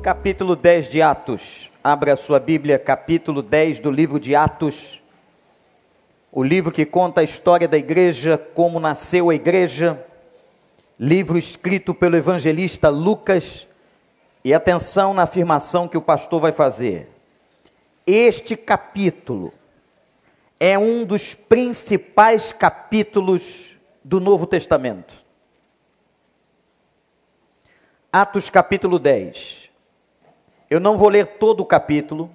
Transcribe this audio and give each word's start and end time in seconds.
capítulo 0.00 0.56
10 0.56 0.88
de 0.88 1.02
Atos. 1.02 1.70
Abra 1.84 2.14
a 2.14 2.16
sua 2.16 2.40
Bíblia, 2.40 2.78
capítulo 2.78 3.42
10 3.42 3.80
do 3.80 3.90
livro 3.90 4.18
de 4.18 4.34
Atos. 4.34 5.02
O 6.32 6.42
livro 6.42 6.72
que 6.72 6.86
conta 6.86 7.20
a 7.20 7.24
história 7.24 7.68
da 7.68 7.76
igreja, 7.76 8.38
como 8.54 8.80
nasceu 8.80 9.28
a 9.28 9.34
igreja. 9.34 10.02
Livro 10.98 11.36
escrito 11.36 11.92
pelo 11.92 12.16
evangelista 12.16 12.88
Lucas. 12.88 13.66
E 14.42 14.54
atenção 14.54 15.12
na 15.12 15.24
afirmação 15.24 15.86
que 15.86 15.98
o 15.98 16.02
pastor 16.02 16.40
vai 16.40 16.52
fazer. 16.52 17.10
Este 18.06 18.56
capítulo 18.56 19.52
é 20.58 20.78
um 20.78 21.04
dos 21.04 21.34
principais 21.34 22.52
capítulos 22.52 23.76
do 24.02 24.18
Novo 24.18 24.46
Testamento. 24.46 25.12
Atos 28.10 28.48
capítulo 28.48 28.98
10. 28.98 29.69
Eu 30.70 30.78
não 30.78 30.96
vou 30.96 31.08
ler 31.08 31.26
todo 31.26 31.60
o 31.62 31.66
capítulo, 31.66 32.30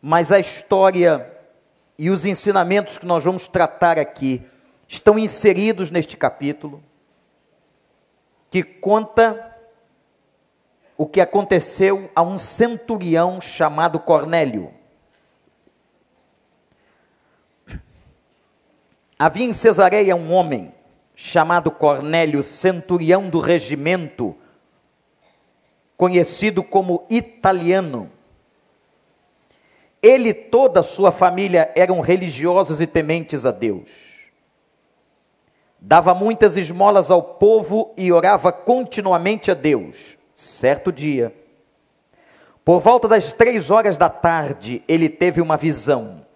mas 0.00 0.30
a 0.30 0.38
história 0.38 1.28
e 1.98 2.08
os 2.08 2.24
ensinamentos 2.24 2.96
que 2.96 3.04
nós 3.04 3.24
vamos 3.24 3.48
tratar 3.48 3.98
aqui 3.98 4.40
estão 4.86 5.18
inseridos 5.18 5.90
neste 5.90 6.16
capítulo, 6.16 6.80
que 8.48 8.62
conta 8.62 9.52
o 10.96 11.04
que 11.04 11.20
aconteceu 11.20 12.08
a 12.14 12.22
um 12.22 12.38
centurião 12.38 13.40
chamado 13.40 13.98
Cornélio. 13.98 14.72
Havia 19.18 19.46
em 19.46 19.52
Cesareia 19.52 20.14
um 20.14 20.32
homem 20.32 20.72
chamado 21.16 21.68
Cornélio, 21.68 22.44
centurião 22.44 23.28
do 23.28 23.40
regimento, 23.40 24.36
conhecido 26.02 26.64
como 26.64 27.06
italiano. 27.08 28.10
Ele 30.02 30.30
e 30.30 30.34
toda 30.34 30.80
a 30.80 30.82
sua 30.82 31.12
família 31.12 31.70
eram 31.76 32.00
religiosos 32.00 32.80
e 32.80 32.88
tementes 32.88 33.46
a 33.46 33.52
Deus. 33.52 34.32
Dava 35.80 36.12
muitas 36.12 36.56
esmolas 36.56 37.08
ao 37.08 37.22
povo 37.22 37.94
e 37.96 38.10
orava 38.10 38.50
continuamente 38.50 39.48
a 39.48 39.54
Deus. 39.54 40.18
Certo 40.34 40.90
dia, 40.90 41.32
por 42.64 42.80
volta 42.80 43.06
das 43.06 43.32
três 43.32 43.70
horas 43.70 43.96
da 43.96 44.08
tarde, 44.08 44.82
ele 44.88 45.08
teve 45.08 45.40
uma 45.40 45.56
visão 45.56 46.26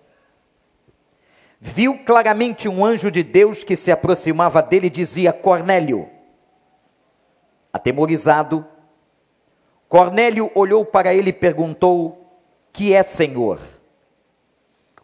viu 1.58 1.98
claramente 2.04 2.68
um 2.68 2.84
anjo 2.84 3.10
de 3.10 3.24
Deus 3.24 3.64
que 3.64 3.74
se 3.74 3.90
aproximava 3.90 4.62
dele 4.62 4.86
e 4.86 4.90
dizia: 4.90 5.32
Cornélio. 5.32 6.08
Atemorizado, 7.72 8.64
Cornélio 9.88 10.50
olhou 10.54 10.84
para 10.84 11.14
ele 11.14 11.30
e 11.30 11.32
perguntou: 11.32 12.38
Que 12.72 12.92
é, 12.92 13.02
Senhor? 13.02 13.60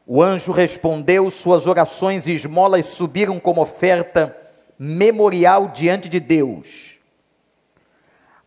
O 0.06 0.22
anjo 0.22 0.52
respondeu: 0.52 1.30
Suas 1.30 1.66
orações 1.66 2.26
e 2.26 2.32
esmolas 2.32 2.86
subiram 2.86 3.38
como 3.38 3.62
oferta 3.62 4.36
memorial 4.78 5.68
diante 5.68 6.08
de 6.08 6.18
Deus. 6.18 6.98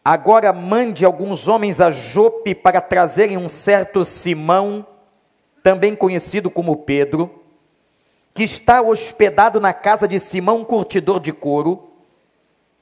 Agora 0.03 0.53
mande 0.53 1.03
alguns 1.03 1.47
homens 1.47 1.81
a 1.81 1.89
Jope 1.89 2.53
para 2.53 2.79
trazerem 2.79 3.37
um 3.37 3.49
certo 3.49 4.05
Simão, 4.05 4.85
também 5.63 5.95
conhecido 5.95 6.51
como 6.51 6.77
Pedro 6.77 7.45
que 8.35 8.43
está 8.43 8.81
hospedado 8.81 9.61
na 9.61 9.73
casa 9.73 10.05
de 10.09 10.19
Simão 10.19 10.65
Curtidor 10.65 11.21
de 11.21 11.31
Couro, 11.31 11.89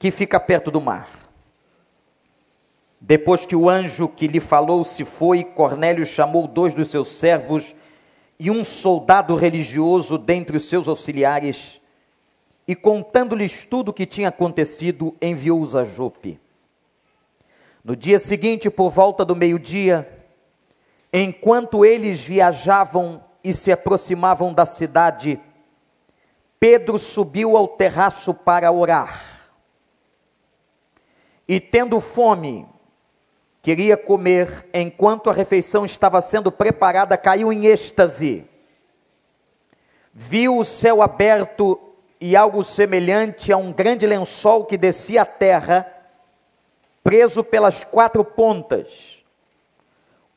que 0.00 0.10
fica 0.10 0.40
perto 0.40 0.68
do 0.68 0.80
mar. 0.80 1.23
Depois 3.06 3.44
que 3.44 3.54
o 3.54 3.68
anjo 3.68 4.08
que 4.08 4.26
lhe 4.26 4.40
falou 4.40 4.82
se 4.82 5.04
foi, 5.04 5.44
Cornélio 5.44 6.06
chamou 6.06 6.48
dois 6.48 6.72
dos 6.72 6.90
seus 6.90 7.08
servos 7.08 7.74
e 8.38 8.50
um 8.50 8.64
soldado 8.64 9.34
religioso 9.34 10.16
dentre 10.16 10.56
os 10.56 10.70
seus 10.70 10.88
auxiliares, 10.88 11.82
e 12.66 12.74
contando-lhes 12.74 13.66
tudo 13.66 13.90
o 13.90 13.92
que 13.92 14.06
tinha 14.06 14.30
acontecido, 14.30 15.14
enviou-os 15.20 15.76
a 15.76 15.84
Jope. 15.84 16.40
No 17.84 17.94
dia 17.94 18.18
seguinte, 18.18 18.70
por 18.70 18.88
volta 18.88 19.22
do 19.22 19.36
meio-dia, 19.36 20.24
enquanto 21.12 21.84
eles 21.84 22.24
viajavam 22.24 23.22
e 23.44 23.52
se 23.52 23.70
aproximavam 23.70 24.54
da 24.54 24.64
cidade, 24.64 25.38
Pedro 26.58 26.98
subiu 26.98 27.54
ao 27.54 27.68
terraço 27.68 28.32
para 28.32 28.72
orar. 28.72 29.50
E 31.46 31.60
tendo 31.60 32.00
fome, 32.00 32.66
queria 33.64 33.96
comer, 33.96 34.68
enquanto 34.72 35.28
a 35.28 35.32
refeição 35.32 35.84
estava 35.84 36.20
sendo 36.20 36.52
preparada, 36.52 37.16
caiu 37.16 37.52
em 37.52 37.66
êxtase. 37.66 38.48
Viu 40.12 40.58
o 40.58 40.64
céu 40.64 41.02
aberto 41.02 41.80
e 42.20 42.36
algo 42.36 42.62
semelhante 42.62 43.52
a 43.52 43.56
um 43.56 43.72
grande 43.72 44.06
lençol 44.06 44.64
que 44.64 44.78
descia 44.78 45.22
à 45.22 45.26
terra, 45.26 45.84
preso 47.02 47.42
pelas 47.42 47.82
quatro 47.82 48.24
pontas 48.24 49.24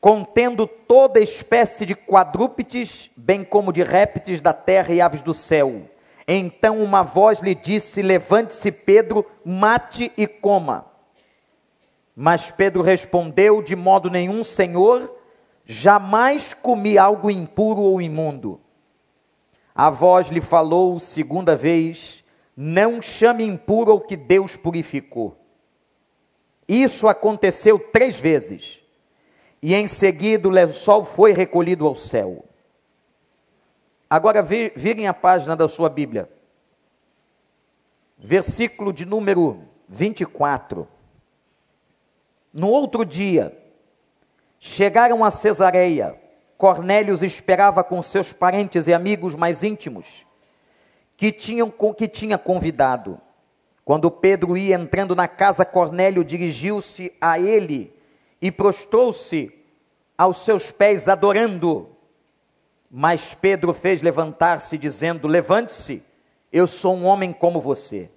contendo 0.00 0.66
toda 0.66 1.20
espécie 1.20 1.84
de 1.84 1.94
quadrúpedes, 1.94 3.10
bem 3.16 3.44
como 3.44 3.72
de 3.72 3.82
répteis 3.82 4.40
da 4.40 4.52
terra 4.52 4.92
e 4.92 5.00
aves 5.00 5.22
do 5.22 5.34
céu. 5.34 5.82
Então 6.26 6.82
uma 6.82 7.02
voz 7.02 7.40
lhe 7.40 7.54
disse: 7.54 8.02
Levante-se, 8.02 8.70
Pedro, 8.70 9.26
mate 9.44 10.12
e 10.16 10.26
coma. 10.26 10.87
Mas 12.20 12.50
Pedro 12.50 12.82
respondeu: 12.82 13.62
De 13.62 13.76
modo 13.76 14.10
nenhum, 14.10 14.42
Senhor, 14.42 15.16
jamais 15.64 16.52
comi 16.52 16.98
algo 16.98 17.30
impuro 17.30 17.80
ou 17.80 18.02
imundo. 18.02 18.60
A 19.72 19.88
voz 19.88 20.26
lhe 20.26 20.40
falou 20.40 20.98
segunda 20.98 21.54
vez: 21.54 22.24
Não 22.56 23.00
chame 23.00 23.44
impuro 23.44 23.94
o 23.94 24.00
que 24.00 24.16
Deus 24.16 24.56
purificou. 24.56 25.38
Isso 26.66 27.06
aconteceu 27.06 27.78
três 27.78 28.18
vezes 28.18 28.82
e 29.62 29.72
em 29.72 29.86
seguida 29.86 30.48
o 30.48 30.50
lençol 30.50 31.04
foi 31.04 31.32
recolhido 31.32 31.86
ao 31.86 31.94
céu. 31.94 32.44
Agora 34.10 34.42
virem 34.42 35.06
a 35.06 35.14
página 35.14 35.54
da 35.54 35.68
sua 35.68 35.88
Bíblia. 35.88 36.28
Versículo 38.18 38.92
de 38.92 39.06
número 39.06 39.62
24. 39.88 40.97
No 42.58 42.68
outro 42.68 43.04
dia, 43.04 43.56
chegaram 44.58 45.24
a 45.24 45.30
Cesareia. 45.30 46.18
Cornélios 46.56 47.22
esperava 47.22 47.84
com 47.84 48.02
seus 48.02 48.32
parentes 48.32 48.88
e 48.88 48.92
amigos 48.92 49.36
mais 49.36 49.62
íntimos, 49.62 50.26
que 51.16 51.30
tinham 51.30 51.72
que 51.96 52.08
tinha 52.08 52.36
convidado. 52.36 53.20
Quando 53.84 54.10
Pedro 54.10 54.56
ia 54.56 54.74
entrando 54.74 55.14
na 55.14 55.28
casa, 55.28 55.64
Cornélio 55.64 56.24
dirigiu-se 56.24 57.12
a 57.20 57.38
ele 57.38 57.94
e 58.42 58.50
prostrou-se 58.50 59.54
aos 60.16 60.44
seus 60.44 60.72
pés, 60.72 61.06
adorando. 61.06 61.88
Mas 62.90 63.34
Pedro 63.34 63.72
fez 63.72 64.02
levantar-se, 64.02 64.76
dizendo: 64.76 65.28
Levante-se, 65.28 66.02
eu 66.52 66.66
sou 66.66 66.96
um 66.96 67.06
homem 67.06 67.32
como 67.32 67.60
você. 67.60 68.10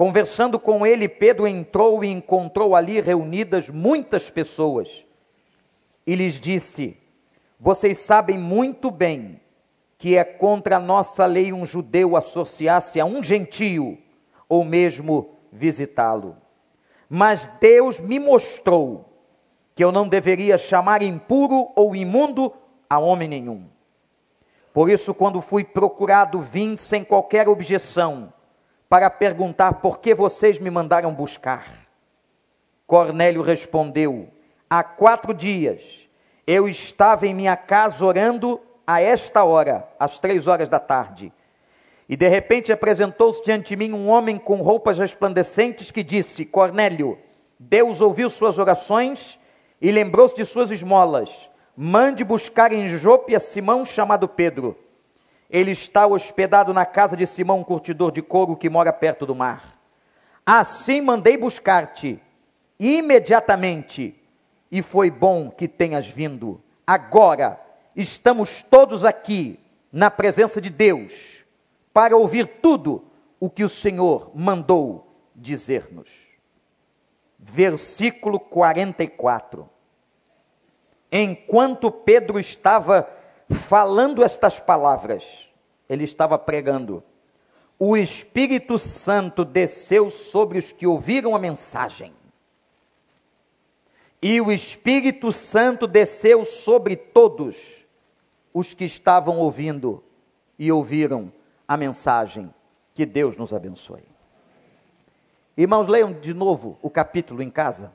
Conversando 0.00 0.58
com 0.58 0.86
ele, 0.86 1.06
Pedro 1.06 1.46
entrou 1.46 2.02
e 2.02 2.08
encontrou 2.08 2.74
ali 2.74 3.02
reunidas 3.02 3.68
muitas 3.68 4.30
pessoas. 4.30 5.04
E 6.06 6.14
lhes 6.14 6.40
disse: 6.40 6.96
Vocês 7.60 7.98
sabem 7.98 8.38
muito 8.38 8.90
bem 8.90 9.38
que 9.98 10.16
é 10.16 10.24
contra 10.24 10.78
a 10.78 10.80
nossa 10.80 11.26
lei 11.26 11.52
um 11.52 11.66
judeu 11.66 12.16
associar-se 12.16 12.98
a 12.98 13.04
um 13.04 13.22
gentio 13.22 13.98
ou 14.48 14.64
mesmo 14.64 15.34
visitá-lo. 15.52 16.34
Mas 17.06 17.44
Deus 17.60 18.00
me 18.00 18.18
mostrou 18.18 19.04
que 19.74 19.84
eu 19.84 19.92
não 19.92 20.08
deveria 20.08 20.56
chamar 20.56 21.02
impuro 21.02 21.72
ou 21.76 21.94
imundo 21.94 22.50
a 22.88 22.98
homem 22.98 23.28
nenhum. 23.28 23.68
Por 24.72 24.88
isso, 24.88 25.12
quando 25.12 25.42
fui 25.42 25.62
procurado, 25.62 26.38
vim 26.38 26.74
sem 26.74 27.04
qualquer 27.04 27.50
objeção 27.50 28.32
para 28.90 29.08
perguntar 29.08 29.74
por 29.74 30.00
que 30.00 30.12
vocês 30.12 30.58
me 30.58 30.68
mandaram 30.68 31.14
buscar. 31.14 31.64
Cornélio 32.88 33.40
respondeu: 33.40 34.28
Há 34.68 34.82
quatro 34.82 35.32
dias 35.32 36.08
eu 36.44 36.68
estava 36.68 37.24
em 37.24 37.32
minha 37.32 37.56
casa 37.56 38.04
orando 38.04 38.60
a 38.84 39.00
esta 39.00 39.44
hora, 39.44 39.88
às 39.96 40.18
três 40.18 40.48
horas 40.48 40.68
da 40.68 40.80
tarde. 40.80 41.32
E 42.08 42.16
de 42.16 42.26
repente 42.26 42.72
apresentou-se 42.72 43.44
diante 43.44 43.68
de 43.68 43.76
mim 43.76 43.92
um 43.92 44.08
homem 44.08 44.36
com 44.36 44.56
roupas 44.56 44.98
resplandecentes 44.98 45.92
que 45.92 46.02
disse: 46.02 46.44
Cornélio, 46.44 47.16
Deus 47.56 48.00
ouviu 48.00 48.28
suas 48.28 48.58
orações 48.58 49.38
e 49.80 49.92
lembrou-se 49.92 50.34
de 50.34 50.44
suas 50.44 50.68
esmolas. 50.72 51.48
Mande 51.76 52.24
buscar 52.24 52.72
em 52.72 52.88
Jope 52.88 53.36
a 53.36 53.40
Simão 53.40 53.84
chamado 53.84 54.26
Pedro. 54.26 54.76
Ele 55.50 55.72
está 55.72 56.06
hospedado 56.06 56.72
na 56.72 56.86
casa 56.86 57.16
de 57.16 57.26
Simão, 57.26 57.58
um 57.58 57.64
curtidor 57.64 58.12
de 58.12 58.22
couro 58.22 58.56
que 58.56 58.70
mora 58.70 58.92
perto 58.92 59.26
do 59.26 59.34
mar. 59.34 59.78
Assim 60.46 61.00
mandei 61.00 61.36
buscar-te. 61.36 62.22
imediatamente, 62.78 64.14
e 64.70 64.80
foi 64.80 65.10
bom 65.10 65.50
que 65.50 65.68
tenhas 65.68 66.08
vindo. 66.08 66.62
Agora 66.86 67.60
estamos 67.94 68.62
todos 68.62 69.04
aqui 69.04 69.60
na 69.92 70.10
presença 70.10 70.60
de 70.60 70.70
Deus 70.70 71.44
para 71.92 72.16
ouvir 72.16 72.46
tudo 72.62 73.04
o 73.38 73.50
que 73.50 73.64
o 73.64 73.68
Senhor 73.68 74.30
mandou 74.34 75.12
dizer-nos. 75.34 76.28
Versículo 77.38 78.38
44. 78.38 79.68
Enquanto 81.10 81.90
Pedro 81.90 82.38
estava 82.38 83.08
falando 83.54 84.22
estas 84.22 84.60
palavras, 84.60 85.50
ele 85.88 86.04
estava 86.04 86.38
pregando. 86.38 87.02
O 87.78 87.96
Espírito 87.96 88.78
Santo 88.78 89.44
desceu 89.44 90.10
sobre 90.10 90.58
os 90.58 90.70
que 90.70 90.86
ouviram 90.86 91.34
a 91.34 91.38
mensagem. 91.38 92.14
E 94.22 94.40
o 94.40 94.52
Espírito 94.52 95.32
Santo 95.32 95.86
desceu 95.86 96.44
sobre 96.44 96.94
todos 96.94 97.86
os 98.52 98.74
que 98.74 98.84
estavam 98.84 99.38
ouvindo 99.38 100.04
e 100.58 100.70
ouviram 100.70 101.32
a 101.66 101.76
mensagem. 101.76 102.52
Que 102.94 103.06
Deus 103.06 103.36
nos 103.36 103.52
abençoe. 103.52 104.04
Irmãos, 105.56 105.88
leiam 105.88 106.12
de 106.12 106.34
novo 106.34 106.78
o 106.82 106.90
capítulo 106.90 107.42
em 107.42 107.50
casa. 107.50 107.92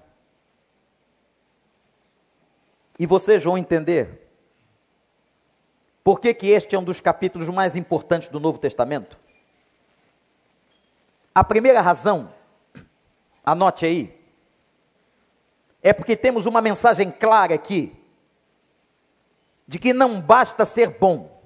E 2.97 3.05
vocês 3.05 3.43
vão 3.43 3.57
entender 3.57 4.24
por 6.05 6.21
que, 6.21 6.35
que 6.35 6.51
este 6.51 6.75
é 6.75 6.79
um 6.79 6.83
dos 6.83 6.99
capítulos 6.99 7.49
mais 7.49 7.75
importantes 7.75 8.29
do 8.29 8.39
Novo 8.39 8.59
Testamento. 8.59 9.19
A 11.33 11.43
primeira 11.43 11.81
razão, 11.81 12.31
anote 13.43 13.87
aí, 13.87 14.15
é 15.81 15.91
porque 15.91 16.15
temos 16.15 16.45
uma 16.45 16.61
mensagem 16.61 17.09
clara 17.09 17.55
aqui, 17.55 17.99
de 19.67 19.79
que 19.79 19.93
não 19.93 20.21
basta 20.21 20.63
ser 20.63 20.91
bom, 20.91 21.41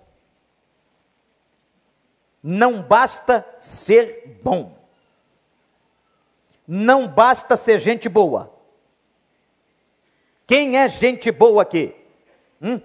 não 2.44 2.82
basta 2.82 3.48
ser 3.60 4.42
bom, 4.44 4.78
não 6.68 7.08
basta 7.08 7.56
ser 7.56 7.80
gente 7.80 8.10
boa. 8.10 8.54
Quem 10.46 10.78
é 10.78 10.90
gente 10.90 11.32
boa 11.32 11.62
aqui? 11.62 11.96
Hum? 12.62 12.82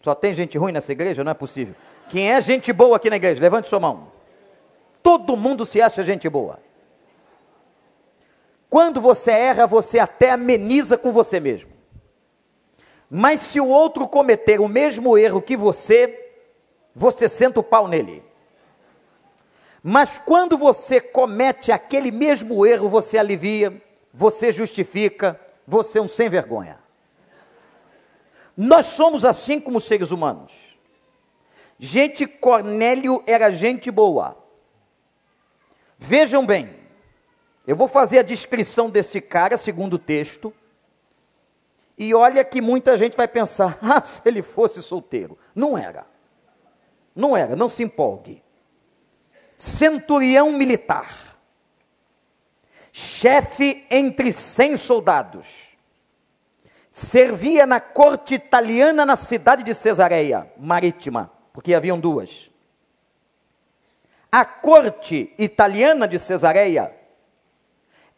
Só 0.00 0.14
tem 0.14 0.32
gente 0.32 0.56
ruim 0.56 0.72
nessa 0.72 0.92
igreja? 0.92 1.24
Não 1.24 1.32
é 1.32 1.34
possível. 1.34 1.74
Quem 2.08 2.32
é 2.32 2.40
gente 2.40 2.72
boa 2.72 2.96
aqui 2.96 3.10
na 3.10 3.16
igreja? 3.16 3.40
Levante 3.40 3.68
sua 3.68 3.80
mão. 3.80 4.12
Todo 5.02 5.36
mundo 5.36 5.66
se 5.66 5.80
acha 5.80 6.02
gente 6.02 6.28
boa. 6.28 6.60
Quando 8.70 9.00
você 9.00 9.30
erra, 9.30 9.66
você 9.66 9.98
até 9.98 10.30
ameniza 10.30 10.98
com 10.98 11.12
você 11.12 11.40
mesmo. 11.40 11.70
Mas 13.10 13.40
se 13.40 13.60
o 13.60 13.66
outro 13.66 14.06
cometer 14.06 14.60
o 14.60 14.68
mesmo 14.68 15.16
erro 15.16 15.40
que 15.40 15.56
você, 15.56 16.32
você 16.94 17.28
senta 17.28 17.60
o 17.60 17.62
pau 17.62 17.88
nele. 17.88 18.22
Mas 19.82 20.18
quando 20.18 20.58
você 20.58 21.00
comete 21.00 21.72
aquele 21.72 22.10
mesmo 22.10 22.66
erro, 22.66 22.88
você 22.88 23.16
alivia, 23.16 23.80
você 24.12 24.52
justifica, 24.52 25.40
você 25.66 25.98
é 25.98 26.02
um 26.02 26.08
sem 26.08 26.28
vergonha. 26.28 26.78
Nós 28.60 28.86
somos 28.86 29.24
assim 29.24 29.60
como 29.60 29.80
seres 29.80 30.10
humanos. 30.10 30.52
Gente, 31.78 32.26
Cornélio 32.26 33.22
era 33.24 33.52
gente 33.52 33.88
boa. 33.88 34.36
Vejam 35.96 36.44
bem, 36.44 36.68
eu 37.64 37.76
vou 37.76 37.86
fazer 37.86 38.18
a 38.18 38.22
descrição 38.22 38.90
desse 38.90 39.20
cara, 39.20 39.56
segundo 39.56 39.94
o 39.94 39.98
texto. 39.98 40.52
E 41.96 42.12
olha 42.12 42.44
que 42.44 42.60
muita 42.60 42.98
gente 42.98 43.16
vai 43.16 43.28
pensar: 43.28 43.78
ah, 43.82 44.02
se 44.02 44.20
ele 44.24 44.42
fosse 44.42 44.82
solteiro. 44.82 45.38
Não 45.54 45.78
era. 45.78 46.04
Não 47.14 47.36
era, 47.36 47.54
não 47.54 47.68
se 47.68 47.84
empolgue. 47.84 48.42
Centurião 49.56 50.50
militar. 50.50 51.38
Chefe 52.92 53.86
entre 53.88 54.32
cem 54.32 54.76
soldados. 54.76 55.67
Servia 57.00 57.64
na 57.64 57.78
corte 57.78 58.34
italiana 58.34 59.06
na 59.06 59.14
cidade 59.14 59.62
de 59.62 59.72
Cesareia, 59.72 60.52
marítima, 60.58 61.30
porque 61.52 61.72
haviam 61.72 61.96
duas. 61.96 62.50
A 64.32 64.44
corte 64.44 65.32
italiana 65.38 66.08
de 66.08 66.18
Cesareia 66.18 66.92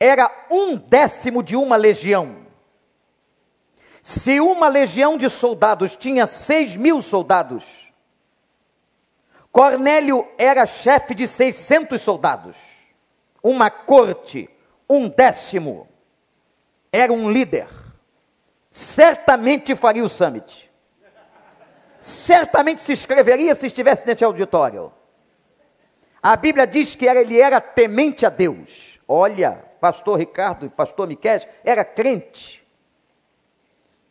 era 0.00 0.46
um 0.50 0.76
décimo 0.76 1.42
de 1.42 1.56
uma 1.56 1.76
legião. 1.76 2.46
Se 4.02 4.40
uma 4.40 4.66
legião 4.66 5.18
de 5.18 5.28
soldados 5.28 5.94
tinha 5.94 6.26
seis 6.26 6.74
mil 6.74 7.02
soldados, 7.02 7.92
Cornélio 9.52 10.26
era 10.38 10.64
chefe 10.64 11.14
de 11.14 11.28
600 11.28 12.00
soldados. 12.00 12.56
Uma 13.42 13.68
corte, 13.68 14.48
um 14.88 15.06
décimo, 15.06 15.86
era 16.90 17.12
um 17.12 17.30
líder. 17.30 17.79
Certamente 18.70 19.74
faria 19.74 20.04
o 20.04 20.08
summit. 20.08 20.70
Certamente 22.00 22.80
se 22.80 22.92
inscreveria 22.92 23.54
se 23.54 23.66
estivesse 23.66 24.06
nesse 24.06 24.24
auditório. 24.24 24.92
A 26.22 26.36
Bíblia 26.36 26.66
diz 26.66 26.94
que 26.94 27.06
ele 27.06 27.40
era 27.40 27.60
temente 27.60 28.24
a 28.24 28.30
Deus. 28.30 29.00
Olha, 29.08 29.52
pastor 29.80 30.18
Ricardo 30.18 30.66
e 30.66 30.68
pastor 30.68 31.08
Miquel, 31.08 31.40
era 31.64 31.84
crente. 31.84 32.66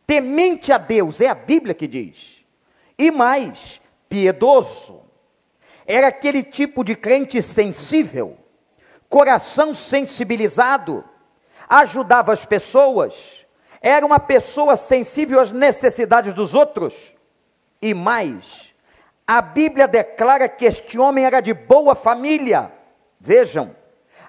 Temente 0.06 0.72
a 0.72 0.78
Deus, 0.78 1.20
é 1.20 1.28
a 1.28 1.34
Bíblia 1.34 1.72
que 1.72 1.86
diz. 1.86 2.44
E 2.98 3.10
mais, 3.10 3.80
piedoso. 4.08 5.00
Era 5.86 6.08
aquele 6.08 6.42
tipo 6.42 6.84
de 6.84 6.94
crente 6.94 7.40
sensível, 7.40 8.36
coração 9.08 9.72
sensibilizado, 9.72 11.04
ajudava 11.68 12.32
as 12.32 12.44
pessoas, 12.44 13.39
era 13.80 14.04
uma 14.04 14.20
pessoa 14.20 14.76
sensível 14.76 15.40
às 15.40 15.50
necessidades 15.50 16.34
dos 16.34 16.54
outros. 16.54 17.16
E 17.80 17.94
mais, 17.94 18.74
a 19.26 19.40
Bíblia 19.40 19.88
declara 19.88 20.48
que 20.48 20.66
este 20.66 20.98
homem 20.98 21.24
era 21.24 21.40
de 21.40 21.54
boa 21.54 21.94
família. 21.94 22.70
Vejam, 23.18 23.74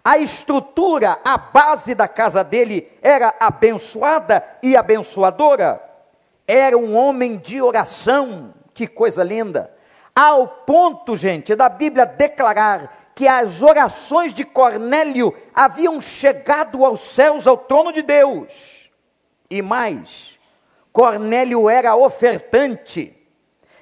a 0.04 0.18
estrutura, 0.18 1.20
a 1.24 1.38
base 1.38 1.94
da 1.94 2.08
casa 2.08 2.44
dele 2.44 2.90
era 3.02 3.36
abençoada 3.40 4.44
e 4.64 4.76
abençoadora. 4.76 5.82
Era 6.48 6.78
um 6.78 6.96
homem 6.96 7.38
de 7.38 7.62
oração, 7.62 8.54
que 8.74 8.88
coisa 8.88 9.24
linda. 9.24 9.74
Ao 10.16 10.48
ponto, 10.48 11.16
gente, 11.16 11.56
da 11.56 11.70
Bíblia 11.70 12.06
declarar 12.06 13.12
que 13.14 13.28
as 13.28 13.62
orações 13.62 14.34
de 14.34 14.44
Cornélio 14.44 15.36
haviam 15.54 16.02
chegado 16.02 16.84
aos 16.84 17.02
céus, 17.02 17.46
ao 17.46 17.58
trono 17.58 17.92
de 17.92 18.02
Deus. 18.02 18.81
E 19.52 19.62
mais, 19.62 20.40
Cornélio 20.92 21.70
era 21.70 21.96
ofertante. 21.96 23.16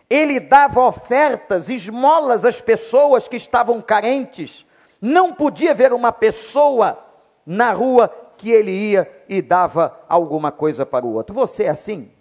Ele 0.10 0.40
dava 0.40 0.82
ofertas, 0.82 1.70
esmolas 1.70 2.44
às 2.44 2.60
pessoas 2.60 3.28
que 3.28 3.38
estavam 3.38 3.80
carentes 3.80 4.66
não 5.02 5.34
podia 5.34 5.74
ver 5.74 5.94
uma 5.94 6.12
pessoa 6.12 7.00
na 7.46 7.72
rua 7.72 8.14
que 8.38 8.52
ele 8.52 8.72
ia 8.72 9.10
e 9.28 9.42
dava 9.42 9.98
alguma 10.08 10.52
coisa 10.52 10.86
para 10.86 11.06
o 11.06 11.14
outro. 11.14 11.34
Você 11.36 11.66
é 11.66 11.70
assim? 11.70 12.12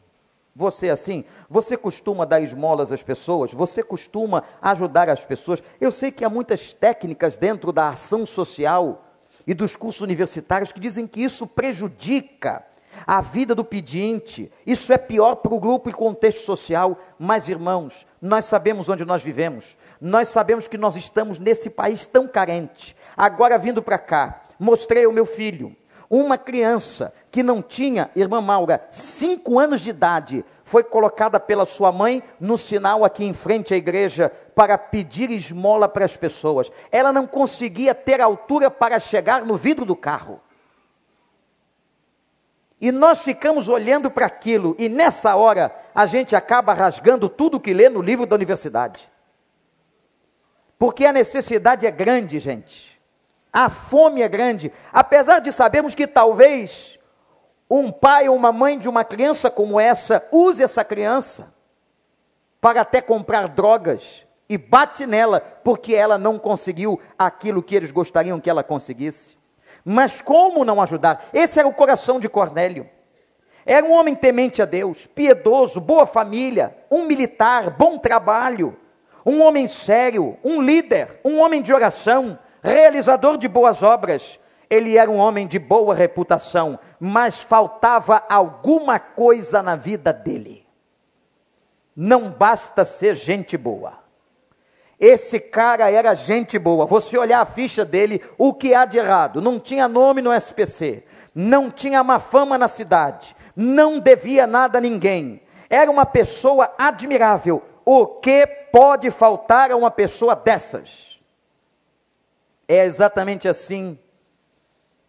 Você 0.54 0.88
é 0.88 0.90
assim? 0.90 1.24
Você 1.48 1.76
costuma 1.76 2.24
dar 2.24 2.40
esmolas 2.40 2.90
às 2.90 3.02
pessoas? 3.02 3.52
Você 3.52 3.82
costuma 3.82 4.42
ajudar 4.60 5.08
as 5.08 5.24
pessoas? 5.24 5.62
Eu 5.80 5.92
sei 5.92 6.10
que 6.10 6.24
há 6.24 6.30
muitas 6.30 6.72
técnicas 6.72 7.36
dentro 7.36 7.72
da 7.72 7.88
ação 7.88 8.26
social 8.26 9.04
e 9.46 9.54
dos 9.54 9.76
cursos 9.76 10.02
universitários 10.02 10.72
que 10.72 10.80
dizem 10.80 11.06
que 11.06 11.22
isso 11.22 11.46
prejudica 11.46 12.64
a 13.06 13.20
vida 13.20 13.54
do 13.54 13.64
pedinte. 13.64 14.50
Isso 14.66 14.92
é 14.92 14.98
pior 14.98 15.36
para 15.36 15.54
o 15.54 15.60
grupo 15.60 15.88
e 15.88 15.92
contexto 15.92 16.44
social. 16.44 16.98
Mas, 17.18 17.48
irmãos, 17.48 18.06
nós 18.20 18.44
sabemos 18.44 18.88
onde 18.88 19.04
nós 19.04 19.22
vivemos. 19.22 19.76
Nós 20.00 20.28
sabemos 20.28 20.68
que 20.68 20.78
nós 20.78 20.96
estamos 20.96 21.38
nesse 21.38 21.70
país 21.70 22.06
tão 22.06 22.26
carente. 22.26 22.96
Agora, 23.16 23.58
vindo 23.58 23.82
para 23.82 23.98
cá, 23.98 24.42
mostrei 24.58 25.04
ao 25.04 25.12
meu 25.12 25.26
filho 25.26 25.74
uma 26.10 26.38
criança 26.38 27.12
que 27.30 27.42
não 27.42 27.60
tinha, 27.60 28.10
irmã 28.16 28.40
Maura, 28.40 28.86
cinco 28.90 29.58
anos 29.58 29.80
de 29.80 29.90
idade, 29.90 30.44
foi 30.64 30.82
colocada 30.82 31.38
pela 31.38 31.66
sua 31.66 31.92
mãe 31.92 32.22
no 32.40 32.56
sinal 32.56 33.04
aqui 33.04 33.24
em 33.24 33.34
frente 33.34 33.74
à 33.74 33.76
igreja 33.76 34.30
para 34.54 34.76
pedir 34.76 35.30
esmola 35.30 35.88
para 35.88 36.04
as 36.04 36.16
pessoas. 36.16 36.70
Ela 36.90 37.12
não 37.12 37.26
conseguia 37.26 37.94
ter 37.94 38.20
altura 38.20 38.70
para 38.70 38.98
chegar 38.98 39.44
no 39.44 39.56
vidro 39.56 39.84
do 39.84 39.96
carro. 39.96 40.40
E 42.80 42.92
nós 42.92 43.22
ficamos 43.22 43.68
olhando 43.68 44.10
para 44.10 44.26
aquilo, 44.26 44.76
e 44.78 44.88
nessa 44.88 45.34
hora 45.34 45.74
a 45.94 46.06
gente 46.06 46.36
acaba 46.36 46.72
rasgando 46.72 47.28
tudo 47.28 47.58
que 47.58 47.74
lê 47.74 47.88
no 47.88 48.00
livro 48.00 48.24
da 48.24 48.36
universidade. 48.36 49.10
Porque 50.78 51.04
a 51.04 51.12
necessidade 51.12 51.86
é 51.86 51.90
grande, 51.90 52.38
gente. 52.38 53.00
A 53.52 53.68
fome 53.68 54.22
é 54.22 54.28
grande, 54.28 54.70
apesar 54.92 55.40
de 55.40 55.50
sabermos 55.50 55.94
que 55.94 56.06
talvez 56.06 56.98
um 57.68 57.90
pai 57.90 58.28
ou 58.28 58.36
uma 58.36 58.52
mãe 58.52 58.78
de 58.78 58.88
uma 58.88 59.04
criança 59.04 59.50
como 59.50 59.80
essa 59.80 60.26
use 60.30 60.62
essa 60.62 60.84
criança 60.84 61.52
para 62.60 62.82
até 62.82 63.00
comprar 63.00 63.48
drogas 63.48 64.26
e 64.48 64.56
bate 64.56 65.06
nela 65.06 65.40
porque 65.40 65.94
ela 65.94 66.16
não 66.16 66.38
conseguiu 66.38 67.00
aquilo 67.18 67.62
que 67.62 67.74
eles 67.74 67.90
gostariam 67.90 68.40
que 68.40 68.48
ela 68.48 68.62
conseguisse. 68.62 69.37
Mas 69.90 70.20
como 70.20 70.66
não 70.66 70.82
ajudar? 70.82 71.30
Esse 71.32 71.58
era 71.58 71.66
o 71.66 71.72
coração 71.72 72.20
de 72.20 72.28
Cornélio. 72.28 72.86
Era 73.64 73.86
um 73.86 73.92
homem 73.92 74.14
temente 74.14 74.60
a 74.60 74.66
Deus, 74.66 75.06
piedoso, 75.06 75.80
boa 75.80 76.04
família, 76.04 76.76
um 76.90 77.06
militar, 77.06 77.70
bom 77.70 77.96
trabalho, 77.96 78.76
um 79.24 79.42
homem 79.42 79.66
sério, 79.66 80.36
um 80.44 80.60
líder, 80.60 81.18
um 81.24 81.40
homem 81.40 81.62
de 81.62 81.72
oração, 81.72 82.38
realizador 82.62 83.38
de 83.38 83.48
boas 83.48 83.82
obras. 83.82 84.38
Ele 84.68 84.98
era 84.98 85.10
um 85.10 85.16
homem 85.16 85.46
de 85.46 85.58
boa 85.58 85.94
reputação, 85.94 86.78
mas 87.00 87.40
faltava 87.42 88.22
alguma 88.28 88.98
coisa 88.98 89.62
na 89.62 89.74
vida 89.74 90.12
dele. 90.12 90.66
Não 91.96 92.28
basta 92.28 92.84
ser 92.84 93.14
gente 93.14 93.56
boa. 93.56 93.94
Esse 94.98 95.38
cara 95.38 95.90
era 95.90 96.14
gente 96.14 96.58
boa. 96.58 96.84
Você 96.86 97.16
olhar 97.16 97.40
a 97.40 97.46
ficha 97.46 97.84
dele, 97.84 98.20
o 98.36 98.52
que 98.52 98.74
há 98.74 98.84
de 98.84 98.98
errado? 98.98 99.40
Não 99.40 99.60
tinha 99.60 99.86
nome 99.86 100.20
no 100.20 100.32
SPC, 100.32 101.04
não 101.34 101.70
tinha 101.70 102.02
má 102.02 102.18
fama 102.18 102.58
na 102.58 102.66
cidade, 102.66 103.36
não 103.54 104.00
devia 104.00 104.46
nada 104.46 104.78
a 104.78 104.80
ninguém. 104.80 105.40
Era 105.70 105.90
uma 105.90 106.04
pessoa 106.04 106.74
admirável. 106.76 107.62
O 107.84 108.06
que 108.06 108.46
pode 108.46 109.10
faltar 109.10 109.70
a 109.70 109.76
uma 109.76 109.90
pessoa 109.90 110.34
dessas? 110.34 111.20
É 112.66 112.84
exatamente 112.84 113.48
assim 113.48 113.98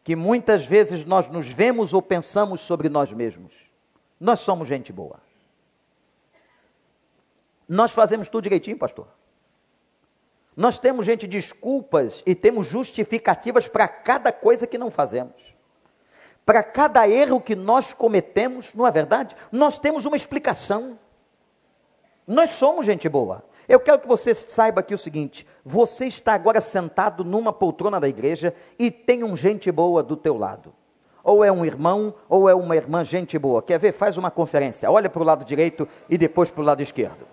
que 0.04 0.16
muitas 0.16 0.66
vezes 0.66 1.04
nós 1.04 1.30
nos 1.30 1.48
vemos 1.48 1.94
ou 1.94 2.02
pensamos 2.02 2.62
sobre 2.62 2.90
nós 2.90 3.12
mesmos. 3.12 3.70
Nós 4.20 4.40
somos 4.40 4.68
gente 4.68 4.94
boa. 4.94 5.20
Nós 7.68 7.92
fazemos 7.92 8.30
tudo 8.30 8.44
direitinho, 8.44 8.78
pastor. 8.78 9.08
Nós 10.60 10.78
temos, 10.78 11.06
gente, 11.06 11.26
desculpas 11.26 12.22
e 12.26 12.36
temos 12.36 12.68
justificativas 12.68 13.68
para 13.68 13.88
cada 13.88 14.32
coisa 14.32 14.68
que 14.68 14.78
não 14.78 14.92
fazemos 14.92 15.58
para 16.50 16.64
cada 16.64 17.08
erro 17.08 17.40
que 17.40 17.56
nós 17.56 17.94
cometemos, 17.94 18.74
não 18.74 18.88
é 18.88 18.90
verdade? 18.90 19.36
Nós 19.52 19.78
temos 19.78 20.06
uma 20.06 20.16
explicação. 20.16 20.98
Nós 22.26 22.54
somos 22.54 22.88
gente 22.88 23.08
boa. 23.08 23.44
Eu 23.68 23.80
quero 23.80 24.00
que 24.00 24.08
você 24.08 24.34
saiba 24.34 24.80
aqui 24.80 24.96
o 24.96 24.98
seguinte: 24.98 25.46
você 25.64 26.08
está 26.08 26.34
agora 26.34 26.60
sentado 26.60 27.24
numa 27.24 27.54
poltrona 27.54 28.00
da 28.00 28.10
igreja 28.10 28.52
e 28.80 28.90
tem 28.90 29.24
um 29.24 29.36
gente 29.36 29.72
boa 29.72 30.02
do 30.02 30.18
teu 30.18 30.36
lado. 30.40 30.74
Ou 31.24 31.44
é 31.44 31.52
um 31.52 31.64
irmão, 31.64 32.16
ou 32.28 32.50
é 32.50 32.56
uma 32.56 32.76
irmã 32.76 33.06
gente 33.06 33.38
boa. 33.38 33.62
Quer 33.62 33.78
ver? 33.78 33.92
Faz 33.92 34.18
uma 34.18 34.32
conferência. 34.32 34.90
Olha 34.90 35.08
para 35.08 35.22
o 35.22 35.26
lado 35.26 35.46
direito 35.46 35.88
e 36.10 36.18
depois 36.18 36.50
para 36.50 36.62
o 36.62 36.66
lado 36.66 36.82
esquerdo. 36.82 37.28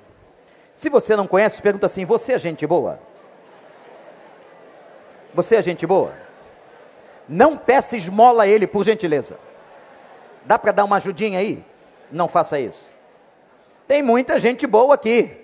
Se 0.75 0.91
você 0.91 1.17
não 1.17 1.27
conhece, 1.27 1.63
pergunta 1.63 1.87
assim: 1.87 2.05
você 2.05 2.35
é 2.35 2.39
gente 2.39 2.67
boa? 2.67 3.01
Você 5.37 5.57
é 5.57 5.63
gente 5.63 5.87
boa? 5.87 6.15
Não 7.29 7.59
peça 7.59 7.95
esmola 7.95 8.45
a 8.45 8.49
ele, 8.49 8.67
por 8.67 8.83
gentileza. 8.83 9.39
Dá 10.47 10.59
para 10.59 10.73
dar 10.73 10.85
uma 10.85 10.97
ajudinha 10.97 11.39
aí? 11.39 11.63
Não 12.11 12.27
faça 12.27 12.59
isso. 12.59 12.95
Tem 13.87 14.03
muita 14.03 14.39
gente 14.39 14.67
boa 14.67 14.95
aqui. 14.95 15.37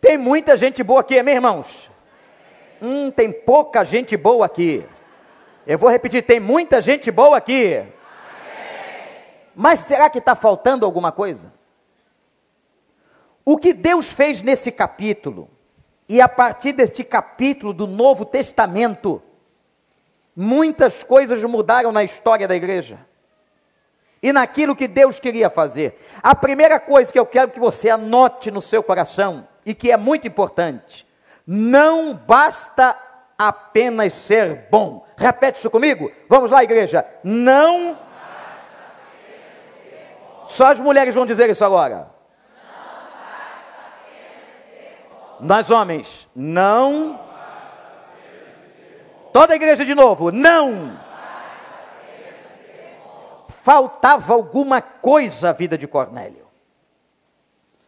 Tem 0.00 0.16
muita 0.16 0.56
gente 0.56 0.82
boa 0.82 1.00
aqui, 1.00 1.22
meus 1.22 1.34
irmãos? 1.34 1.90
Hum, 2.80 3.10
tem 3.10 3.30
pouca 3.30 3.84
gente 3.84 4.16
boa 4.16 4.46
aqui. 4.46 4.86
Eu 5.66 5.76
vou 5.76 5.90
repetir: 5.90 6.22
tem 6.22 6.40
muita 6.40 6.80
gente 6.80 7.10
boa 7.10 7.36
aqui. 7.36 7.84
Mas 9.54 9.80
será 9.80 10.08
que 10.08 10.18
está 10.18 10.34
faltando 10.34 10.86
alguma 10.86 11.12
coisa? 11.12 11.52
O 13.44 13.58
que 13.58 13.74
Deus 13.74 14.10
fez 14.10 14.42
nesse 14.42 14.72
capítulo, 14.72 15.50
e 16.08 16.20
a 16.20 16.28
partir 16.28 16.72
deste 16.72 17.04
capítulo 17.04 17.72
do 17.72 17.86
Novo 17.86 18.24
Testamento, 18.24 19.22
Muitas 20.40 21.02
coisas 21.02 21.42
mudaram 21.42 21.90
na 21.90 22.04
história 22.04 22.46
da 22.46 22.54
igreja. 22.54 22.96
E 24.22 24.32
naquilo 24.32 24.76
que 24.76 24.86
Deus 24.86 25.18
queria 25.18 25.50
fazer. 25.50 26.00
A 26.22 26.32
primeira 26.32 26.78
coisa 26.78 27.12
que 27.12 27.18
eu 27.18 27.26
quero 27.26 27.50
que 27.50 27.58
você 27.58 27.90
anote 27.90 28.48
no 28.48 28.62
seu 28.62 28.80
coração, 28.80 29.48
e 29.66 29.74
que 29.74 29.90
é 29.90 29.96
muito 29.96 30.28
importante: 30.28 31.04
não 31.44 32.14
basta 32.14 32.96
apenas 33.36 34.14
ser 34.14 34.68
bom. 34.70 35.04
Repete 35.16 35.58
isso 35.58 35.70
comigo? 35.70 36.08
Vamos 36.28 36.52
lá, 36.52 36.62
igreja. 36.62 37.04
Não. 37.24 37.98
Só 40.46 40.70
as 40.70 40.78
mulheres 40.78 41.16
vão 41.16 41.26
dizer 41.26 41.50
isso 41.50 41.64
agora. 41.64 42.08
Nós 45.40 45.70
homens, 45.70 46.28
não 46.34 47.28
Toda 49.32 49.52
a 49.52 49.56
igreja 49.56 49.84
de 49.84 49.94
novo, 49.94 50.32
não. 50.32 50.98
Faltava 53.48 54.34
alguma 54.34 54.80
coisa 54.80 55.50
à 55.50 55.52
vida 55.52 55.76
de 55.76 55.86
Cornélio. 55.86 56.46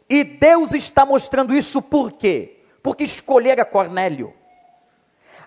E 0.09 0.23
Deus 0.23 0.73
está 0.73 1.07
mostrando 1.07 1.55
isso 1.55 1.81
por 1.81 2.13
quê? 2.13 2.63
Porque 2.83 3.05
escolhera 3.05 3.65
Cornélio. 3.65 4.35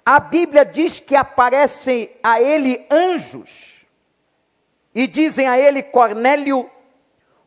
A 0.06 0.20
Bíblia 0.20 0.66
diz 0.66 1.00
que 1.00 1.16
aparecem 1.16 2.10
a 2.22 2.42
ele 2.42 2.86
anjos 2.92 3.86
e 4.94 5.08
dizem 5.08 5.48
a 5.48 5.58
ele, 5.58 5.82
Cornélio, 5.82 6.70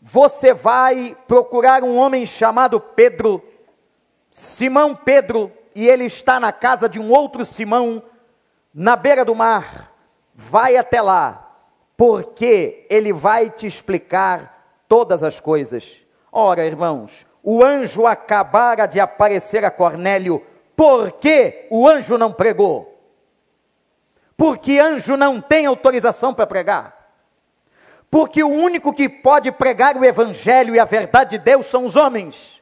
você 0.00 0.54
vai 0.54 1.16
procurar 1.26 1.82
um 1.82 1.96
homem 1.96 2.25
chamado 2.25 2.80
Pedro, 2.80 3.42
Simão 4.37 4.95
Pedro, 4.95 5.50
e 5.75 5.88
ele 5.88 6.05
está 6.05 6.38
na 6.38 6.52
casa 6.52 6.90
de 6.90 7.00
um 7.00 7.11
outro 7.11 7.43
Simão 7.43 8.02
na 8.75 8.95
beira 8.95 9.25
do 9.25 9.35
mar, 9.35 9.90
vai 10.35 10.76
até 10.76 11.00
lá, 11.00 11.57
porque 11.97 12.87
ele 12.90 13.14
vai 13.14 13.49
te 13.49 13.66
explicar 13.66 14.83
todas 14.87 15.23
as 15.23 15.40
coisas. 15.40 16.02
Ora, 16.31 16.66
irmãos, 16.66 17.26
o 17.43 17.64
anjo 17.64 18.07
acabara 18.07 18.85
de 18.85 19.00
aparecer 19.00 19.64
a 19.64 19.71
Cornélio, 19.71 20.45
por 20.76 21.12
que 21.12 21.66
o 21.71 21.88
anjo 21.88 22.19
não 22.19 22.31
pregou? 22.31 22.95
Porque 24.37 24.78
anjo 24.78 25.16
não 25.16 25.40
tem 25.40 25.64
autorização 25.64 26.35
para 26.35 26.47
pregar. 26.47 26.95
Porque 28.11 28.45
o 28.45 28.50
único 28.50 28.93
que 28.93 29.09
pode 29.09 29.50
pregar 29.50 29.97
o 29.97 30.05
evangelho 30.05 30.75
e 30.75 30.78
a 30.78 30.85
verdade 30.85 31.38
de 31.38 31.43
Deus 31.43 31.64
são 31.64 31.87
os 31.87 31.97
homens. 31.97 32.55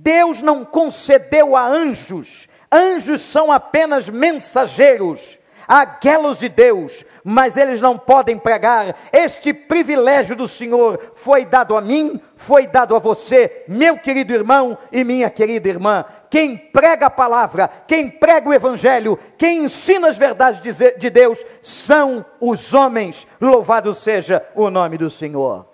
Deus 0.00 0.40
não 0.40 0.64
concedeu 0.64 1.56
a 1.56 1.66
anjos. 1.66 2.48
Anjos 2.70 3.20
são 3.20 3.52
apenas 3.52 4.08
mensageiros 4.08 5.38
aquelos 5.66 6.38
de 6.38 6.48
Deus, 6.48 7.04
mas 7.24 7.56
eles 7.56 7.80
não 7.80 7.96
podem 7.96 8.36
pregar. 8.36 8.94
Este 9.12 9.52
privilégio 9.52 10.36
do 10.36 10.48
Senhor 10.48 11.12
foi 11.14 11.44
dado 11.44 11.76
a 11.76 11.80
mim, 11.80 12.20
foi 12.36 12.66
dado 12.66 12.94
a 12.94 12.98
você, 12.98 13.64
meu 13.68 13.96
querido 13.96 14.32
irmão 14.32 14.76
e 14.90 15.04
minha 15.04 15.30
querida 15.30 15.68
irmã. 15.68 16.04
Quem 16.28 16.56
prega 16.56 17.06
a 17.06 17.10
palavra, 17.10 17.70
quem 17.86 18.10
prega 18.10 18.48
o 18.48 18.54
evangelho, 18.54 19.18
quem 19.38 19.64
ensina 19.64 20.08
as 20.08 20.18
verdades 20.18 20.60
de 20.98 21.10
Deus 21.10 21.44
são 21.60 22.24
os 22.40 22.74
homens. 22.74 23.26
Louvado 23.40 23.94
seja 23.94 24.44
o 24.54 24.70
nome 24.70 24.98
do 24.98 25.10
Senhor. 25.10 25.66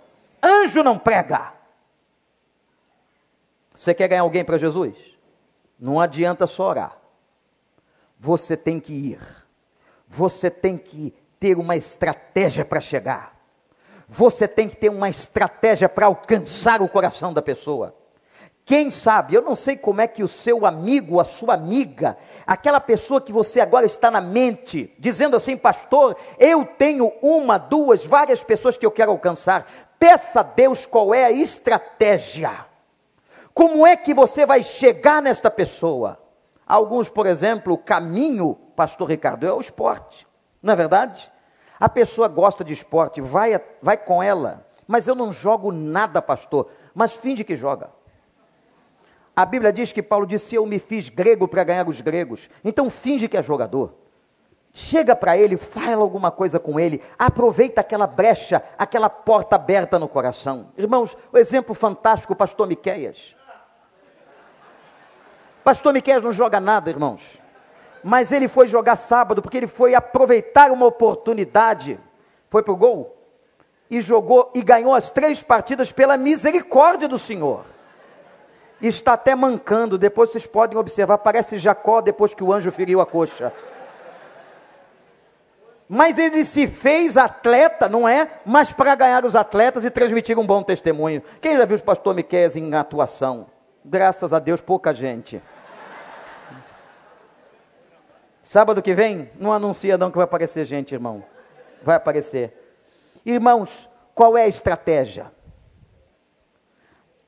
Anjo 0.43 0.83
não 0.83 0.99
prega. 0.99 1.58
Você 3.79 3.95
quer 3.95 4.09
ganhar 4.09 4.23
alguém 4.23 4.45
para 4.45 4.59
Jesus? 4.59 4.97
Não 5.79 6.01
adianta 6.01 6.47
só 6.47 6.71
orar. 6.71 6.99
Você 8.19 8.57
tem 8.57 8.81
que 8.81 8.93
ir 8.93 9.21
você 10.09 10.51
tem 10.51 10.79
que 10.79 11.15
ter 11.39 11.59
uma 11.59 11.77
estratégia 11.77 12.65
para 12.65 12.81
chegar. 12.81 13.37
Você 14.09 14.49
tem 14.49 14.69
que 14.69 14.77
ter 14.77 14.89
uma 14.89 15.09
estratégia 15.09 15.89
para 15.89 16.07
alcançar 16.07 16.81
o 16.81 16.89
coração 16.89 17.33
da 17.33 17.43
pessoa. 17.43 17.95
Quem 18.65 18.91
sabe, 18.91 19.35
eu 19.35 19.43
não 19.43 19.55
sei 19.55 19.77
como 19.77 20.01
é 20.01 20.07
que 20.07 20.23
o 20.23 20.29
seu 20.29 20.67
amigo, 20.67 21.21
a 21.21 21.25
sua 21.25 21.55
amiga, 21.55 22.19
aquela 22.47 22.81
pessoa 22.81 23.21
que 23.21 23.33
você 23.33 23.61
agora 23.61 23.87
está 23.87 24.11
na 24.11 24.21
mente, 24.21 24.95
dizendo 24.99 25.37
assim, 25.37 25.57
pastor, 25.57 26.17
eu 26.39 26.65
tenho 26.65 27.13
uma, 27.23 27.57
duas, 27.57 28.05
várias 28.05 28.43
pessoas 28.45 28.77
que 28.77 28.85
eu 28.85 28.91
quero 28.91 29.11
alcançar. 29.11 29.67
Peça 29.99 30.41
a 30.41 30.43
Deus 30.43 30.85
qual 30.85 31.15
é 31.15 31.25
a 31.25 31.33
estratégia. 31.33 32.68
Como 33.59 33.85
é 33.85 33.97
que 33.97 34.15
você 34.15 34.47
vai 34.47 34.63
chegar 34.63 35.21
nesta 35.21 35.51
pessoa? 35.51 36.17
Alguns, 36.65 37.09
por 37.09 37.27
exemplo, 37.27 37.75
o 37.75 37.77
caminho, 37.77 38.55
pastor 38.77 39.09
Ricardo, 39.09 39.45
é 39.45 39.53
o 39.53 39.61
esporte, 39.61 40.29
não 40.63 40.75
é 40.75 40.77
verdade? 40.77 41.29
A 41.81 41.89
pessoa 41.89 42.29
gosta 42.29 42.63
de 42.63 42.73
esporte, 42.73 43.21
vai, 43.21 43.61
vai 43.83 43.97
com 43.97 44.23
ela, 44.23 44.65
mas 44.87 45.09
eu 45.09 45.17
não 45.17 45.33
jogo 45.33 45.73
nada, 45.73 46.23
pastor, 46.23 46.71
mas 46.95 47.17
finge 47.17 47.43
que 47.43 47.57
joga. 47.57 47.91
A 49.35 49.45
Bíblia 49.45 49.73
diz 49.73 49.93
que 49.93 50.05
Paulo 50.05 50.25
disse: 50.25 50.55
Eu 50.55 50.65
me 50.65 50.79
fiz 50.79 51.09
grego 51.09 51.49
para 51.49 51.65
ganhar 51.65 51.89
os 51.89 52.01
gregos. 52.01 52.49
Então 52.65 52.89
finge 52.89 53.27
que 53.27 53.37
é 53.37 53.43
jogador. 53.43 53.93
Chega 54.73 55.17
para 55.17 55.37
ele, 55.37 55.57
fala 55.57 56.03
alguma 56.03 56.31
coisa 56.31 56.61
com 56.61 56.79
ele, 56.79 57.03
aproveita 57.19 57.81
aquela 57.81 58.07
brecha, 58.07 58.63
aquela 58.79 59.11
porta 59.11 59.57
aberta 59.57 59.99
no 59.99 60.07
coração. 60.07 60.69
Irmãos, 60.79 61.17
o 61.33 61.39
exemplo 61.39 61.75
fantástico, 61.75 62.35
o 62.35 62.37
pastor 62.37 62.69
Miqueias. 62.69 63.37
Pastor 65.69 65.93
Miqueias 65.93 66.23
não 66.23 66.33
joga 66.33 66.59
nada, 66.59 66.89
irmãos. 66.89 67.39
Mas 68.03 68.33
ele 68.33 68.49
foi 68.49 68.67
jogar 68.67 68.97
sábado, 68.97 69.43
porque 69.43 69.59
ele 69.59 69.67
foi 69.67 69.95
aproveitar 69.95 70.71
uma 70.71 70.87
oportunidade. 70.87 72.01
Foi 72.49 72.63
para 72.63 72.73
o 72.73 72.77
gol 72.77 73.15
e 73.91 74.01
jogou 74.01 74.51
e 74.55 74.63
ganhou 74.63 74.95
as 74.95 75.11
três 75.11 75.43
partidas 75.43 75.93
pela 75.93 76.17
misericórdia 76.17 77.07
do 77.07 77.19
Senhor. 77.19 77.67
Está 78.81 79.13
até 79.13 79.35
mancando, 79.35 79.99
depois 79.99 80.31
vocês 80.31 80.47
podem 80.47 80.79
observar, 80.79 81.19
parece 81.19 81.59
Jacó 81.59 82.01
depois 82.01 82.33
que 82.33 82.43
o 82.43 82.51
anjo 82.51 82.73
feriu 82.73 83.03
a 83.03 83.05
coxa. 83.05 83.53
Mas 85.87 86.17
ele 86.17 86.47
se 86.47 86.67
fez 86.67 87.15
atleta, 87.19 87.91
não 87.91 88.09
é? 88.09 88.41
Mas 88.47 88.73
para 88.73 88.95
ganhar 88.95 89.23
os 89.23 89.37
atletas 89.37 89.85
e 89.85 89.91
transmitir 89.91 90.39
um 90.39 90.47
bom 90.47 90.63
testemunho. 90.63 91.23
Quem 91.43 91.59
já 91.59 91.67
viu 91.67 91.77
os 91.77 91.83
pastor 91.83 92.15
Miquel 92.15 92.57
em 92.57 92.75
atuação? 92.75 93.49
Graças 93.85 94.33
a 94.33 94.39
Deus, 94.39 94.63
pouca 94.63 94.95
gente. 94.95 95.43
Sábado 98.49 98.81
que 98.81 98.95
vem, 98.95 99.31
não 99.39 99.53
anuncia 99.53 99.99
não 99.99 100.11
que 100.11 100.17
vai 100.17 100.25
aparecer 100.25 100.65
gente, 100.65 100.95
irmão. 100.95 101.23
Vai 101.83 101.97
aparecer. 101.97 102.81
Irmãos, 103.23 103.91
qual 104.15 104.39
é 104.39 104.45
a 104.45 104.49
estratégia? 104.49 105.31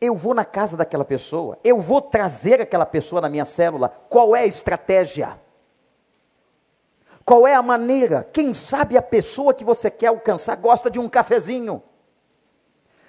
Eu 0.01 0.17
vou 0.17 0.33
na 0.33 0.47
casa 0.47 0.79
daquela 0.79 1.05
pessoa, 1.05 1.59
eu 1.63 1.79
vou 1.79 2.01
trazer 2.01 2.63
aquela 2.63 2.87
pessoa 2.87 3.21
na 3.21 3.29
minha 3.29 3.45
célula. 3.45 3.91
Qual 4.09 4.35
é 4.35 4.41
a 4.41 4.47
estratégia? 4.47 5.39
Qual 7.23 7.47
é 7.47 7.55
a 7.55 7.61
maneira? 7.61 8.27
Quem 8.33 8.55
sabe 8.55 8.97
a 8.97 9.03
pessoa 9.03 9.53
que 9.53 9.63
você 9.63 9.91
quer 9.91 10.07
alcançar 10.07 10.57
gosta 10.57 10.91
de 10.91 10.99
um 10.99 11.07
cafezinho. 11.07 11.83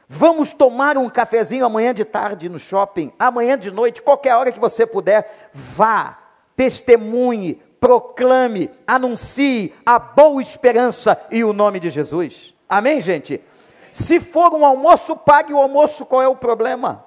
Vamos 0.06 0.52
tomar 0.52 0.98
um 0.98 1.10
cafezinho 1.10 1.66
amanhã 1.66 1.94
de 1.94 2.04
tarde 2.04 2.50
no 2.50 2.60
shopping, 2.60 3.14
amanhã 3.18 3.58
de 3.58 3.72
noite, 3.72 4.02
qualquer 4.02 4.36
hora 4.36 4.52
que 4.52 4.60
você 4.60 4.86
puder, 4.86 5.50
vá, 5.54 6.20
testemunhe, 6.58 7.71
proclame, 7.82 8.70
anuncie 8.86 9.74
a 9.84 9.98
boa 9.98 10.42
esperança 10.42 11.20
e 11.32 11.44
o 11.44 11.52
nome 11.52 11.80
de 11.80 11.90
Jesus. 11.90 12.54
Amém, 12.70 13.02
gente? 13.02 13.44
Se 13.92 14.20
for 14.20 14.54
um 14.54 14.64
almoço, 14.64 15.18
pague 15.18 15.52
o 15.52 15.58
almoço, 15.58 16.06
qual 16.06 16.22
é 16.22 16.28
o 16.28 16.36
problema? 16.36 17.04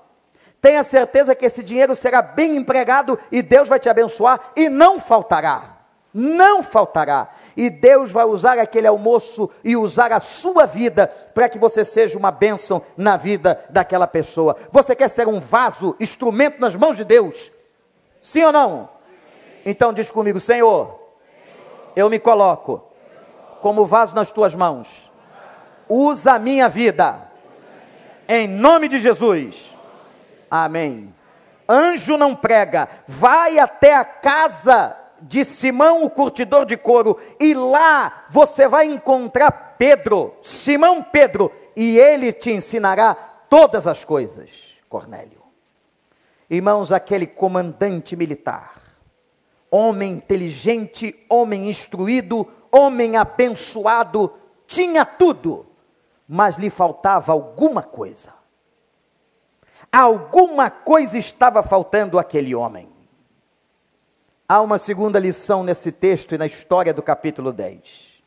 Tenha 0.61 0.83
certeza 0.83 1.35
que 1.35 1.47
esse 1.47 1.63
dinheiro 1.63 1.95
será 1.95 2.21
bem 2.21 2.57
empregado 2.57 3.17
e 3.31 3.41
Deus 3.41 3.69
vai 3.69 3.79
te 3.79 3.89
abençoar 3.89 4.53
e 4.57 4.69
não 4.69 4.99
faltará 4.99 5.75
não 6.15 6.63
faltará. 6.63 7.29
E 7.57 7.69
Deus 7.69 8.13
vai 8.13 8.25
usar 8.25 8.57
aquele 8.57 8.87
almoço 8.87 9.51
e 9.65 9.77
usar 9.77 10.13
a 10.13 10.21
sua 10.21 10.65
vida 10.65 11.09
para 11.35 11.49
que 11.49 11.59
você 11.59 11.85
seja 11.85 12.17
uma 12.17 12.31
bênção 12.31 12.81
na 12.97 13.17
vida 13.17 13.65
daquela 13.69 14.07
pessoa. 14.07 14.57
Você 14.71 14.95
quer 14.95 15.11
ser 15.11 15.27
um 15.27 15.41
vaso, 15.41 15.97
instrumento 15.99 16.61
nas 16.61 16.77
mãos 16.77 16.97
de 16.97 17.05
Deus? 17.05 17.51
Sim 18.23 18.45
ou 18.45 18.53
não? 18.53 18.94
Então 19.65 19.93
diz 19.93 20.11
comigo, 20.11 20.41
Senhor, 20.41 21.01
eu 21.97 22.11
me 22.11 22.19
coloco 22.19 22.85
como 23.61 23.87
vaso 23.87 24.15
nas 24.15 24.31
tuas 24.31 24.55
mãos. 24.55 25.11
Usa 25.89 26.35
a 26.35 26.39
minha 26.39 26.69
vida. 26.69 27.23
Em 28.29 28.47
nome 28.47 28.89
de 28.89 28.99
Jesus. 28.99 29.77
Amém. 30.51 31.15
Anjo 31.69 32.17
não 32.19 32.37
prega, 32.37 32.89
vai 33.09 33.59
até 33.59 33.95
a 33.95 34.05
casa 34.05 34.97
de 35.21 35.45
Simão, 35.45 36.05
o 36.05 36.11
curtidor 36.11 36.67
de 36.67 36.77
couro, 36.77 37.19
e 37.41 37.55
lá 37.55 38.27
você 38.31 38.69
vai 38.69 38.85
encontrar 38.85 39.77
Pedro, 39.79 40.35
Simão 40.43 41.03
Pedro, 41.03 41.51
e 41.75 41.99
ele 41.99 42.33
te 42.33 42.53
ensinará 42.53 43.15
todas 43.49 43.87
as 43.87 44.05
coisas, 44.05 44.75
Cornélio. 44.89 45.43
Irmãos, 46.51 46.93
aquele 46.93 47.27
comandante 47.27 48.15
militar, 48.15 48.75
homem 49.75 50.13
inteligente, 50.13 51.27
homem 51.29 51.69
instruído, 51.69 52.47
homem 52.71 53.17
abençoado, 53.17 54.33
tinha 54.69 55.05
tudo, 55.05 55.67
mas 56.29 56.57
lhe 56.57 56.71
faltava 56.71 57.33
alguma 57.33 57.83
coisa. 57.83 58.33
Alguma 59.91 60.71
coisa 60.71 61.19
estava 61.19 61.61
faltando 61.61 62.21
àquele 62.21 62.55
homem. 62.55 62.89
Há 64.49 64.61
uma 64.61 64.79
segunda 64.79 65.19
lição 65.19 65.65
nesse 65.65 65.91
texto 65.91 66.37
e 66.37 66.39
na 66.39 66.47
história 66.47 66.95
do 66.95 67.03
capítulo 67.03 67.53
10. 67.53 68.23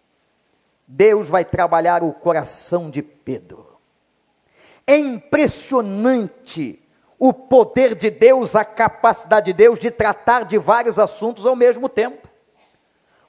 Deus 0.86 1.30
vai 1.30 1.46
trabalhar 1.46 2.04
o 2.04 2.12
coração 2.12 2.90
de 2.90 3.02
Pedro. 3.02 3.78
É 4.86 4.98
impressionante 4.98 6.86
o 7.20 7.34
poder 7.34 7.96
de 7.96 8.10
Deus, 8.10 8.56
a 8.56 8.64
capacidade 8.64 9.48
de 9.48 9.54
Deus 9.54 9.80
de 9.80 9.90
tratar 9.90 10.46
de 10.46 10.58
vários 10.58 11.00
assuntos 11.00 11.46
ao 11.46 11.56
mesmo 11.56 11.90
tempo. 11.90 12.28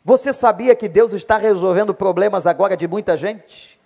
Você 0.04 0.32
sabia 0.32 0.74
que 0.74 0.88
Deus 0.88 1.12
está 1.12 1.36
resolvendo 1.36 1.94
problemas 1.94 2.46
agora 2.46 2.76
de 2.76 2.86
muita 2.86 3.16
gente? 3.16 3.78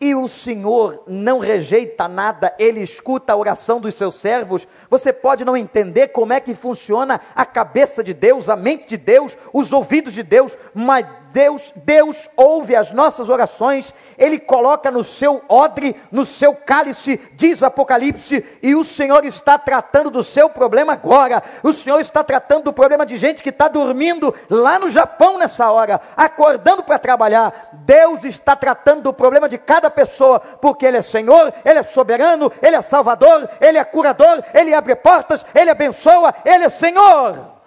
e 0.00 0.14
o 0.14 0.26
Senhor 0.26 1.02
não 1.06 1.38
rejeita 1.38 2.08
nada, 2.08 2.54
ele 2.58 2.80
escuta 2.80 3.34
a 3.34 3.36
oração 3.36 3.78
dos 3.78 3.94
seus 3.94 4.14
servos. 4.14 4.66
Você 4.88 5.12
pode 5.12 5.44
não 5.44 5.56
entender 5.56 6.08
como 6.08 6.32
é 6.32 6.40
que 6.40 6.54
funciona 6.54 7.20
a 7.34 7.44
cabeça 7.44 8.02
de 8.02 8.14
Deus, 8.14 8.48
a 8.48 8.56
mente 8.56 8.88
de 8.88 8.96
Deus, 8.96 9.36
os 9.52 9.70
ouvidos 9.70 10.14
de 10.14 10.22
Deus, 10.22 10.56
mas 10.72 11.06
Deus, 11.32 11.72
Deus 11.76 12.28
ouve 12.36 12.74
as 12.74 12.90
nossas 12.90 13.28
orações, 13.28 13.94
Ele 14.18 14.38
coloca 14.38 14.90
no 14.90 15.02
seu 15.04 15.42
odre, 15.48 15.96
no 16.10 16.26
seu 16.26 16.54
cálice, 16.54 17.20
diz 17.34 17.62
Apocalipse, 17.62 18.44
e 18.62 18.74
o 18.74 18.84
Senhor 18.84 19.24
está 19.24 19.58
tratando 19.58 20.10
do 20.10 20.22
seu 20.22 20.48
problema 20.50 20.92
agora. 20.94 21.42
O 21.62 21.72
Senhor 21.72 22.00
está 22.00 22.22
tratando 22.24 22.64
do 22.64 22.72
problema 22.72 23.06
de 23.06 23.16
gente 23.16 23.42
que 23.42 23.50
está 23.50 23.68
dormindo 23.68 24.34
lá 24.48 24.78
no 24.78 24.90
Japão 24.90 25.38
nessa 25.38 25.70
hora, 25.70 26.00
acordando 26.16 26.82
para 26.82 26.98
trabalhar. 26.98 27.70
Deus 27.72 28.24
está 28.24 28.56
tratando 28.56 29.02
do 29.02 29.12
problema 29.12 29.48
de 29.48 29.58
cada 29.58 29.90
pessoa, 29.90 30.40
porque 30.40 30.84
Ele 30.84 30.98
é 30.98 31.02
Senhor, 31.02 31.52
Ele 31.64 31.78
é 31.78 31.82
soberano, 31.82 32.52
Ele 32.60 32.76
é 32.76 32.82
Salvador, 32.82 33.48
Ele 33.60 33.78
é 33.78 33.84
curador, 33.84 34.42
Ele 34.52 34.74
abre 34.74 34.94
portas, 34.96 35.44
Ele 35.54 35.70
abençoa, 35.70 36.34
Ele 36.44 36.64
é 36.64 36.68
Senhor. 36.68 37.60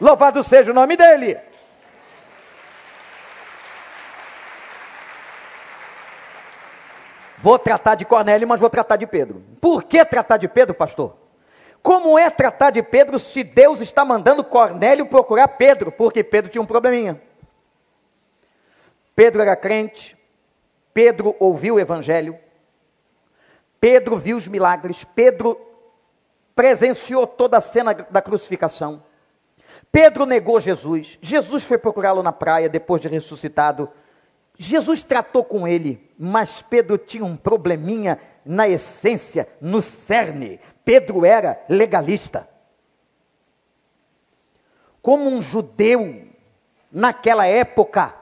Louvado 0.00 0.42
seja 0.42 0.72
o 0.72 0.74
nome 0.74 0.96
dEle. 0.96 1.51
Vou 7.42 7.58
tratar 7.58 7.96
de 7.96 8.04
Cornélio, 8.04 8.46
mas 8.46 8.60
vou 8.60 8.70
tratar 8.70 8.96
de 8.96 9.06
Pedro. 9.06 9.42
Por 9.60 9.82
que 9.82 10.04
tratar 10.04 10.36
de 10.36 10.46
Pedro, 10.46 10.74
pastor? 10.74 11.16
Como 11.82 12.16
é 12.16 12.30
tratar 12.30 12.70
de 12.70 12.82
Pedro 12.82 13.18
se 13.18 13.42
Deus 13.42 13.80
está 13.80 14.04
mandando 14.04 14.44
Cornélio 14.44 15.06
procurar 15.06 15.48
Pedro? 15.48 15.90
Porque 15.90 16.22
Pedro 16.22 16.50
tinha 16.50 16.62
um 16.62 16.66
probleminha. 16.66 17.20
Pedro 19.16 19.42
era 19.42 19.56
crente, 19.56 20.16
Pedro 20.94 21.34
ouviu 21.40 21.74
o 21.74 21.80
evangelho, 21.80 22.38
Pedro 23.80 24.16
viu 24.16 24.36
os 24.36 24.46
milagres, 24.46 25.04
Pedro 25.04 25.60
presenciou 26.54 27.26
toda 27.26 27.58
a 27.58 27.60
cena 27.60 27.92
da 27.92 28.22
crucificação. 28.22 29.02
Pedro 29.90 30.24
negou 30.24 30.60
Jesus. 30.60 31.18
Jesus 31.20 31.64
foi 31.64 31.76
procurá-lo 31.76 32.22
na 32.22 32.32
praia 32.32 32.68
depois 32.68 33.02
de 33.02 33.08
ressuscitado. 33.08 33.90
Jesus 34.58 35.02
tratou 35.02 35.44
com 35.44 35.66
ele, 35.66 36.08
mas 36.18 36.62
Pedro 36.62 36.96
tinha 36.98 37.24
um 37.24 37.36
probleminha 37.36 38.18
na 38.44 38.68
essência, 38.68 39.48
no 39.60 39.80
cerne. 39.80 40.60
Pedro 40.84 41.24
era 41.24 41.64
legalista. 41.68 42.48
Como 45.00 45.28
um 45.28 45.42
judeu, 45.42 46.28
naquela 46.90 47.46
época, 47.46 48.14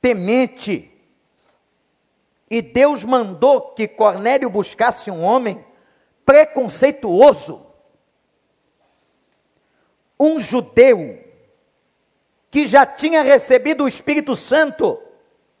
temente, 0.00 0.92
e 2.50 2.60
Deus 2.60 3.04
mandou 3.04 3.72
que 3.72 3.86
Cornélio 3.86 4.50
buscasse 4.50 5.10
um 5.10 5.22
homem 5.22 5.64
preconceituoso, 6.24 7.66
um 10.20 10.38
judeu 10.38 11.24
que 12.50 12.66
já 12.66 12.84
tinha 12.84 13.22
recebido 13.22 13.84
o 13.84 13.88
Espírito 13.88 14.34
Santo 14.34 15.00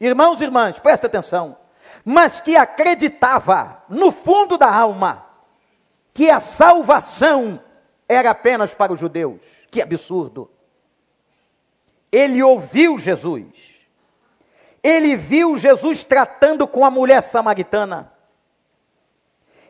irmãos 0.00 0.40
e 0.40 0.44
irmãs, 0.44 0.78
presta 0.78 1.06
atenção, 1.06 1.56
mas 2.04 2.40
que 2.40 2.56
acreditava 2.56 3.82
no 3.88 4.10
fundo 4.10 4.56
da 4.56 4.72
alma 4.72 5.26
que 6.14 6.30
a 6.30 6.40
salvação 6.40 7.62
era 8.08 8.30
apenas 8.30 8.74
para 8.74 8.92
os 8.92 8.98
judeus. 8.98 9.66
Que 9.70 9.82
absurdo! 9.82 10.50
Ele 12.10 12.42
ouviu 12.42 12.98
Jesus, 12.98 13.86
ele 14.82 15.14
viu 15.14 15.56
Jesus 15.56 16.02
tratando 16.04 16.66
com 16.66 16.84
a 16.84 16.90
mulher 16.90 17.22
samaritana, 17.22 18.12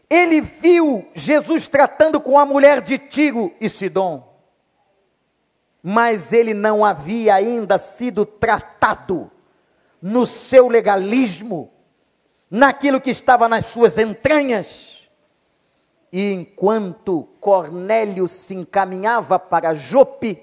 Ele 0.09 0.41
viu 0.41 1.07
Jesus 1.14 1.67
tratando 1.67 2.21
com 2.21 2.38
a 2.38 2.47
mulher 2.47 2.81
de 2.81 2.97
Tiro 2.97 3.53
e 3.61 3.69
Sidom, 3.69 4.27
mas 5.83 6.33
ele 6.33 6.55
não 6.55 6.85
havia 6.85 7.35
ainda 7.35 7.79
sido 7.79 8.25
tratado 8.25 9.31
no 10.01 10.27
seu 10.27 10.69
legalismo, 10.69 11.71
naquilo 12.51 13.01
que 13.01 13.11
estava 13.11 13.49
nas 13.49 13.67
suas 13.67 13.99
entranhas. 13.99 15.09
E 16.13 16.33
enquanto 16.33 17.29
Cornélio 17.41 18.29
se 18.29 18.55
encaminhava 18.55 19.39
para 19.39 19.75
Jope, 19.75 20.43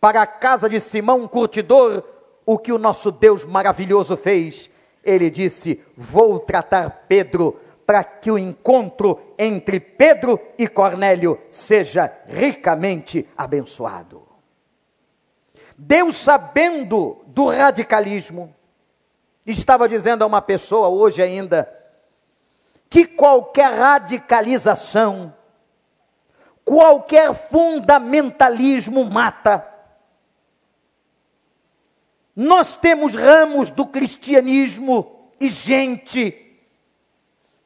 para 0.00 0.22
a 0.22 0.26
casa 0.26 0.68
de 0.68 0.80
Simão, 0.80 1.28
curtidor, 1.28 2.02
o 2.44 2.58
que 2.58 2.72
o 2.72 2.78
nosso 2.78 3.10
Deus 3.10 3.44
maravilhoso 3.44 4.16
fez? 4.16 4.70
Ele 5.04 5.28
disse: 5.28 5.82
Vou 5.96 6.40
tratar 6.40 7.04
Pedro 7.08 7.60
para 7.86 8.02
que 8.02 8.30
o 8.30 8.38
encontro 8.38 9.20
entre 9.38 9.78
Pedro 9.78 10.40
e 10.56 10.66
Cornélio 10.66 11.38
seja 11.50 12.10
ricamente 12.26 13.28
abençoado. 13.36 14.31
Deus, 15.76 16.16
sabendo 16.16 17.22
do 17.26 17.46
radicalismo, 17.46 18.54
estava 19.46 19.88
dizendo 19.88 20.22
a 20.22 20.26
uma 20.26 20.42
pessoa 20.42 20.88
hoje 20.88 21.22
ainda 21.22 21.72
que 22.88 23.06
qualquer 23.06 23.72
radicalização, 23.72 25.34
qualquer 26.64 27.34
fundamentalismo 27.34 29.04
mata. 29.04 29.66
Nós 32.36 32.74
temos 32.74 33.14
ramos 33.14 33.70
do 33.70 33.86
cristianismo 33.86 35.30
e 35.40 35.48
gente 35.48 36.38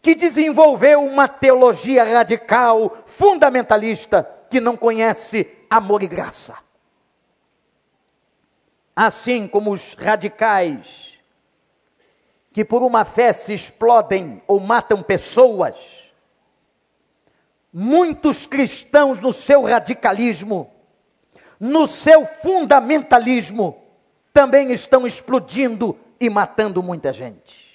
que 0.01 0.15
desenvolveu 0.15 1.05
uma 1.05 1.27
teologia 1.27 2.05
radical, 2.05 2.97
fundamentalista, 3.07 4.23
que 4.49 4.61
não 4.61 4.77
conhece 4.77 5.51
amor 5.69 6.05
e 6.05 6.07
graça. 6.07 6.66
Assim 8.97 9.47
como 9.47 9.73
os 9.73 9.93
radicais, 9.93 11.19
que 12.51 12.65
por 12.65 12.83
uma 12.83 13.05
fé 13.05 13.35
se 13.35 13.53
explodem 13.53 14.43
ou 14.47 14.59
matam 14.59 15.03
pessoas, 15.03 16.11
muitos 17.71 18.47
cristãos, 18.47 19.21
no 19.21 19.35
seu 19.35 19.63
radicalismo, 19.65 20.73
no 21.61 21.87
seu 21.87 22.25
fundamentalismo, 22.25 23.77
também 24.33 24.73
estão 24.73 25.07
explodindo 25.07 25.99
e 26.19 26.31
matando 26.31 26.83
muita 26.83 27.13
gente. 27.13 27.66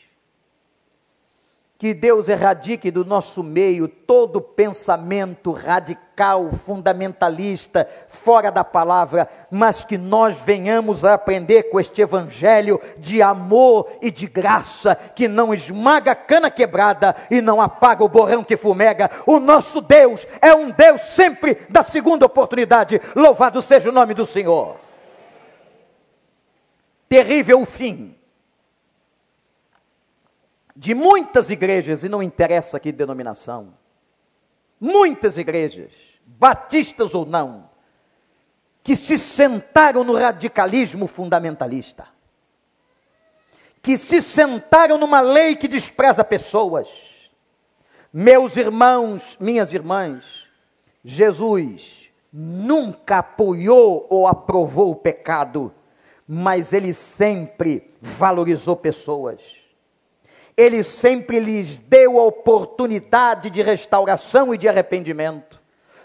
Que 1.82 1.96
Deus 1.96 2.30
erradique 2.30 2.92
do 2.92 3.04
nosso 3.04 3.42
meio 3.42 3.88
todo 3.88 4.40
pensamento 4.40 5.52
radical, 5.52 6.52
fundamentalista, 6.52 7.90
fora 8.08 8.52
da 8.52 8.64
palavra, 8.64 9.28
mas 9.50 9.84
que 9.84 9.98
nós 9.98 10.40
venhamos 10.42 11.04
a 11.04 11.16
aprender 11.16 11.72
com 11.72 11.80
este 11.80 12.04
evangelho 12.04 12.80
de 13.00 13.20
amor 13.24 13.90
e 14.00 14.12
de 14.12 14.28
graça, 14.28 14.94
que 14.94 15.28
não 15.28 15.52
esmaga 15.56 16.12
a 16.12 16.16
cana 16.16 16.52
quebrada 16.52 17.16
e 17.32 17.42
não 17.42 17.60
apaga 17.60 18.04
o 18.04 18.10
borrão 18.10 18.44
que 18.44 18.56
fumega. 18.56 19.10
O 19.26 19.40
nosso 19.40 19.82
Deus 19.82 20.28
é 20.40 20.54
um 20.54 20.70
Deus 20.70 21.02
sempre 21.02 21.58
da 21.68 21.82
segunda 21.82 22.28
oportunidade. 22.28 23.02
Louvado 23.16 23.60
seja 23.60 23.90
o 23.90 23.92
nome 23.92 24.14
do 24.14 24.24
Senhor. 24.24 24.76
Terrível 27.10 27.60
o 27.60 27.66
fim 27.66 28.21
de 30.82 30.96
muitas 30.96 31.52
igrejas, 31.52 32.04
e 32.04 32.10
não 32.10 32.24
interessa 32.24 32.80
que 32.80 32.92
denominação, 32.92 33.76
muitas 34.80 35.38
igrejas, 35.38 35.92
batistas 36.26 37.14
ou 37.14 37.24
não, 37.24 37.70
que 38.84 38.96
se 38.96 39.16
sentaram 39.16 40.04
no 40.04 40.16
radicalismo 40.18 41.06
fundamentalista, 41.06 42.08
que 43.80 43.96
se 43.96 44.24
sentaram 44.24 44.98
numa 44.98 45.22
lei 45.22 45.56
que 45.56 45.68
despreza 45.68 46.24
pessoas. 46.24 46.88
Meus 48.12 48.58
irmãos, 48.58 49.38
minhas 49.40 49.76
irmãs, 49.76 50.48
Jesus 51.06 52.12
nunca 52.34 53.20
apoiou 53.20 54.08
ou 54.10 54.26
aprovou 54.26 54.90
o 54.90 54.96
pecado, 54.96 55.72
mas 56.28 56.74
ele 56.74 56.92
sempre 56.92 57.94
valorizou 58.02 58.76
pessoas 58.76 59.61
ele 60.62 60.84
sempre 60.84 61.40
lhes 61.40 61.80
deu 61.80 62.20
a 62.20 62.24
oportunidade 62.24 63.50
de 63.50 63.62
restauração 63.62 64.54
e 64.54 64.58
de 64.58 64.70
arrependimento. 64.70 65.60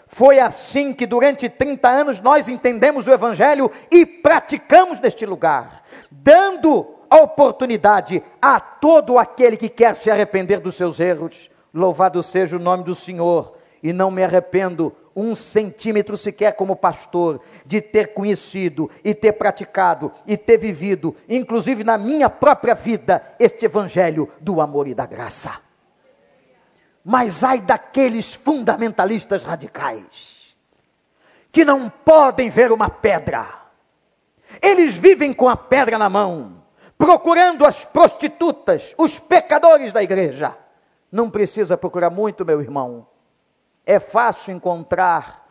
Foi 0.07 0.39
assim 0.39 0.93
que 0.93 1.05
durante 1.05 1.47
30 1.47 1.87
anos 1.87 2.19
nós 2.19 2.47
entendemos 2.47 3.05
o 3.05 3.11
Evangelho 3.11 3.69
e 3.91 4.05
praticamos 4.05 4.99
neste 4.99 5.25
lugar, 5.25 5.83
dando 6.09 6.95
a 7.09 7.17
oportunidade 7.17 8.23
a 8.41 8.59
todo 8.59 9.19
aquele 9.19 9.57
que 9.57 9.69
quer 9.69 9.95
se 9.95 10.09
arrepender 10.09 10.59
dos 10.59 10.75
seus 10.75 10.99
erros. 10.99 11.51
Louvado 11.73 12.23
seja 12.23 12.55
o 12.55 12.59
nome 12.59 12.83
do 12.83 12.95
Senhor, 12.95 13.53
e 13.83 13.93
não 13.93 14.09
me 14.09 14.23
arrependo 14.23 14.95
um 15.17 15.33
centímetro 15.33 16.15
sequer 16.15 16.53
como 16.53 16.75
pastor, 16.75 17.41
de 17.65 17.81
ter 17.81 18.13
conhecido 18.13 18.89
e 19.03 19.15
ter 19.15 19.33
praticado 19.33 20.11
e 20.27 20.37
ter 20.37 20.59
vivido, 20.59 21.15
inclusive 21.27 21.83
na 21.83 21.97
minha 21.97 22.29
própria 22.29 22.75
vida, 22.75 23.35
este 23.39 23.65
evangelho 23.65 24.31
do 24.39 24.61
amor 24.61 24.87
e 24.87 24.93
da 24.93 25.07
graça. 25.07 25.59
Mas 27.03 27.43
ai 27.43 27.59
daqueles 27.59 28.35
fundamentalistas 28.35 29.43
radicais, 29.43 30.55
que 31.51 31.65
não 31.65 31.89
podem 31.89 32.51
ver 32.51 32.71
uma 32.71 32.87
pedra, 32.87 33.47
eles 34.61 34.93
vivem 34.93 35.33
com 35.33 35.49
a 35.49 35.57
pedra 35.57 35.97
na 35.97 36.09
mão, 36.09 36.63
procurando 36.95 37.65
as 37.65 37.83
prostitutas, 37.83 38.93
os 38.99 39.17
pecadores 39.17 39.91
da 39.91 40.03
igreja. 40.03 40.55
Não 41.11 41.27
precisa 41.27 41.75
procurar 41.75 42.11
muito, 42.11 42.45
meu 42.45 42.61
irmão 42.61 43.07
é 43.87 43.99
fácil 43.99 44.53
encontrar, 44.53 45.47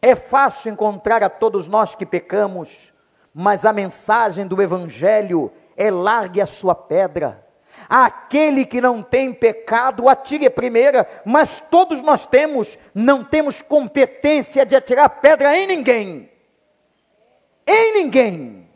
é 0.00 0.14
fácil 0.14 0.72
encontrar 0.72 1.22
a 1.22 1.28
todos 1.28 1.68
nós 1.68 1.94
que 1.94 2.06
pecamos, 2.06 2.94
mas 3.34 3.66
a 3.66 3.74
mensagem 3.74 4.46
do 4.46 4.62
Evangelho 4.62 5.52
é 5.76 5.90
largue 5.90 6.40
a 6.40 6.46
sua 6.46 6.74
pedra. 6.74 7.46
Aquele 7.86 8.64
que 8.64 8.80
não 8.80 9.02
tem 9.02 9.34
pecado, 9.34 10.08
atire 10.08 10.46
a 10.46 10.50
primeira, 10.50 11.06
mas 11.26 11.60
todos 11.60 12.00
nós 12.00 12.24
temos, 12.24 12.78
não 12.94 13.22
temos 13.22 13.60
competência 13.60 14.64
de 14.64 14.74
atirar 14.74 15.10
pedra 15.20 15.54
em 15.56 15.66
ninguém. 15.66 16.32
Em 17.66 18.02
ninguém. 18.02 18.66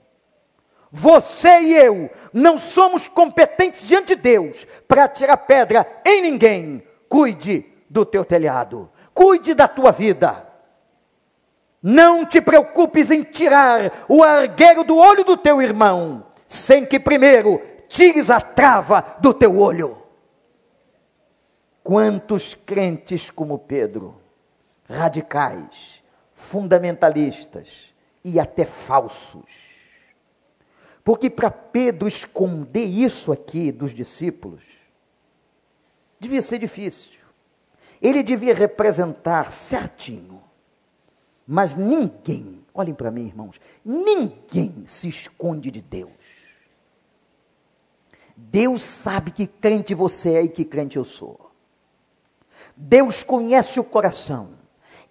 Você 0.90 1.60
e 1.62 1.72
eu 1.72 2.10
não 2.30 2.58
somos 2.58 3.08
competentes 3.08 3.88
diante 3.88 4.14
de 4.14 4.16
Deus 4.16 4.66
para 4.86 5.04
atirar 5.04 5.38
pedra 5.38 5.86
em 6.04 6.20
ninguém. 6.20 6.86
Cuide 7.08 7.71
do 7.92 8.06
teu 8.06 8.24
telhado. 8.24 8.90
Cuide 9.12 9.52
da 9.52 9.68
tua 9.68 9.92
vida. 9.92 10.48
Não 11.82 12.24
te 12.24 12.40
preocupes 12.40 13.10
em 13.10 13.22
tirar 13.22 14.06
o 14.08 14.22
argueiro 14.22 14.82
do 14.82 14.96
olho 14.96 15.24
do 15.24 15.36
teu 15.36 15.60
irmão, 15.60 16.26
sem 16.48 16.86
que 16.86 16.98
primeiro 16.98 17.60
tires 17.88 18.30
a 18.30 18.40
trava 18.40 19.18
do 19.20 19.34
teu 19.34 19.58
olho. 19.58 19.98
Quantos 21.82 22.54
crentes 22.54 23.30
como 23.30 23.58
Pedro, 23.58 24.18
radicais, 24.88 26.02
fundamentalistas 26.32 27.92
e 28.24 28.40
até 28.40 28.64
falsos. 28.64 29.72
Porque 31.04 31.28
para 31.28 31.50
Pedro 31.50 32.06
esconder 32.06 32.84
isso 32.84 33.32
aqui 33.32 33.72
dos 33.72 33.92
discípulos, 33.92 34.62
devia 36.20 36.40
ser 36.40 36.58
difícil. 36.58 37.21
Ele 38.02 38.22
devia 38.22 38.52
representar 38.52 39.52
certinho. 39.52 40.42
Mas 41.46 41.76
ninguém, 41.76 42.64
olhem 42.74 42.94
para 42.94 43.10
mim, 43.10 43.26
irmãos, 43.26 43.60
ninguém 43.84 44.84
se 44.86 45.08
esconde 45.08 45.70
de 45.70 45.80
Deus. 45.80 46.42
Deus 48.36 48.82
sabe 48.82 49.30
que 49.30 49.46
crente 49.46 49.94
você 49.94 50.34
é 50.34 50.42
e 50.42 50.48
que 50.48 50.64
crente 50.64 50.96
eu 50.96 51.04
sou. 51.04 51.52
Deus 52.76 53.22
conhece 53.22 53.78
o 53.78 53.84
coração. 53.84 54.58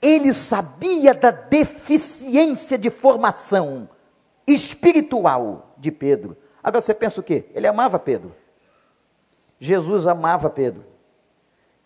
Ele 0.01 0.33
sabia 0.33 1.13
da 1.13 1.31
deficiência 1.31 2.77
de 2.77 2.89
formação 2.89 3.87
espiritual 4.45 5.75
de 5.77 5.91
Pedro. 5.91 6.35
Agora 6.61 6.81
você 6.81 6.93
pensa 6.93 7.21
o 7.21 7.23
quê? 7.23 7.45
Ele 7.53 7.67
amava 7.67 7.97
Pedro. 7.97 8.35
Jesus 9.59 10.07
amava 10.07 10.49
Pedro. 10.49 10.90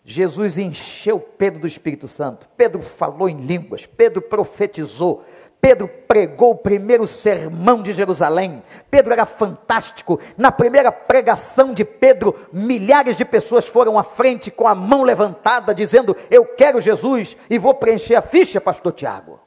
Jesus 0.08 0.56
encheu 0.56 1.18
Pedro 1.18 1.62
do 1.62 1.66
Espírito 1.66 2.06
Santo. 2.06 2.48
Pedro 2.56 2.80
falou 2.80 3.28
em 3.28 3.38
línguas, 3.38 3.86
Pedro 3.86 4.22
profetizou, 4.22 5.24
Pedro 5.60 5.88
pregou 5.88 6.52
o 6.52 6.56
primeiro 6.56 7.08
sermão 7.08 7.82
de 7.82 7.92
Jerusalém. 7.92 8.62
Pedro 8.88 9.12
era 9.12 9.26
fantástico. 9.26 10.20
Na 10.38 10.52
primeira 10.52 10.92
pregação 10.92 11.74
de 11.74 11.84
Pedro, 11.84 12.48
milhares 12.52 13.16
de 13.16 13.24
pessoas 13.24 13.66
foram 13.66 13.98
à 13.98 14.04
frente 14.04 14.48
com 14.48 14.68
a 14.68 14.76
mão 14.76 15.02
levantada, 15.02 15.74
dizendo: 15.74 16.16
Eu 16.30 16.44
quero 16.44 16.80
Jesus 16.80 17.36
e 17.50 17.58
vou 17.58 17.74
preencher 17.74 18.14
a 18.14 18.22
ficha, 18.22 18.60
Pastor 18.60 18.92
Tiago. 18.92 19.40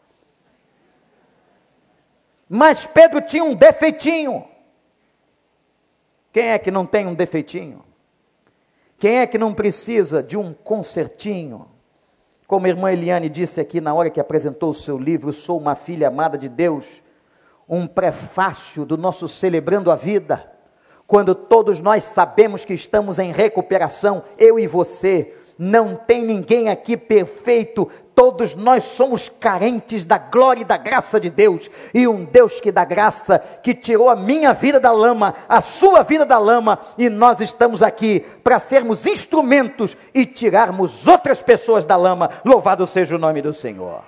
Mas 2.50 2.86
Pedro 2.86 3.22
tinha 3.22 3.46
um 3.46 3.56
defeitinho. 3.56 4.46
Quem 6.34 6.50
é 6.50 6.60
que 6.60 6.70
não 6.70 6.86
tem 6.86 7.08
um 7.08 7.14
defeitinho? 7.14 7.89
Quem 9.00 9.20
é 9.20 9.28
que 9.28 9.38
não 9.38 9.54
precisa 9.54 10.22
de 10.22 10.38
um 10.38 10.54
consertinho? 10.54 11.68
Como 12.46 12.66
a 12.66 12.70
irmã 12.70 12.92
Eliane 12.92 13.30
disse 13.30 13.62
aqui 13.62 13.80
na 13.80 13.94
hora 13.94 14.10
que 14.10 14.20
apresentou 14.20 14.72
o 14.72 14.76
seu 14.76 14.98
livro, 14.98 15.32
Sou 15.32 15.58
uma 15.58 15.74
filha 15.74 16.10
amada 16.10 16.38
de 16.38 16.50
Deus, 16.50 17.02
um 17.68 17.88
prefácio 17.88 18.86
do 18.86 18.98
nosso 18.98 19.30
Celebrando 19.30 19.90
a 19.90 19.96
Vida, 19.96 20.52
quando 21.08 21.34
todos 21.34 21.80
nós 21.80 22.04
sabemos 22.04 22.66
que 22.66 22.74
estamos 22.74 23.20
em 23.20 23.32
recuperação, 23.32 24.22
eu 24.38 24.60
e 24.60 24.68
você, 24.68 25.34
não 25.62 25.94
tem 25.94 26.24
ninguém 26.24 26.70
aqui 26.70 26.96
perfeito, 26.96 27.92
todos 28.16 28.56
nós 28.56 28.86
somos 28.86 29.28
carentes 29.28 30.06
da 30.06 30.18
glória 30.18 30.62
e 30.62 30.66
da 30.66 30.78
graça 30.78 31.20
de 31.20 31.30
Deus, 31.30 31.70
e 31.94 32.08
um 32.08 32.24
Deus 32.24 32.62
que 32.62 32.72
dá 32.72 32.86
graça, 32.86 33.40
que 33.62 33.74
tirou 33.74 34.08
a 34.08 34.16
minha 34.16 34.54
vida 34.54 34.80
da 34.80 34.94
lama, 34.94 35.36
a 35.50 35.60
sua 35.60 36.02
vida 36.02 36.26
da 36.26 36.40
lama, 36.40 36.80
e 36.98 37.10
nós 37.10 37.42
estamos 37.42 37.84
aqui 37.84 38.22
para 38.42 38.58
sermos 38.58 39.06
instrumentos 39.06 39.98
e 40.14 40.26
tirarmos 40.26 41.06
outras 41.06 41.44
pessoas 41.44 41.84
da 41.84 41.98
lama. 41.98 42.30
Louvado 42.46 42.88
seja 42.88 43.18
o 43.18 43.20
nome 43.20 43.42
do 43.42 43.54
Senhor. 43.54 44.06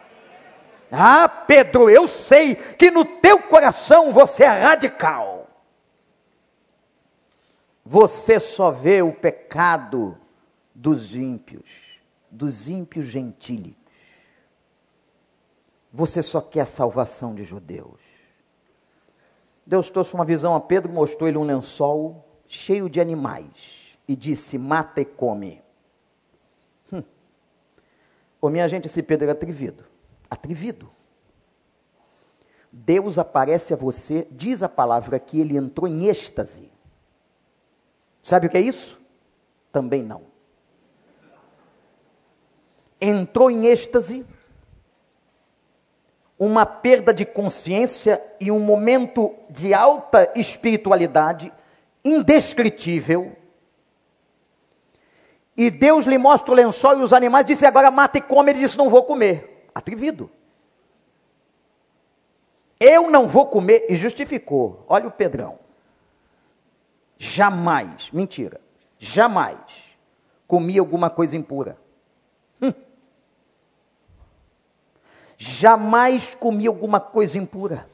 Ah, 0.90 1.28
Pedro, 1.28 1.90
eu 1.90 2.08
sei 2.08 2.56
que 2.56 2.90
no 2.90 3.04
teu 3.04 3.40
coração 3.40 4.14
você 4.14 4.44
é 4.44 4.48
radical. 4.48 5.48
Você 7.86 8.40
só 8.40 8.72
vê 8.72 9.02
o 9.02 9.12
pecado 9.12 10.18
dos 10.82 11.13
ímpios, 11.13 12.02
dos 12.32 12.67
ímpios 12.67 13.06
gentílicos. 13.06 13.84
Você 15.94 16.24
só 16.24 16.41
quer 16.41 16.62
a 16.62 16.65
salvação 16.65 17.36
de 17.36 17.44
judeus. 17.44 18.00
Deus 19.63 19.91
trouxe 19.91 20.15
uma 20.15 20.26
visão 20.26 20.56
a 20.56 20.60
Pedro, 20.60 20.91
mostrou-lhe 20.91 21.38
um 21.38 21.44
lençol 21.44 22.28
cheio 22.48 22.89
de 22.89 23.00
animais 23.00 23.96
e 24.08 24.15
disse: 24.15 24.58
Mata 24.58 25.00
e 25.00 25.06
come. 25.06 25.62
Hum. 26.91 27.04
Ô, 28.41 28.50
minha 28.50 28.67
gente, 28.67 28.88
esse 28.88 29.04
Pedro 29.04 29.26
era 29.26 29.34
atrevido. 29.34 29.86
Atrevido. 30.32 30.89
Deus 32.72 33.20
aparece 33.20 33.72
a 33.72 33.78
você, 33.78 34.28
diz 34.32 34.63
a 34.63 34.70
palavra 34.70 35.20
que 35.20 35.39
ele 35.39 35.56
entrou 35.56 35.88
em 35.88 36.08
êxtase. 36.08 36.72
Sabe 38.24 38.48
o 38.48 38.50
que 38.50 38.58
é 38.58 38.62
isso? 38.62 39.00
Também 39.72 40.02
não 40.02 40.31
entrou 43.02 43.50
em 43.50 43.66
êxtase, 43.66 44.26
uma 46.38 46.66
perda 46.66 47.14
de 47.14 47.26
consciência 47.26 48.22
e 48.40 48.52
um 48.52 48.60
momento 48.60 49.34
de 49.50 49.74
alta 49.74 50.32
espiritualidade 50.36 51.52
indescritível. 52.06 53.36
E 55.58 55.70
Deus 55.70 56.06
lhe 56.06 56.18
mostra 56.18 56.52
o 56.52 56.56
lençol 56.56 57.00
e 57.00 57.04
os 57.04 57.14
animais, 57.14 57.46
disse: 57.46 57.66
Agora 57.66 57.92
mata 57.92 58.18
e 58.18 58.22
come. 58.22 58.52
Ele 58.52 58.60
disse: 58.60 58.78
Não 58.78 58.90
vou 58.90 59.04
comer. 59.04 59.70
Atrevido. 59.76 60.30
Eu 62.80 63.12
não 63.12 63.28
vou 63.28 63.46
comer. 63.48 63.86
E 63.90 63.96
justificou. 63.96 64.84
Olha 64.88 65.08
o 65.08 65.12
Pedrão. 65.12 65.60
Jamais, 67.18 68.10
mentira, 68.12 68.60
jamais 68.98 69.92
comi 70.48 70.80
alguma 70.80 71.10
coisa 71.10 71.38
impura. 71.38 71.78
Jamais 75.42 76.36
comi 76.36 76.68
alguma 76.68 77.00
coisa 77.00 77.36
impura. 77.36 77.90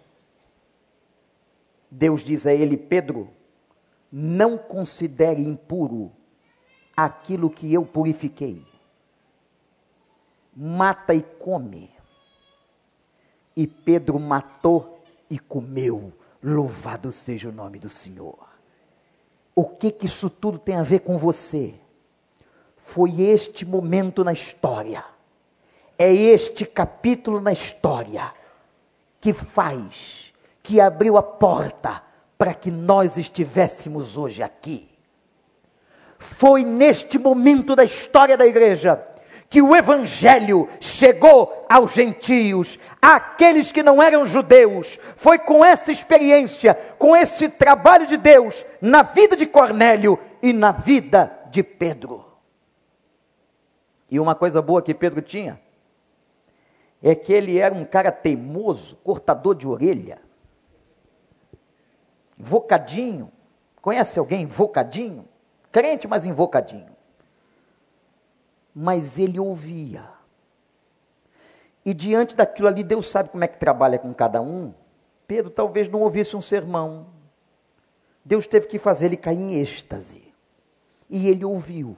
Deus 1.89 2.21
diz 2.21 2.45
a 2.45 2.53
ele, 2.53 2.75
Pedro, 2.75 3.29
não 4.11 4.57
considere 4.57 5.41
impuro 5.41 6.11
aquilo 6.95 7.49
que 7.49 7.73
eu 7.73 7.85
purifiquei. 7.85 8.65
Mata 10.53 11.13
e 11.13 11.21
come. 11.21 11.89
E 13.55 13.65
Pedro 13.65 14.19
matou 14.19 15.01
e 15.29 15.39
comeu. 15.39 16.11
Louvado 16.43 17.13
seja 17.13 17.47
o 17.47 17.53
nome 17.53 17.79
do 17.79 17.87
Senhor. 17.87 18.45
O 19.55 19.63
que 19.63 19.89
que 19.89 20.05
isso 20.05 20.29
tudo 20.29 20.59
tem 20.59 20.75
a 20.75 20.83
ver 20.83 20.99
com 20.99 21.17
você? 21.17 21.79
Foi 22.75 23.21
este 23.21 23.65
momento 23.65 24.21
na 24.21 24.33
história 24.33 25.16
é 25.97 26.11
este 26.11 26.65
capítulo 26.65 27.41
na 27.41 27.51
história 27.51 28.31
que 29.19 29.33
faz, 29.33 30.33
que 30.61 30.79
abriu 30.79 31.17
a 31.17 31.23
porta 31.23 32.03
para 32.37 32.53
que 32.53 32.69
nós 32.69 33.17
estivéssemos 33.17 34.15
hoje 34.15 34.43
aqui. 34.43 34.89
Foi 36.19 36.63
neste 36.63 37.17
momento 37.17 37.75
da 37.75 37.83
história 37.83 38.37
da 38.37 38.45
igreja 38.45 39.03
que 39.49 39.61
o 39.61 39.75
evangelho 39.75 40.67
chegou 40.79 41.65
aos 41.69 41.93
gentios, 41.93 42.77
àqueles 43.01 43.71
que 43.71 43.81
não 43.81 44.03
eram 44.03 44.25
judeus. 44.25 44.99
Foi 45.15 45.39
com 45.39 45.63
essa 45.63 45.91
experiência, 45.91 46.75
com 46.97 47.15
esse 47.15 47.47
trabalho 47.49 48.05
de 48.05 48.17
Deus 48.17 48.65
na 48.81 49.03
vida 49.03 49.35
de 49.35 49.45
Cornélio 49.45 50.19
e 50.41 50.51
na 50.51 50.71
vida 50.71 51.31
de 51.49 51.63
Pedro. 51.63 52.25
E 54.09 54.19
uma 54.19 54.35
coisa 54.35 54.61
boa 54.61 54.81
que 54.81 54.93
Pedro 54.93 55.21
tinha, 55.21 55.59
é 57.01 57.13
que 57.13 57.31
ele 57.31 57.57
era 57.57 57.73
um 57.73 57.85
cara 57.85 58.11
teimoso, 58.11 58.95
cortador 58.97 59.55
de 59.55 59.67
orelha, 59.67 60.19
invocadinho. 62.39 63.31
Conhece 63.81 64.19
alguém 64.19 64.43
invocadinho? 64.43 65.27
Crente, 65.71 66.07
mas 66.07 66.25
invocadinho. 66.25 66.95
Mas 68.73 69.17
ele 69.17 69.39
ouvia. 69.39 70.03
E 71.85 71.93
diante 71.93 72.35
daquilo 72.35 72.67
ali, 72.67 72.83
Deus 72.83 73.09
sabe 73.09 73.29
como 73.29 73.43
é 73.43 73.47
que 73.47 73.57
trabalha 73.57 73.97
com 73.97 74.13
cada 74.13 74.41
um. 74.41 74.73
Pedro 75.25 75.49
talvez 75.49 75.87
não 75.87 76.01
ouvisse 76.01 76.35
um 76.35 76.41
sermão. 76.41 77.07
Deus 78.25 78.45
teve 78.45 78.67
que 78.67 78.77
fazer 78.77 79.05
ele 79.05 79.17
cair 79.17 79.39
em 79.39 79.55
êxtase. 79.55 80.33
E 81.09 81.29
ele 81.29 81.45
ouviu. 81.45 81.95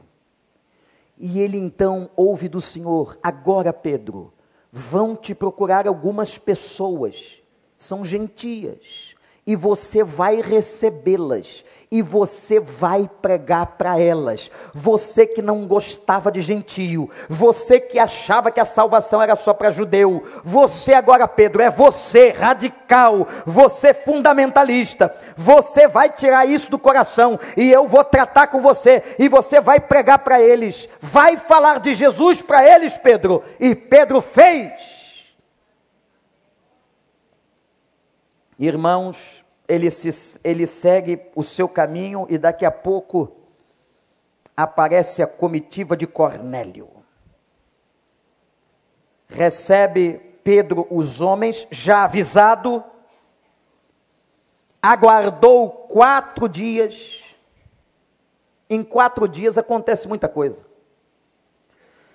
E 1.18 1.42
ele 1.42 1.58
então 1.58 2.10
ouve 2.16 2.48
do 2.48 2.62
Senhor: 2.62 3.18
Agora, 3.22 3.74
Pedro, 3.74 4.32
vão 4.72 5.16
te 5.16 5.34
procurar 5.34 5.88
algumas 5.88 6.38
pessoas, 6.38 7.42
são 7.76 8.06
gentias, 8.06 9.16
e 9.46 9.56
você 9.56 10.04
vai 10.04 10.42
recebê-las, 10.42 11.66
e 11.92 12.02
você 12.04 12.60
vai 12.60 13.10
pregar 13.22 13.66
para 13.78 14.00
elas. 14.00 14.52
Você 14.74 15.26
que 15.26 15.42
não 15.42 15.66
gostava 15.66 16.32
de 16.32 16.42
gentio, 16.42 17.10
você 17.28 17.80
que 17.80 17.98
achava 17.98 18.52
que 18.52 18.60
a 18.60 18.66
salvação 18.66 19.22
era 19.22 19.36
só 19.36 19.54
para 19.54 19.72
judeu, 19.72 20.24
você 20.44 20.94
agora, 20.94 21.28
Pedro, 21.28 21.64
é 21.64 21.70
você 21.70 22.30
radical, 22.30 23.28
você 23.46 23.94
fundamentalista. 23.94 25.16
Você 25.36 25.88
vai 25.88 26.10
tirar 26.10 26.46
isso 26.46 26.70
do 26.70 26.78
coração 26.78 27.40
e 27.58 27.72
eu 27.72 27.88
vou 27.88 28.04
tratar 28.04 28.48
com 28.48 28.62
você 28.62 29.02
e 29.18 29.28
você 29.28 29.60
vai 29.60 29.80
pregar 29.80 30.20
para 30.20 30.40
eles. 30.40 30.88
Vai 31.02 31.38
falar 31.38 31.80
de 31.80 31.94
Jesus 31.96 32.42
para 32.42 32.64
eles, 32.64 32.98
Pedro. 32.98 33.44
E 33.60 33.74
Pedro 33.74 34.22
fez. 34.22 35.00
Irmãos, 38.60 39.46
ele, 39.70 39.92
se, 39.92 40.40
ele 40.44 40.66
segue 40.66 41.22
o 41.36 41.44
seu 41.44 41.70
caminho 41.70 42.26
e 42.28 42.40
daqui 42.40 42.66
a 42.66 42.72
pouco 42.72 43.38
aparece 44.58 45.22
a 45.22 45.28
comitiva 45.28 45.96
de 45.96 46.08
Cornélio. 46.08 46.90
Recebe 49.28 50.18
Pedro 50.44 50.88
os 50.90 51.22
homens, 51.22 51.68
já 51.70 52.04
avisado, 52.04 52.84
aguardou 54.82 55.70
quatro 55.70 56.50
dias. 56.50 57.24
Em 58.68 58.84
quatro 58.84 59.28
dias 59.28 59.56
acontece 59.56 60.08
muita 60.08 60.28
coisa. 60.28 60.66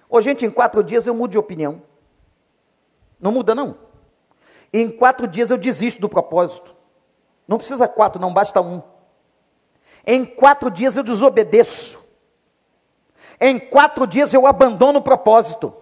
Ô, 0.08 0.20
gente, 0.20 0.44
em 0.44 0.50
quatro 0.50 0.82
dias 0.82 1.06
eu 1.06 1.14
mudo 1.14 1.30
de 1.30 1.38
opinião. 1.38 1.82
Não 3.20 3.30
muda, 3.30 3.54
não. 3.54 3.78
Em 4.72 4.90
quatro 4.90 5.28
dias 5.28 5.50
eu 5.50 5.56
desisto 5.56 6.00
do 6.00 6.08
propósito. 6.08 6.73
Não 7.46 7.59
precisa 7.59 7.87
quatro, 7.87 8.20
não 8.20 8.33
basta 8.33 8.61
um. 8.61 8.83
Em 10.07 10.24
quatro 10.24 10.70
dias 10.70 10.96
eu 10.96 11.02
desobedeço. 11.02 12.02
Em 13.40 13.59
quatro 13.59 14.07
dias 14.07 14.33
eu 14.33 14.46
abandono 14.46 14.98
o 14.98 15.02
propósito. 15.02 15.74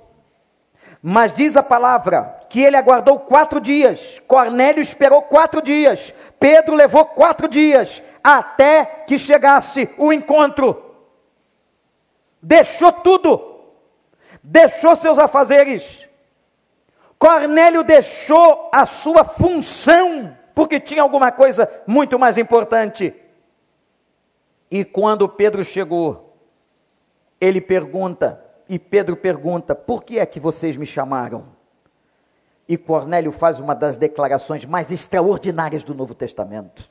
Mas 1.03 1.35
diz 1.35 1.57
a 1.57 1.63
palavra 1.63 2.41
que 2.49 2.61
ele 2.61 2.77
aguardou 2.77 3.19
quatro 3.19 3.61
dias, 3.61 4.21
Cornélio 4.29 4.81
esperou 4.81 5.23
quatro 5.23 5.61
dias, 5.61 6.15
Pedro 6.39 6.77
levou 6.77 7.05
quatro 7.05 7.49
dias, 7.49 8.01
até 8.23 8.85
que 8.85 9.19
chegasse 9.19 9.91
o 9.99 10.13
encontro. 10.13 10.95
Deixou 12.41 12.93
tudo, 12.93 13.61
deixou 14.43 14.95
seus 14.95 15.19
afazeres. 15.19 16.07
Cornélio 17.19 17.83
deixou 17.83 18.69
a 18.73 18.87
sua 18.87 19.25
função, 19.25 20.37
porque 20.55 20.81
tinha 20.81 21.03
alguma 21.03 21.33
coisa 21.33 21.69
muito 21.87 22.19
mais 22.19 22.39
importante. 22.39 23.15
E 24.71 24.85
quando 24.85 25.29
Pedro 25.29 25.65
chegou, 25.65 26.37
ele 27.41 27.61
pergunta: 27.61 28.43
e 28.69 28.79
Pedro 28.79 29.17
pergunta: 29.17 29.75
Por 29.75 30.03
que 30.03 30.19
é 30.19 30.27
que 30.27 30.41
vocês 30.41 30.77
me 30.77 30.87
chamaram? 30.87 31.49
E 32.69 32.77
Cornélio 32.79 33.33
faz 33.33 33.59
uma 33.59 33.75
das 33.75 33.97
declarações 33.97 34.65
mais 34.65 34.91
extraordinárias 34.91 35.85
do 35.85 35.95
Novo 35.95 36.15
Testamento. 36.15 36.89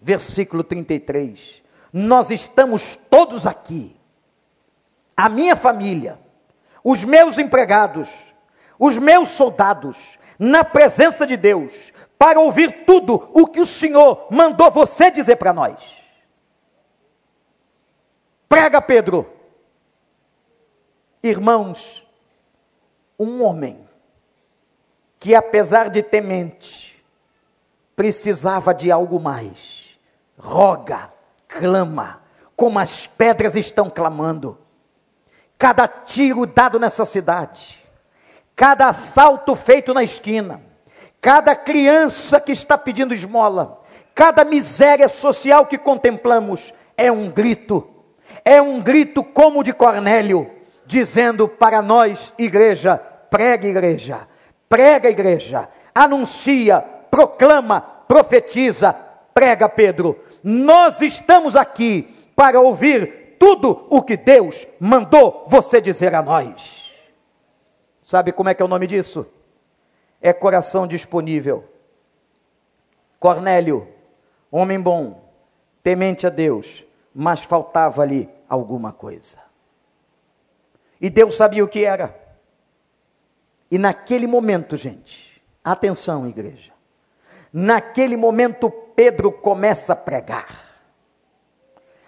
Versículo 0.00 0.64
33. 0.64 1.62
Nós 1.92 2.30
estamos 2.30 2.96
todos 2.96 3.46
aqui, 3.46 3.94
a 5.16 5.28
minha 5.28 5.54
família, 5.54 6.18
os 6.82 7.04
meus 7.04 7.38
empregados, 7.38 8.34
os 8.78 8.98
meus 8.98 9.30
soldados, 9.30 10.18
na 10.38 10.64
presença 10.64 11.26
de 11.26 11.36
Deus, 11.36 11.92
para 12.18 12.40
ouvir 12.40 12.84
tudo 12.84 13.30
o 13.32 13.46
que 13.46 13.60
o 13.60 13.66
Senhor 13.66 14.26
mandou 14.30 14.70
você 14.70 15.10
dizer 15.10 15.36
para 15.36 15.52
nós. 15.52 15.78
Prega, 18.48 18.80
Pedro 18.82 19.38
Irmãos, 21.22 22.06
um 23.18 23.42
homem 23.42 23.84
que, 25.18 25.34
apesar 25.34 25.90
de 25.90 26.00
temente, 26.00 27.04
precisava 27.96 28.72
de 28.72 28.92
algo 28.92 29.18
mais, 29.18 29.98
roga, 30.38 31.12
clama, 31.48 32.22
como 32.54 32.78
as 32.78 33.06
pedras 33.06 33.56
estão 33.56 33.90
clamando. 33.90 34.58
Cada 35.58 35.88
tiro 35.88 36.46
dado 36.46 36.78
nessa 36.78 37.04
cidade, 37.04 37.84
cada 38.54 38.88
assalto 38.88 39.56
feito 39.56 39.92
na 39.92 40.04
esquina, 40.04 40.62
cada 41.20 41.54
criança 41.54 42.40
que 42.40 42.52
está 42.52 42.78
pedindo 42.78 43.14
esmola, 43.14 43.80
cada 44.14 44.44
miséria 44.44 45.08
social 45.08 45.66
que 45.66 45.78
contemplamos, 45.78 46.72
é 46.96 47.10
um 47.10 47.28
grito, 47.28 47.88
é 48.44 48.60
um 48.60 48.80
grito 48.80 49.22
como 49.22 49.62
de 49.62 49.72
Cornélio 49.72 50.50
dizendo 50.86 51.46
para 51.46 51.82
nós, 51.82 52.32
igreja, 52.38 52.96
prega, 52.96 53.68
igreja, 53.68 54.26
prega, 54.68 55.10
igreja, 55.10 55.68
anuncia, 55.94 56.80
proclama, 57.10 57.80
profetiza, 57.80 58.92
prega, 59.34 59.68
Pedro. 59.68 60.18
Nós 60.42 61.02
estamos 61.02 61.54
aqui 61.56 62.14
para 62.34 62.58
ouvir 62.60 63.36
tudo 63.38 63.86
o 63.90 64.02
que 64.02 64.16
Deus 64.16 64.66
mandou 64.80 65.46
você 65.48 65.80
dizer 65.80 66.14
a 66.14 66.22
nós. 66.22 66.94
Sabe 68.02 68.32
como 68.32 68.48
é 68.48 68.54
que 68.54 68.62
é 68.62 68.64
o 68.64 68.68
nome 68.68 68.86
disso? 68.86 69.26
É 70.20 70.32
coração 70.32 70.86
disponível. 70.86 71.64
Cornélio, 73.18 73.88
homem 74.50 74.80
bom, 74.80 75.28
temente 75.82 76.26
a 76.26 76.30
Deus, 76.30 76.84
mas 77.14 77.42
faltava-lhe 77.42 78.28
alguma 78.48 78.92
coisa. 78.92 79.38
E 81.00 81.08
Deus 81.08 81.36
sabia 81.36 81.64
o 81.64 81.68
que 81.68 81.84
era. 81.84 82.14
E 83.70 83.78
naquele 83.78 84.26
momento, 84.26 84.76
gente, 84.76 85.42
atenção, 85.62 86.26
igreja. 86.26 86.72
Naquele 87.52 88.16
momento, 88.16 88.70
Pedro 88.70 89.30
começa 89.30 89.92
a 89.92 89.96
pregar. 89.96 90.48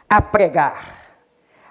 A 0.09 0.20
pregar. 0.20 1.14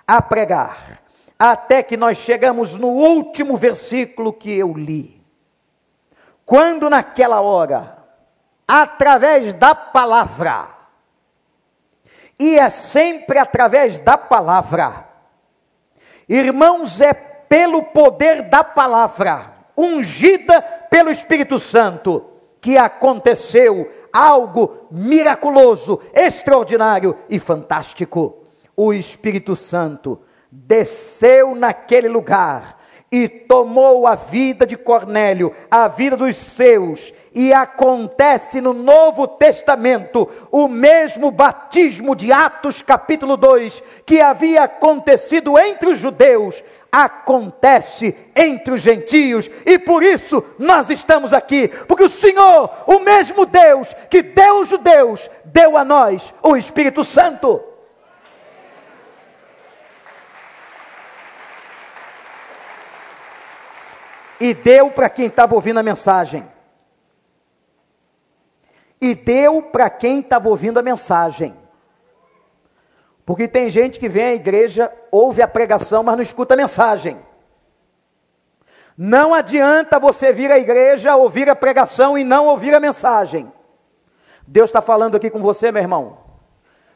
A 0.08 0.22
pregar. 0.22 1.02
Até 1.38 1.84
que 1.84 1.98
nós 1.98 2.18
chegamos 2.18 2.74
no 2.74 2.88
último 2.88 3.58
versículo 3.58 4.34
que 4.34 4.52
eu 4.52 4.74
li. 4.74 5.19
Quando 6.50 6.90
naquela 6.90 7.42
hora, 7.42 7.96
através 8.68 9.54
da 9.54 9.76
palavra, 9.76 10.68
e 12.40 12.58
é 12.58 12.70
sempre 12.72 13.38
através 13.38 14.00
da 14.00 14.18
palavra, 14.18 15.10
Irmãos, 16.30 17.02
é 17.02 17.12
pelo 17.12 17.82
poder 17.82 18.44
da 18.44 18.64
palavra, 18.64 19.52
ungida 19.76 20.62
pelo 20.62 21.10
Espírito 21.10 21.58
Santo, 21.58 22.24
que 22.62 22.78
aconteceu 22.78 23.92
algo 24.14 24.88
miraculoso, 24.92 26.00
extraordinário 26.14 27.18
e 27.28 27.40
fantástico. 27.40 28.44
O 28.76 28.94
Espírito 28.94 29.56
Santo 29.56 30.22
desceu 30.52 31.56
naquele 31.56 32.08
lugar 32.08 32.79
e 33.12 33.28
tomou 33.28 34.06
a 34.06 34.16
vida 34.16 34.66
de 34.66 34.78
Cornélio, 34.78 35.52
a 35.70 35.88
vida 35.88 36.16
dos 36.16 36.38
seus, 36.38 37.14
e 37.34 37.52
acontece 37.52 38.62
no 38.62 38.74
Novo 38.74 39.28
Testamento 39.28 40.30
o 40.52 40.68
mesmo 40.68 41.32
batismo 41.32 42.16
de 42.16 42.32
Atos 42.32 42.82
capítulo 42.82 43.36
2, 43.36 43.82
que 44.06 44.22
havia 44.22 44.64
acontecido 44.64 45.58
entre 45.58 45.90
os 45.90 45.98
judeus, 45.98 46.64
acontece 46.92 48.16
entre 48.36 48.74
os 48.74 48.82
gentios, 48.82 49.50
e 49.66 49.78
por 49.80 50.04
isso 50.04 50.44
nós 50.58 50.90
estamos 50.90 51.34
aqui, 51.34 51.68
porque 51.88 52.04
o 52.04 52.10
Senhor, 52.10 52.70
o 52.86 53.00
mesmo 53.00 53.46
Deus 53.46 53.96
que 54.10 54.22
deu 54.22 54.58
aos 54.58 54.70
judeus, 54.70 55.30
deu 55.46 55.78
a 55.78 55.86
nós 55.86 56.34
o 56.44 56.56
Espírito 56.56 57.04
Santo. 57.04 57.69
E 64.40 64.54
deu 64.54 64.90
para 64.92 65.10
quem 65.10 65.26
estava 65.26 65.56
ouvindo 65.56 65.80
a 65.80 65.84
mensagem. 65.84 66.48
E 69.02 69.16
deu 69.16 69.62
para 69.62 69.90
quem 69.90 70.20
estava 70.20 70.50
ouvindo 70.50 70.80
a 70.80 70.84
mensagem. 70.84 71.56
Porque 73.26 73.48
tem 73.48 73.70
gente 73.70 74.00
que 74.00 74.10
vem 74.10 74.26
à 74.26 74.34
igreja, 74.34 74.92
ouve 75.12 75.42
a 75.42 75.48
pregação, 75.48 76.04
mas 76.04 76.16
não 76.16 76.22
escuta 76.22 76.54
a 76.54 76.58
mensagem. 76.58 77.18
Não 78.98 79.34
adianta 79.34 80.00
você 80.00 80.34
vir 80.34 80.52
à 80.52 80.60
igreja, 80.60 81.16
ouvir 81.16 81.50
a 81.50 81.56
pregação 81.56 82.18
e 82.18 82.24
não 82.24 82.48
ouvir 82.48 82.74
a 82.74 82.80
mensagem. 82.80 83.52
Deus 84.46 84.70
está 84.70 84.82
falando 84.82 85.16
aqui 85.16 85.30
com 85.30 85.40
você, 85.40 85.72
meu 85.72 85.82
irmão. 85.82 86.29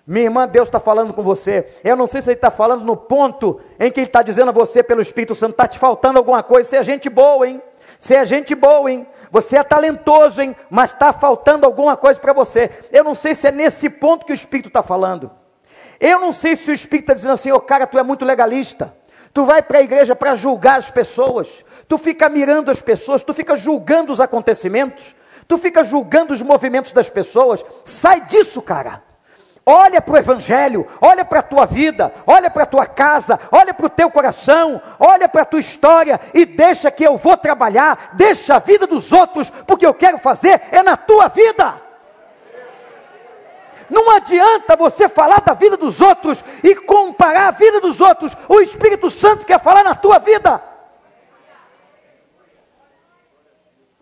Minha 0.05 0.25
irmã, 0.25 0.47
Deus 0.47 0.67
está 0.67 0.79
falando 0.79 1.13
com 1.13 1.23
você. 1.23 1.65
Eu 1.83 1.95
não 1.95 2.05
sei 2.05 2.21
se 2.21 2.29
Ele 2.29 2.35
está 2.35 2.51
falando 2.51 2.83
no 2.83 2.97
ponto 2.97 3.61
em 3.79 3.89
que 3.89 4.01
Ele 4.01 4.07
está 4.07 4.21
dizendo 4.21 4.49
a 4.49 4.53
você 4.53 4.83
pelo 4.83 5.01
Espírito 5.01 5.33
Santo, 5.33 5.51
está 5.51 5.67
te 5.67 5.79
faltando 5.79 6.19
alguma 6.19 6.43
coisa. 6.43 6.69
Você 6.69 6.77
é 6.77 6.83
gente 6.83 7.09
boa, 7.09 7.47
hein? 7.47 7.61
Você 7.97 8.15
é 8.15 8.25
gente 8.25 8.53
boa, 8.53 8.91
hein? 8.91 9.07
Você 9.31 9.55
é 9.55 9.63
talentoso, 9.63 10.41
hein? 10.41 10.53
Mas 10.69 10.91
está 10.91 11.13
faltando 11.13 11.65
alguma 11.65 11.95
coisa 11.95 12.19
para 12.19 12.33
você. 12.33 12.69
Eu 12.91 13.03
não 13.03 13.15
sei 13.15 13.33
se 13.33 13.47
é 13.47 13.51
nesse 13.51 13.89
ponto 13.89 14.25
que 14.25 14.33
o 14.33 14.35
Espírito 14.35 14.67
está 14.67 14.83
falando. 14.83 15.31
Eu 16.01 16.19
não 16.19 16.33
sei 16.33 16.57
se 16.57 16.69
o 16.69 16.73
Espírito 16.73 17.03
está 17.03 17.13
dizendo 17.13 17.33
assim, 17.33 17.51
ô 17.53 17.55
oh, 17.55 17.61
cara, 17.61 17.87
tu 17.87 17.97
é 17.97 18.03
muito 18.03 18.25
legalista. 18.25 18.93
Tu 19.33 19.45
vai 19.45 19.61
para 19.61 19.77
a 19.77 19.81
igreja 19.81 20.13
para 20.13 20.35
julgar 20.35 20.79
as 20.79 20.91
pessoas. 20.91 21.63
Tu 21.87 21.97
fica 21.97 22.27
mirando 22.27 22.69
as 22.69 22.81
pessoas, 22.81 23.23
tu 23.23 23.33
fica 23.33 23.55
julgando 23.55 24.11
os 24.11 24.19
acontecimentos. 24.19 25.15
Tu 25.47 25.57
fica 25.57 25.81
julgando 25.81 26.33
os 26.33 26.41
movimentos 26.41 26.91
das 26.91 27.09
pessoas. 27.09 27.63
Sai 27.85 28.19
disso, 28.21 28.61
cara. 28.61 29.01
Olha 29.65 30.01
para 30.01 30.13
o 30.13 30.17
Evangelho, 30.17 30.85
olha 30.99 31.23
para 31.23 31.39
a 31.39 31.43
tua 31.43 31.65
vida, 31.65 32.13
olha 32.27 32.49
para 32.49 32.63
a 32.63 32.65
tua 32.65 32.85
casa, 32.85 33.39
olha 33.49 33.73
para 33.73 33.85
o 33.85 33.89
teu 33.89 34.11
coração, 34.11 34.81
olha 34.99 35.29
para 35.29 35.43
a 35.43 35.45
tua 35.45 35.59
história 35.61 36.19
e 36.33 36.45
deixa 36.45 36.91
que 36.91 37.03
eu 37.03 37.15
vou 37.15 37.37
trabalhar, 37.37 38.09
deixa 38.13 38.55
a 38.55 38.59
vida 38.59 38.85
dos 38.85 39.13
outros, 39.13 39.49
porque 39.49 39.85
eu 39.85 39.93
quero 39.93 40.17
fazer 40.17 40.61
é 40.69 40.83
na 40.83 40.97
tua 40.97 41.29
vida. 41.29 41.75
Não 43.89 44.09
adianta 44.11 44.75
você 44.75 45.07
falar 45.07 45.39
da 45.39 45.53
vida 45.53 45.77
dos 45.77 46.01
outros 46.01 46.43
e 46.61 46.75
comparar 46.75 47.47
a 47.47 47.51
vida 47.51 47.79
dos 47.79 48.01
outros, 48.01 48.35
o 48.49 48.59
Espírito 48.59 49.09
Santo 49.09 49.45
quer 49.45 49.61
falar 49.61 49.83
na 49.83 49.95
tua 49.95 50.19
vida. 50.19 50.61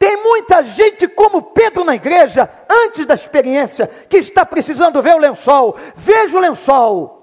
Tem 0.01 0.17
muita 0.17 0.63
gente 0.63 1.07
como 1.07 1.43
Pedro 1.43 1.83
na 1.83 1.93
igreja, 1.93 2.49
antes 2.67 3.05
da 3.05 3.13
experiência, 3.13 3.87
que 4.09 4.17
está 4.17 4.43
precisando 4.43 4.99
ver 4.99 5.13
o 5.13 5.19
lençol. 5.19 5.77
Veja 5.95 6.35
o 6.35 6.41
lençol. 6.41 7.21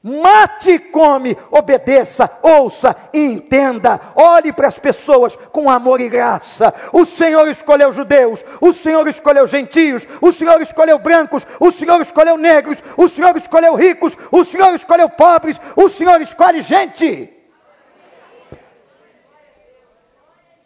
Mate 0.00 0.70
e 0.70 0.78
come, 0.78 1.36
obedeça, 1.50 2.30
ouça 2.40 2.94
e 3.12 3.18
entenda. 3.18 4.00
Olhe 4.14 4.52
para 4.52 4.68
as 4.68 4.78
pessoas 4.78 5.34
com 5.50 5.68
amor 5.68 6.00
e 6.00 6.08
graça. 6.08 6.72
O 6.92 7.04
Senhor 7.04 7.48
escolheu 7.48 7.92
judeus, 7.92 8.44
o 8.60 8.72
Senhor 8.72 9.08
escolheu 9.08 9.48
gentios, 9.48 10.06
o 10.20 10.30
Senhor 10.30 10.62
escolheu 10.62 11.00
brancos, 11.00 11.44
o 11.58 11.72
Senhor 11.72 12.00
escolheu 12.00 12.36
negros, 12.36 12.78
o 12.96 13.08
Senhor 13.08 13.36
escolheu 13.36 13.74
ricos, 13.74 14.16
o 14.30 14.44
Senhor 14.44 14.72
escolheu 14.72 15.08
pobres, 15.08 15.60
o 15.74 15.88
Senhor 15.88 16.22
escolhe 16.22 16.62
gente. 16.62 17.39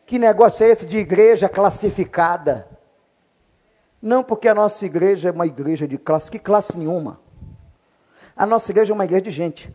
Que 0.06 0.18
negócio 0.18 0.66
é 0.66 0.70
esse 0.70 0.84
de 0.84 0.98
igreja 0.98 1.48
classificada? 1.48 2.68
Não 4.00 4.22
porque 4.22 4.48
a 4.48 4.54
nossa 4.54 4.84
igreja 4.84 5.30
é 5.30 5.32
uma 5.32 5.46
igreja 5.46 5.88
de 5.88 5.96
classe, 5.96 6.30
que 6.30 6.38
classe 6.38 6.76
nenhuma. 6.76 7.20
A 8.36 8.44
nossa 8.44 8.70
igreja 8.70 8.92
é 8.92 8.94
uma 8.94 9.04
igreja 9.04 9.22
de 9.22 9.30
gente. 9.30 9.74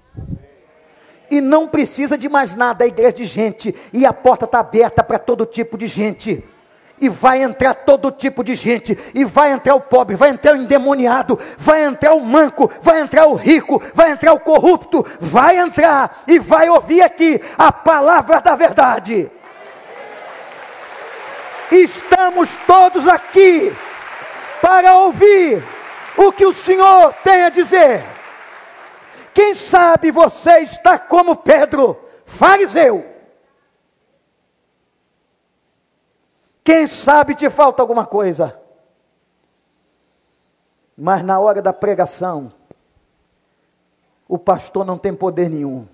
E 1.32 1.42
não 1.42 1.68
precisa 1.68 2.18
de 2.18 2.30
mais 2.30 2.54
nada, 2.54 2.84
é 2.84 2.88
igreja 2.88 3.14
de 3.14 3.26
gente. 3.26 3.74
E 3.92 4.06
a 4.06 4.14
porta 4.14 4.46
está 4.46 4.60
aberta 4.60 5.04
para 5.04 5.18
todo 5.18 5.48
tipo 5.48 5.78
de 5.78 5.88
gente. 5.88 6.44
E 7.02 7.10
vai 7.10 7.42
entrar 7.42 7.74
todo 7.74 8.12
tipo 8.12 8.44
de 8.44 8.54
gente. 8.54 8.98
E 9.16 9.26
vai 9.26 9.52
entrar 9.52 9.74
o 9.74 9.82
pobre, 9.82 10.16
vai 10.16 10.30
entrar 10.30 10.54
o 10.54 10.58
endemoniado, 10.58 11.40
vai 11.58 11.86
entrar 11.86 12.14
o 12.14 12.24
manco, 12.24 12.70
vai 12.82 13.02
entrar 13.02 13.26
o 13.26 13.36
rico, 13.36 13.82
vai 13.96 14.12
entrar 14.12 14.34
o 14.34 14.40
corrupto. 14.40 15.04
Vai 15.20 15.58
entrar 15.58 16.24
e 16.28 16.38
vai 16.38 16.70
ouvir 16.70 17.02
aqui 17.02 17.42
a 17.58 17.72
palavra 17.72 18.42
da 18.42 18.56
verdade. 18.56 19.32
Estamos 21.72 22.55
todos 22.65 23.07
aqui 23.07 23.72
para 24.61 24.97
ouvir 24.97 25.63
o 26.17 26.32
que 26.32 26.45
o 26.45 26.53
Senhor 26.53 27.13
tem 27.24 27.43
a 27.43 27.49
dizer. 27.49 28.03
Quem 29.34 29.53
sabe 29.53 30.11
você 30.11 30.59
está 30.59 30.97
como 30.97 31.36
Pedro, 31.36 31.97
fariseu. 32.26 33.05
Quem 36.63 36.88
sabe 36.88 37.36
te 37.36 37.49
falta 37.49 37.82
alguma 37.82 38.05
coisa. 38.05 38.59
Mas 40.97 41.24
na 41.24 41.39
hora 41.39 41.61
da 41.61 41.72
pregação, 41.72 42.51
o 44.28 44.38
pastor 44.38 44.86
não 44.86 44.97
tem 44.97 45.13
poder 45.13 45.49
nenhum. 45.49 45.88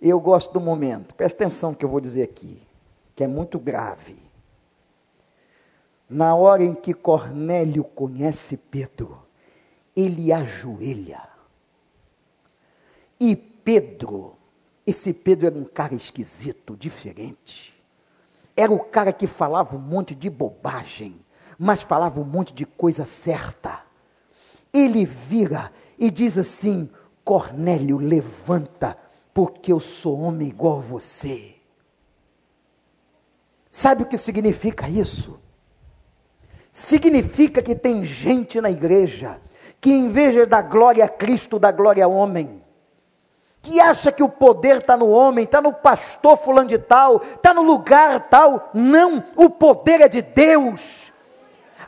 Eu 0.00 0.20
gosto 0.20 0.52
do 0.52 0.60
momento, 0.60 1.14
presta 1.14 1.44
atenção 1.44 1.74
que 1.74 1.84
eu 1.84 1.88
vou 1.88 2.00
dizer 2.00 2.22
aqui, 2.22 2.62
que 3.16 3.24
é 3.24 3.26
muito 3.26 3.58
grave. 3.58 4.27
Na 6.08 6.34
hora 6.34 6.64
em 6.64 6.74
que 6.74 6.94
Cornélio 6.94 7.84
conhece 7.84 8.56
Pedro, 8.56 9.22
ele 9.94 10.32
ajoelha 10.32 11.28
e 13.20 13.34
Pedro, 13.34 14.36
esse 14.86 15.12
Pedro 15.12 15.46
era 15.48 15.58
um 15.58 15.64
cara 15.64 15.94
esquisito, 15.94 16.76
diferente. 16.76 17.74
Era 18.56 18.72
o 18.72 18.78
cara 18.78 19.12
que 19.12 19.26
falava 19.26 19.76
um 19.76 19.80
monte 19.80 20.14
de 20.14 20.30
bobagem, 20.30 21.20
mas 21.58 21.82
falava 21.82 22.20
um 22.20 22.24
monte 22.24 22.52
de 22.52 22.64
coisa 22.64 23.04
certa. 23.04 23.82
Ele 24.72 25.04
vira 25.04 25.72
e 25.98 26.10
diz 26.10 26.38
assim: 26.38 26.88
Cornélio, 27.24 27.98
levanta, 27.98 28.96
porque 29.34 29.72
eu 29.72 29.80
sou 29.80 30.20
homem 30.20 30.48
igual 30.48 30.78
a 30.78 30.82
você. 30.82 31.56
Sabe 33.70 34.04
o 34.04 34.06
que 34.06 34.16
significa 34.16 34.88
isso? 34.88 35.40
Significa 36.78 37.60
que 37.60 37.74
tem 37.74 38.04
gente 38.04 38.60
na 38.60 38.70
igreja 38.70 39.40
que, 39.80 39.90
em 39.90 40.10
vez 40.10 40.32
de 40.32 40.46
dar 40.46 40.62
glória 40.62 41.04
a 41.04 41.08
Cristo, 41.08 41.58
dá 41.58 41.72
glória 41.72 42.04
ao 42.04 42.12
homem 42.12 42.62
que 43.60 43.80
acha 43.80 44.12
que 44.12 44.22
o 44.22 44.28
poder 44.28 44.76
está 44.76 44.96
no 44.96 45.10
homem, 45.10 45.44
está 45.44 45.60
no 45.60 45.72
pastor 45.72 46.36
fulano 46.38 46.68
de 46.68 46.78
tal, 46.78 47.20
está 47.34 47.52
no 47.52 47.62
lugar 47.62 48.28
tal. 48.28 48.70
Não, 48.72 49.20
o 49.34 49.50
poder 49.50 50.02
é 50.02 50.08
de 50.08 50.22
Deus, 50.22 51.12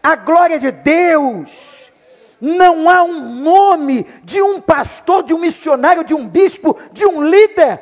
a 0.03 0.17
glória 0.17 0.57
é 0.57 0.59
de 0.59 0.73
Deus. 0.73 1.93
Não 2.41 2.91
há 2.91 3.05
um 3.05 3.37
nome 3.37 4.05
de 4.25 4.43
um 4.43 4.61
pastor, 4.61 5.23
de 5.23 5.33
um 5.33 5.39
missionário, 5.39 6.03
de 6.03 6.15
um 6.15 6.27
bispo, 6.27 6.77
de 6.91 7.07
um 7.07 7.23
líder, 7.23 7.81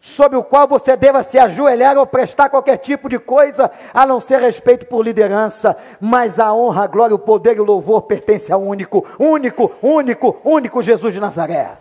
sobre 0.00 0.38
o 0.38 0.44
qual 0.44 0.68
você 0.68 0.96
deva 0.96 1.22
se 1.22 1.38
ajoelhar 1.38 1.96
ou 1.96 2.06
prestar 2.06 2.48
qualquer 2.48 2.76
tipo 2.76 3.08
de 3.08 3.18
coisa, 3.18 3.70
a 3.92 4.06
não 4.06 4.20
ser 4.20 4.40
respeito 4.40 4.86
por 4.86 5.04
liderança, 5.04 5.76
mas 6.00 6.38
a 6.38 6.52
honra, 6.52 6.84
a 6.84 6.86
glória, 6.86 7.14
o 7.14 7.18
poder 7.18 7.56
e 7.56 7.60
o 7.60 7.64
louvor 7.64 8.02
pertence 8.02 8.52
ao 8.52 8.62
único, 8.62 9.04
único, 9.18 9.72
único, 9.82 10.36
único 10.44 10.82
Jesus 10.82 11.12
de 11.12 11.20
Nazaré. 11.20 11.78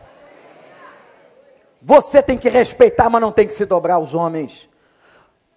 Você 1.82 2.22
tem 2.22 2.38
que 2.38 2.50
respeitar, 2.50 3.10
mas 3.10 3.22
não 3.22 3.32
tem 3.32 3.46
que 3.46 3.54
se 3.54 3.66
dobrar 3.66 3.96
aos 3.96 4.16
homens. 4.16 4.68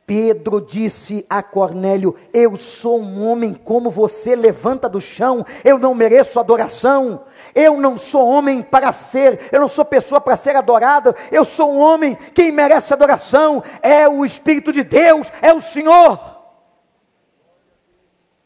Pedro 0.08 0.58
disse 0.58 1.26
a 1.28 1.42
Cornélio: 1.42 2.14
Eu 2.32 2.56
sou 2.56 2.98
um 2.98 3.26
homem 3.28 3.52
como 3.52 3.90
você, 3.90 4.34
levanta 4.34 4.88
do 4.88 5.02
chão, 5.02 5.44
eu 5.62 5.78
não 5.78 5.94
mereço 5.94 6.40
adoração, 6.40 7.24
eu 7.54 7.80
não 7.80 7.96
sou 7.96 8.26
homem 8.26 8.62
para 8.62 8.92
ser, 8.92 9.48
eu 9.52 9.60
não 9.60 9.68
sou 9.68 9.84
pessoa 9.84 10.20
para 10.20 10.36
ser 10.36 10.56
adorada, 10.56 11.14
eu 11.30 11.44
sou 11.44 11.72
um 11.72 11.78
homem, 11.78 12.16
quem 12.34 12.52
merece 12.52 12.92
adoração 12.92 13.62
é 13.82 14.08
o 14.08 14.24
Espírito 14.24 14.72
de 14.72 14.84
Deus, 14.84 15.30
é 15.40 15.52
o 15.52 15.60
Senhor. 15.60 16.38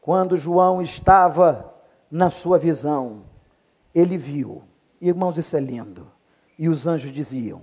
Quando 0.01 0.37
João 0.37 0.83
estava 0.83 1.75
na 2.11 2.31
sua 2.31 2.59
visão, 2.59 3.23
ele 3.95 4.19
viu, 4.19 4.63
irmãos, 5.01 5.39
isso 5.39 5.57
é 5.57 5.61
lindo, 5.61 6.11
e 6.59 6.69
os 6.69 6.87
anjos 6.87 7.13
diziam: 7.13 7.63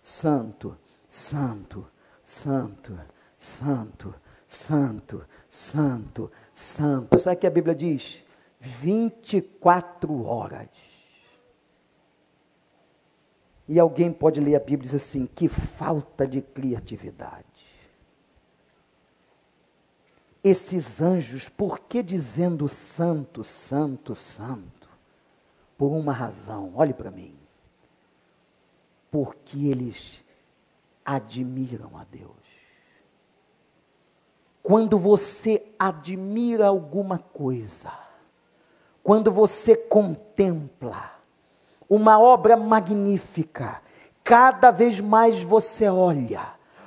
Santo, 0.00 0.76
Santo, 1.08 1.86
Santo, 2.22 2.98
Santo, 3.36 4.14
Santo, 4.46 5.26
Santo, 5.48 6.30
Santo. 6.52 7.18
Sabe 7.18 7.36
o 7.36 7.38
que 7.38 7.46
a 7.46 7.50
Bíblia 7.50 7.74
diz? 7.74 8.24
24 8.62 10.24
horas. 10.24 10.68
E 13.68 13.78
alguém 13.78 14.12
pode 14.12 14.40
ler 14.40 14.56
a 14.56 14.60
Bíblia 14.60 14.78
e 14.78 14.82
dizer 14.82 14.96
assim: 14.96 15.26
que 15.26 15.48
falta 15.48 16.26
de 16.26 16.40
criatividade. 16.40 17.44
Esses 20.44 21.00
anjos, 21.00 21.48
por 21.48 21.80
que 21.80 22.02
dizendo 22.02 22.68
santo, 22.68 23.44
santo, 23.44 24.14
santo? 24.14 24.88
Por 25.78 25.92
uma 25.92 26.12
razão, 26.12 26.72
olhe 26.74 26.92
para 26.92 27.10
mim 27.10 27.42
porque 29.12 29.66
eles 29.66 30.24
admiram 31.04 31.98
a 31.98 32.04
Deus. 32.04 32.32
Quando 34.62 34.98
você 34.98 35.70
admira 35.78 36.68
alguma 36.68 37.18
coisa, 37.18 37.92
quando 39.02 39.32
você 39.32 39.74
contempla 39.74 41.12
uma 41.88 42.18
obra 42.18 42.56
magnífica, 42.56 43.80
cada 44.24 44.70
vez 44.70 45.00
mais 45.00 45.42
você 45.42 45.88
olha, 45.88 46.40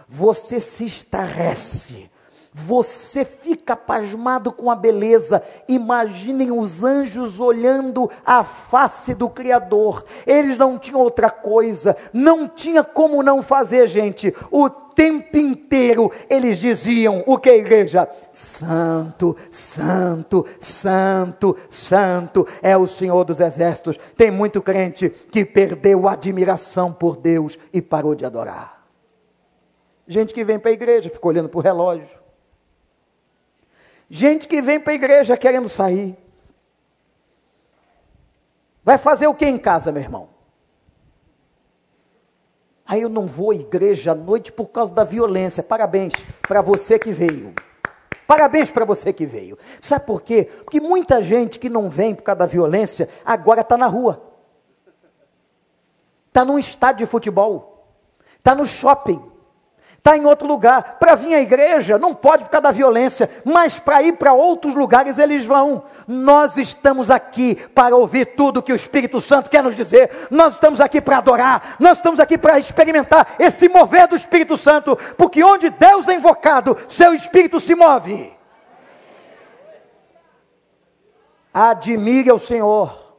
você 0.08 0.60
se 0.60 0.86
estarrece, 0.86 2.10
você 2.58 3.26
fica 3.26 3.76
pasmado 3.76 4.50
com 4.50 4.72
a 4.72 4.76
beleza. 4.76 5.44
Imaginem 5.68 6.58
os 6.58 6.86
anjos 6.86 7.38
olhando 7.38 8.10
a 8.26 8.46
face 8.46 9.14
do 9.14 9.30
Criador. 9.30 10.06
Eles 10.26 10.58
não 10.58 10.80
tinham 10.80 11.02
outra 11.02 11.30
coisa, 11.30 11.98
não 12.14 12.48
tinha 12.48 12.82
como 12.82 13.22
não 13.22 13.44
fazer, 13.44 13.88
gente. 13.88 14.34
O 14.50 14.70
tempo 14.96 15.38
inteiro 15.38 16.12
eles 16.30 16.58
diziam 16.58 17.24
o 17.28 17.38
que 17.38 17.50
a 17.50 17.56
igreja? 17.56 18.08
Santo, 18.32 19.36
Santo, 19.52 20.46
Santo, 20.60 21.58
Santo 21.70 22.48
é 22.62 22.78
o 22.78 22.88
Senhor 22.88 23.24
dos 23.24 23.40
Exércitos. 23.40 23.98
Tem 24.16 24.32
muito 24.32 24.62
crente 24.62 25.10
que 25.10 25.44
perdeu 25.44 26.08
a 26.08 26.14
admiração 26.14 26.94
por 26.94 27.18
Deus 27.18 27.58
e 27.74 27.82
parou 27.82 28.16
de 28.16 28.26
adorar. 28.26 28.86
Gente 30.08 30.34
que 30.34 30.44
vem 30.44 30.60
para 30.60 30.72
a 30.72 30.74
igreja, 30.74 31.10
fica 31.10 31.28
olhando 31.28 31.50
para 31.50 31.60
o 31.60 31.64
relógio 31.64 32.26
Gente 34.10 34.48
que 34.48 34.62
vem 34.62 34.80
para 34.80 34.94
a 34.94 34.96
igreja 34.96 35.38
querendo 35.38 35.68
sair. 35.68 36.18
Vai 38.84 38.98
fazer 38.98 39.28
o 39.28 39.34
que 39.34 39.46
em 39.46 39.58
casa, 39.58 39.92
meu 39.92 40.02
irmão? 40.02 40.30
Aí 42.86 43.02
eu 43.02 43.10
não 43.10 43.26
vou 43.26 43.52
à 43.52 43.56
igreja 43.56 44.12
à 44.12 44.16
noite 44.16 44.52
por 44.52 44.68
causa 44.68 44.94
da 44.94 45.04
violência. 45.04 45.64
Parabéns 45.64 46.14
para 46.42 46.62
você 46.62 47.00
que 47.00 47.12
veio. 47.12 47.54
Parabéns 48.28 48.72
para 48.72 48.86
você 48.86 49.12
que 49.12 49.26
veio. 49.26 49.58
Sabe 49.82 50.06
por 50.06 50.22
quê? 50.22 50.50
Porque 50.64 50.80
muita 50.80 51.22
gente 51.22 51.58
que 51.60 51.70
não 51.70 51.90
vem 51.90 52.14
por 52.14 52.24
causa 52.24 52.40
da 52.40 52.46
violência 52.46 53.10
agora 53.26 53.62
está 53.62 53.78
na 53.78 53.88
rua. 53.88 54.22
Está 56.28 56.46
num 56.46 56.60
estádio 56.60 57.06
de 57.06 57.12
futebol. 57.12 57.88
Está 58.38 58.54
no 58.54 58.66
shopping 58.66 59.35
está 60.06 60.16
em 60.16 60.26
outro 60.26 60.48
lugar. 60.48 60.98
Para 61.00 61.16
vir 61.16 61.34
à 61.34 61.42
igreja, 61.42 61.98
não 61.98 62.14
pode 62.14 62.44
por 62.44 62.52
causa 62.52 62.62
da 62.62 62.72
violência, 62.72 63.28
mas 63.44 63.80
para 63.80 64.04
ir 64.04 64.14
para 64.14 64.34
outros 64.34 64.76
lugares 64.76 65.18
eles 65.18 65.44
vão. 65.44 65.84
Nós 66.08 66.58
estamos 66.58 67.10
aqui 67.10 67.56
para 67.74 67.96
ouvir 67.96 68.36
tudo 68.36 68.62
que 68.62 68.72
o 68.72 68.76
Espírito 68.76 69.20
Santo 69.20 69.50
quer 69.50 69.64
nos 69.64 69.76
dizer. 69.76 70.12
Nós 70.30 70.54
estamos 70.54 70.80
aqui 70.80 71.02
para 71.02 71.18
adorar, 71.18 71.76
nós 71.80 71.98
estamos 71.98 72.20
aqui 72.20 72.38
para 72.38 72.60
experimentar 72.60 73.36
esse 73.40 73.68
mover 73.68 74.08
do 74.08 74.16
Espírito 74.16 74.56
Santo, 74.56 74.96
porque 75.18 75.44
onde 75.44 75.72
Deus 75.72 76.08
é 76.08 76.14
invocado, 76.14 76.78
seu 76.88 77.16
Espírito 77.16 77.60
se 77.60 77.74
move. 77.74 78.32
Admire 81.52 82.32
o 82.32 82.38
Senhor. 82.38 83.16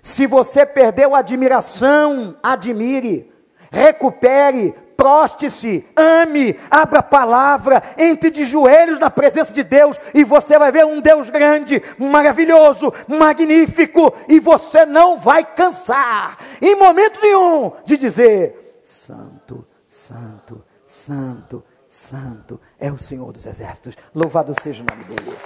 Se 0.00 0.26
você 0.26 0.64
perdeu 0.64 1.16
a 1.16 1.18
admiração, 1.18 2.36
admire, 2.42 3.32
recupere, 3.72 4.74
proste-se, 5.02 5.84
ame, 5.96 6.56
abra 6.70 7.00
a 7.00 7.02
palavra, 7.02 7.82
entre 7.98 8.30
de 8.30 8.44
joelhos 8.44 9.00
na 9.00 9.10
presença 9.10 9.52
de 9.52 9.64
Deus 9.64 9.98
e 10.14 10.22
você 10.22 10.56
vai 10.56 10.70
ver 10.70 10.86
um 10.86 11.00
Deus 11.00 11.28
grande, 11.28 11.82
maravilhoso, 11.98 12.94
magnífico 13.08 14.14
e 14.28 14.38
você 14.38 14.86
não 14.86 15.18
vai 15.18 15.44
cansar 15.44 16.38
em 16.60 16.76
momento 16.76 17.18
nenhum 17.20 17.72
de 17.84 17.96
dizer: 17.96 18.78
Santo, 18.80 19.66
Santo, 19.84 20.64
Santo, 20.86 21.64
Santo 21.88 22.60
é 22.78 22.92
o 22.92 22.96
Senhor 22.96 23.32
dos 23.32 23.44
Exércitos. 23.44 23.96
Louvado 24.14 24.54
seja 24.62 24.84
o 24.84 24.86
nome 24.88 25.02
dele. 25.02 25.36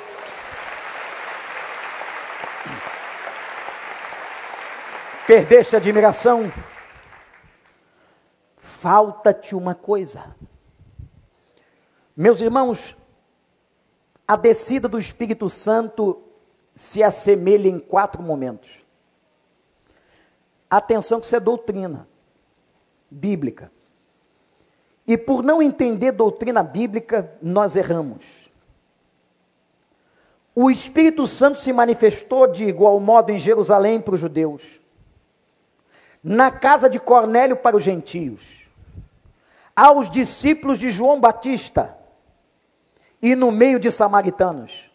Perdeste 5.27 5.77
a 5.77 5.79
admiração? 5.79 6.53
Falta-te 8.81 9.55
uma 9.55 9.75
coisa. 9.75 10.35
Meus 12.17 12.41
irmãos, 12.41 12.95
a 14.29 14.37
descida 14.37 14.89
do 14.89 14.99
Espírito 14.99 15.49
Santo 15.49 16.23
se 16.75 17.03
assemelha 17.03 17.69
em 17.69 17.79
quatro 17.79 18.23
momentos. 18.23 18.79
Atenção 20.69 21.21
que 21.21 21.27
isso 21.27 21.37
é 21.37 21.41
doutrina 21.41 22.07
bíblica. 23.11 23.71
E 25.07 25.17
por 25.17 25.43
não 25.43 25.63
entender 25.63 26.13
doutrina 26.13 26.63
bíblica, 26.63 27.33
nós 27.41 27.77
erramos. 27.77 28.51
O 30.55 30.71
Espírito 30.71 31.27
Santo 31.27 31.59
se 31.59 31.73
manifestou 31.73 32.47
de 32.47 32.65
igual 32.65 32.99
modo 32.99 33.31
em 33.31 33.39
Jerusalém 33.39 34.01
para 34.01 34.15
os 34.15 34.21
judeus, 34.21 34.81
na 36.23 36.51
casa 36.51 36.91
de 36.91 36.99
Cornélio 36.99 37.57
para 37.57 37.77
os 37.77 37.83
gentios 37.83 38.66
aos 39.77 40.09
discípulos 40.09 40.79
de 40.79 40.89
João 40.89 41.21
Batista 41.21 41.97
e 43.21 43.37
no 43.37 43.53
meio 43.53 43.79
de 43.79 43.91
samaritanos. 43.93 44.91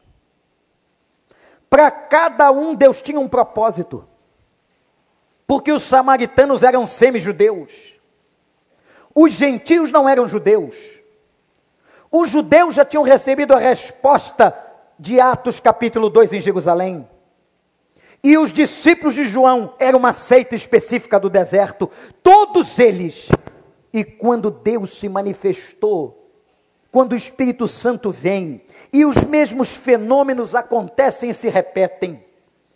Para 1.69 1.91
cada 1.91 2.51
um, 2.51 2.73
Deus 2.73 3.01
tinha 3.01 3.19
um 3.19 3.29
propósito, 3.29 4.07
porque 5.45 5.71
os 5.71 5.83
samaritanos 5.83 6.63
eram 6.63 6.87
semi-judeus, 6.87 7.99
os 9.13 9.33
gentios 9.33 9.91
não 9.91 10.09
eram 10.09 10.27
judeus. 10.27 10.99
Os 12.11 12.29
judeus 12.29 12.75
já 12.75 12.83
tinham 12.83 13.03
recebido 13.03 13.53
a 13.53 13.59
resposta 13.59 14.53
de 14.99 15.19
Atos 15.19 15.59
capítulo 15.59 16.09
2 16.09 16.33
em 16.33 16.41
Jerusalém. 16.41 17.07
E 18.23 18.37
os 18.37 18.51
discípulos 18.51 19.15
de 19.15 19.23
João 19.23 19.73
eram 19.79 19.97
uma 19.97 20.13
seita 20.13 20.53
específica 20.53 21.19
do 21.19 21.29
deserto. 21.29 21.89
Todos 22.21 22.77
eles 22.77 23.29
e 23.93 24.03
quando 24.03 24.49
Deus 24.49 24.95
se 24.95 25.09
manifestou, 25.09 26.29
quando 26.91 27.13
o 27.13 27.17
Espírito 27.17 27.67
Santo 27.67 28.11
vem 28.11 28.61
e 28.91 29.05
os 29.05 29.23
mesmos 29.23 29.75
fenômenos 29.75 30.55
acontecem 30.55 31.29
e 31.29 31.33
se 31.33 31.49
repetem, 31.49 32.23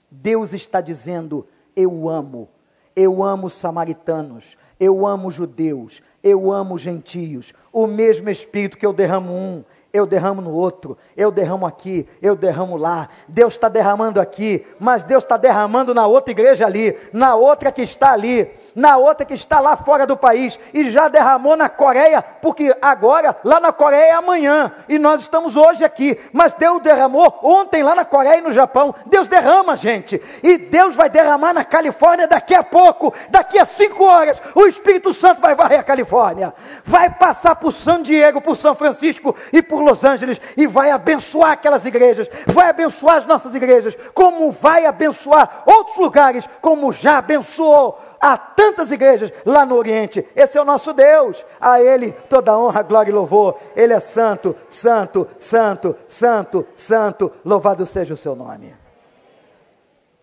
Deus 0.10 0.54
está 0.54 0.80
dizendo: 0.80 1.46
Eu 1.76 2.08
amo, 2.10 2.50
eu 2.96 3.22
amo 3.24 3.48
os 3.48 3.54
samaritanos, 3.54 4.58
eu 4.80 5.06
amo 5.06 5.32
judeus, 5.32 6.02
eu 6.24 6.52
amo 6.52 6.76
os 6.76 6.82
gentios. 6.82 7.54
O 7.72 7.88
mesmo 7.88 8.30
Espírito 8.30 8.78
que 8.78 8.86
eu 8.86 8.94
derramo 8.94 9.34
um, 9.34 9.64
eu 9.92 10.06
derramo 10.06 10.42
no 10.42 10.52
outro, 10.52 10.98
eu 11.16 11.32
derramo 11.32 11.66
aqui, 11.66 12.08
eu 12.22 12.36
derramo 12.36 12.78
lá. 12.78 13.10
Deus 13.28 13.54
está 13.54 13.70
derramando 13.70 14.20
aqui, 14.20 14.66
mas 14.80 15.04
Deus 15.04 15.24
está 15.24 15.38
derramando 15.38 15.94
na 15.94 16.06
outra 16.08 16.32
igreja 16.32 16.66
ali, 16.66 16.98
na 17.14 17.36
outra 17.36 17.72
que 17.72 17.82
está 17.82 18.12
ali 18.12 18.50
na 18.76 18.98
outra 18.98 19.26
que 19.26 19.34
está 19.34 19.60
lá 19.60 19.78
fora 19.78 20.06
do 20.06 20.18
país 20.18 20.60
e 20.74 20.92
já 20.92 21.08
derramou 21.08 21.56
na 21.56 21.70
Coreia, 21.70 22.22
porque 22.22 22.76
agora 22.82 23.36
lá 23.44 23.60
na 23.60 23.72
Coreia 23.72 24.10
é 24.10 24.12
amanhã 24.12 24.72
e 24.90 25.00
nós 25.00 25.22
estamos 25.22 25.56
hoje 25.56 25.86
aqui, 25.86 26.20
mas 26.34 26.54
Deus 26.54 26.82
derramou 26.82 27.40
ontem 27.42 27.82
lá 27.82 27.96
na 27.96 28.04
Coreia 28.04 28.40
e 28.40 28.42
no 28.42 28.52
Japão. 28.52 28.94
Deus 29.06 29.28
derrama, 29.28 29.78
gente, 29.78 30.22
e 30.44 30.58
Deus 30.58 30.96
vai 30.96 31.10
derramar 31.10 31.54
na 31.54 31.64
Califórnia 31.64 32.28
daqui 32.28 32.54
a 32.54 32.64
pouco, 32.64 33.14
daqui 33.30 33.58
a 33.58 33.66
cinco 33.66 34.04
horas. 34.04 34.38
O 34.54 34.66
Espírito 34.66 35.14
Santo 35.14 35.42
vai 35.42 35.56
varrer 35.56 35.80
a 35.80 35.84
Califórnia, 35.84 36.54
vai 36.84 37.10
passar 37.10 37.56
por 37.56 37.72
San 37.72 38.02
Diego, 38.02 38.42
por 38.42 38.58
São 38.58 38.76
Francisco 38.76 39.36
e 39.54 39.62
por 39.62 39.82
Los 39.82 40.04
Angeles 40.04 40.42
e 40.58 40.68
vai 40.68 40.92
abençoar 40.92 41.52
aquelas 41.52 41.86
igrejas, 41.86 42.30
vai 42.48 42.70
abençoar 42.70 43.18
as 43.18 43.26
nossas 43.26 43.56
igrejas, 43.56 43.98
como 44.14 44.52
vai 44.52 44.86
abençoar 44.86 45.64
outros 45.66 45.98
lugares, 45.98 46.50
como 46.62 46.92
já 46.92 47.20
abençoou 47.20 47.98
Há 48.26 48.38
tantas 48.66 48.92
igrejas 48.92 49.32
lá 49.46 49.66
no 49.66 49.76
Oriente. 49.76 50.26
Esse 50.36 50.58
é 50.58 50.62
o 50.62 50.66
nosso 50.66 50.94
Deus. 50.94 51.46
A 51.60 51.82
Ele 51.82 52.12
toda 52.12 52.58
honra, 52.58 52.82
glória 52.82 53.12
e 53.12 53.14
louvor. 53.14 53.60
Ele 53.76 53.94
é 53.94 54.00
santo, 54.00 54.56
santo, 54.68 55.28
santo, 55.38 55.96
santo, 56.08 56.68
santo. 56.76 57.32
Louvado 57.44 57.86
seja 57.86 58.14
o 58.14 58.18
seu 58.18 58.36
nome. 58.36 58.76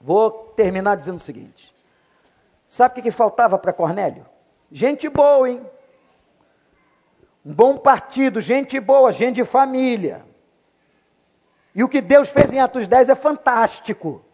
Vou 0.01 0.31
terminar 0.57 0.97
dizendo 0.97 1.17
o 1.17 1.21
seguinte: 1.21 1.75
sabe 2.67 2.93
o 2.93 2.95
que, 2.97 3.03
que 3.03 3.11
faltava 3.11 3.57
para 3.59 3.73
Cornélio? 3.73 4.27
Gente 4.71 5.09
boa, 5.09 5.49
hein? 5.49 5.65
Um 7.45 7.53
bom 7.53 7.77
partido, 7.77 8.41
gente 8.41 8.81
boa, 8.81 9.13
gente 9.13 9.37
de 9.37 9.45
família. 9.45 10.25
E 11.75 11.83
o 11.83 11.89
que 11.89 12.01
Deus 12.01 12.29
fez 12.31 12.53
em 12.53 12.61
Atos 12.61 12.89
10 12.89 13.09
é 13.09 13.15
fantástico. 13.15 14.25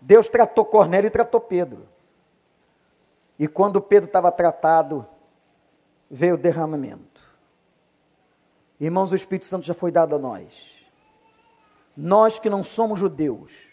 Deus 0.00 0.28
tratou 0.28 0.64
Cornélio 0.64 1.08
e 1.08 1.10
tratou 1.10 1.40
Pedro. 1.40 1.97
E 3.38 3.46
quando 3.46 3.80
Pedro 3.80 4.08
estava 4.08 4.32
tratado, 4.32 5.06
veio 6.10 6.34
o 6.34 6.38
derramamento. 6.38 7.22
Irmãos, 8.80 9.12
o 9.12 9.16
Espírito 9.16 9.46
Santo 9.46 9.66
já 9.66 9.74
foi 9.74 9.90
dado 9.90 10.14
a 10.14 10.18
nós. 10.18 10.78
Nós 11.96 12.38
que 12.38 12.48
não 12.48 12.62
somos 12.62 12.98
judeus, 12.98 13.68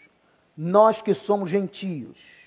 nós 0.56 1.00
que 1.00 1.14
somos 1.14 1.48
gentios, 1.48 2.46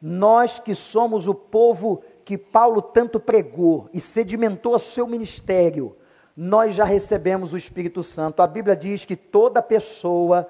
nós 0.00 0.58
que 0.58 0.74
somos 0.74 1.26
o 1.26 1.34
povo 1.34 2.02
que 2.24 2.36
Paulo 2.36 2.82
tanto 2.82 3.20
pregou 3.20 3.88
e 3.92 4.00
sedimentou 4.00 4.74
a 4.74 4.78
seu 4.78 5.06
ministério, 5.06 5.96
nós 6.36 6.74
já 6.74 6.84
recebemos 6.84 7.52
o 7.52 7.56
Espírito 7.56 8.02
Santo. 8.02 8.42
A 8.42 8.46
Bíblia 8.46 8.74
diz 8.74 9.04
que 9.04 9.14
toda 9.14 9.62
pessoa 9.62 10.48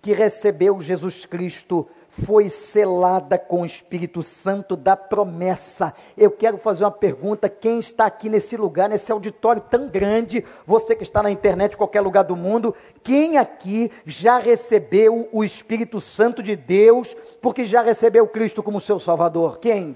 que 0.00 0.12
recebeu 0.12 0.80
Jesus 0.80 1.26
Cristo 1.26 1.88
foi 2.24 2.48
selada 2.48 3.38
com 3.38 3.62
o 3.62 3.66
Espírito 3.66 4.22
Santo 4.22 4.74
da 4.74 4.96
promessa. 4.96 5.92
Eu 6.16 6.30
quero 6.30 6.56
fazer 6.56 6.84
uma 6.84 6.90
pergunta: 6.90 7.48
quem 7.48 7.78
está 7.78 8.06
aqui 8.06 8.28
nesse 8.28 8.56
lugar, 8.56 8.88
nesse 8.88 9.12
auditório 9.12 9.60
tão 9.60 9.88
grande, 9.88 10.44
você 10.64 10.96
que 10.96 11.02
está 11.02 11.22
na 11.22 11.30
internet, 11.30 11.76
qualquer 11.76 12.00
lugar 12.00 12.24
do 12.24 12.36
mundo, 12.36 12.74
quem 13.02 13.36
aqui 13.36 13.90
já 14.04 14.38
recebeu 14.38 15.28
o 15.30 15.44
Espírito 15.44 16.00
Santo 16.00 16.42
de 16.42 16.56
Deus, 16.56 17.14
porque 17.42 17.64
já 17.64 17.82
recebeu 17.82 18.26
Cristo 18.26 18.62
como 18.62 18.80
seu 18.80 18.98
Salvador? 18.98 19.58
Quem? 19.58 19.94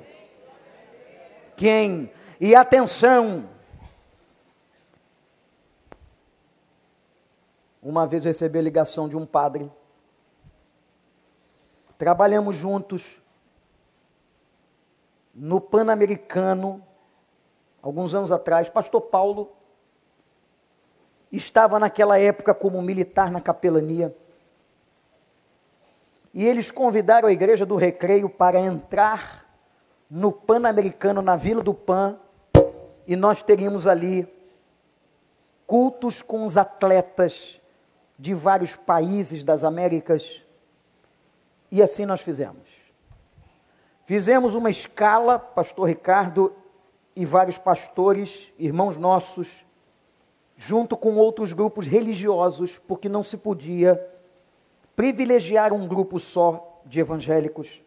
Quem? 1.56 2.10
E 2.40 2.54
atenção, 2.54 3.44
uma 7.82 8.06
vez 8.06 8.24
eu 8.24 8.30
recebi 8.30 8.58
a 8.58 8.62
ligação 8.62 9.08
de 9.08 9.16
um 9.16 9.26
padre 9.26 9.70
Trabalhamos 12.00 12.56
juntos 12.56 13.20
no 15.34 15.60
Pan-Americano, 15.60 16.82
alguns 17.82 18.14
anos 18.14 18.32
atrás. 18.32 18.70
Pastor 18.70 19.02
Paulo 19.02 19.52
estava 21.30 21.78
naquela 21.78 22.18
época 22.18 22.54
como 22.54 22.80
militar 22.80 23.30
na 23.30 23.38
capelania. 23.38 24.16
E 26.32 26.46
eles 26.46 26.70
convidaram 26.70 27.28
a 27.28 27.32
igreja 27.32 27.66
do 27.66 27.76
Recreio 27.76 28.30
para 28.30 28.58
entrar 28.58 29.44
no 30.08 30.32
Pan-Americano, 30.32 31.20
na 31.20 31.36
Vila 31.36 31.62
do 31.62 31.74
Pan, 31.74 32.18
e 33.06 33.14
nós 33.14 33.42
teríamos 33.42 33.86
ali 33.86 34.26
cultos 35.66 36.22
com 36.22 36.46
os 36.46 36.56
atletas 36.56 37.60
de 38.18 38.32
vários 38.32 38.74
países 38.74 39.44
das 39.44 39.62
Américas 39.62 40.42
e 41.70 41.82
assim 41.82 42.04
nós 42.04 42.20
fizemos. 42.20 42.68
Fizemos 44.04 44.54
uma 44.54 44.70
escala, 44.70 45.38
pastor 45.38 45.88
Ricardo 45.88 46.52
e 47.14 47.24
vários 47.24 47.58
pastores, 47.58 48.52
irmãos 48.58 48.96
nossos, 48.96 49.64
junto 50.56 50.96
com 50.96 51.16
outros 51.16 51.52
grupos 51.52 51.86
religiosos, 51.86 52.76
porque 52.76 53.08
não 53.08 53.22
se 53.22 53.36
podia 53.36 54.04
privilegiar 54.96 55.72
um 55.72 55.86
grupo 55.86 56.18
só 56.18 56.80
de 56.84 57.00
evangélicos. 57.00 57.82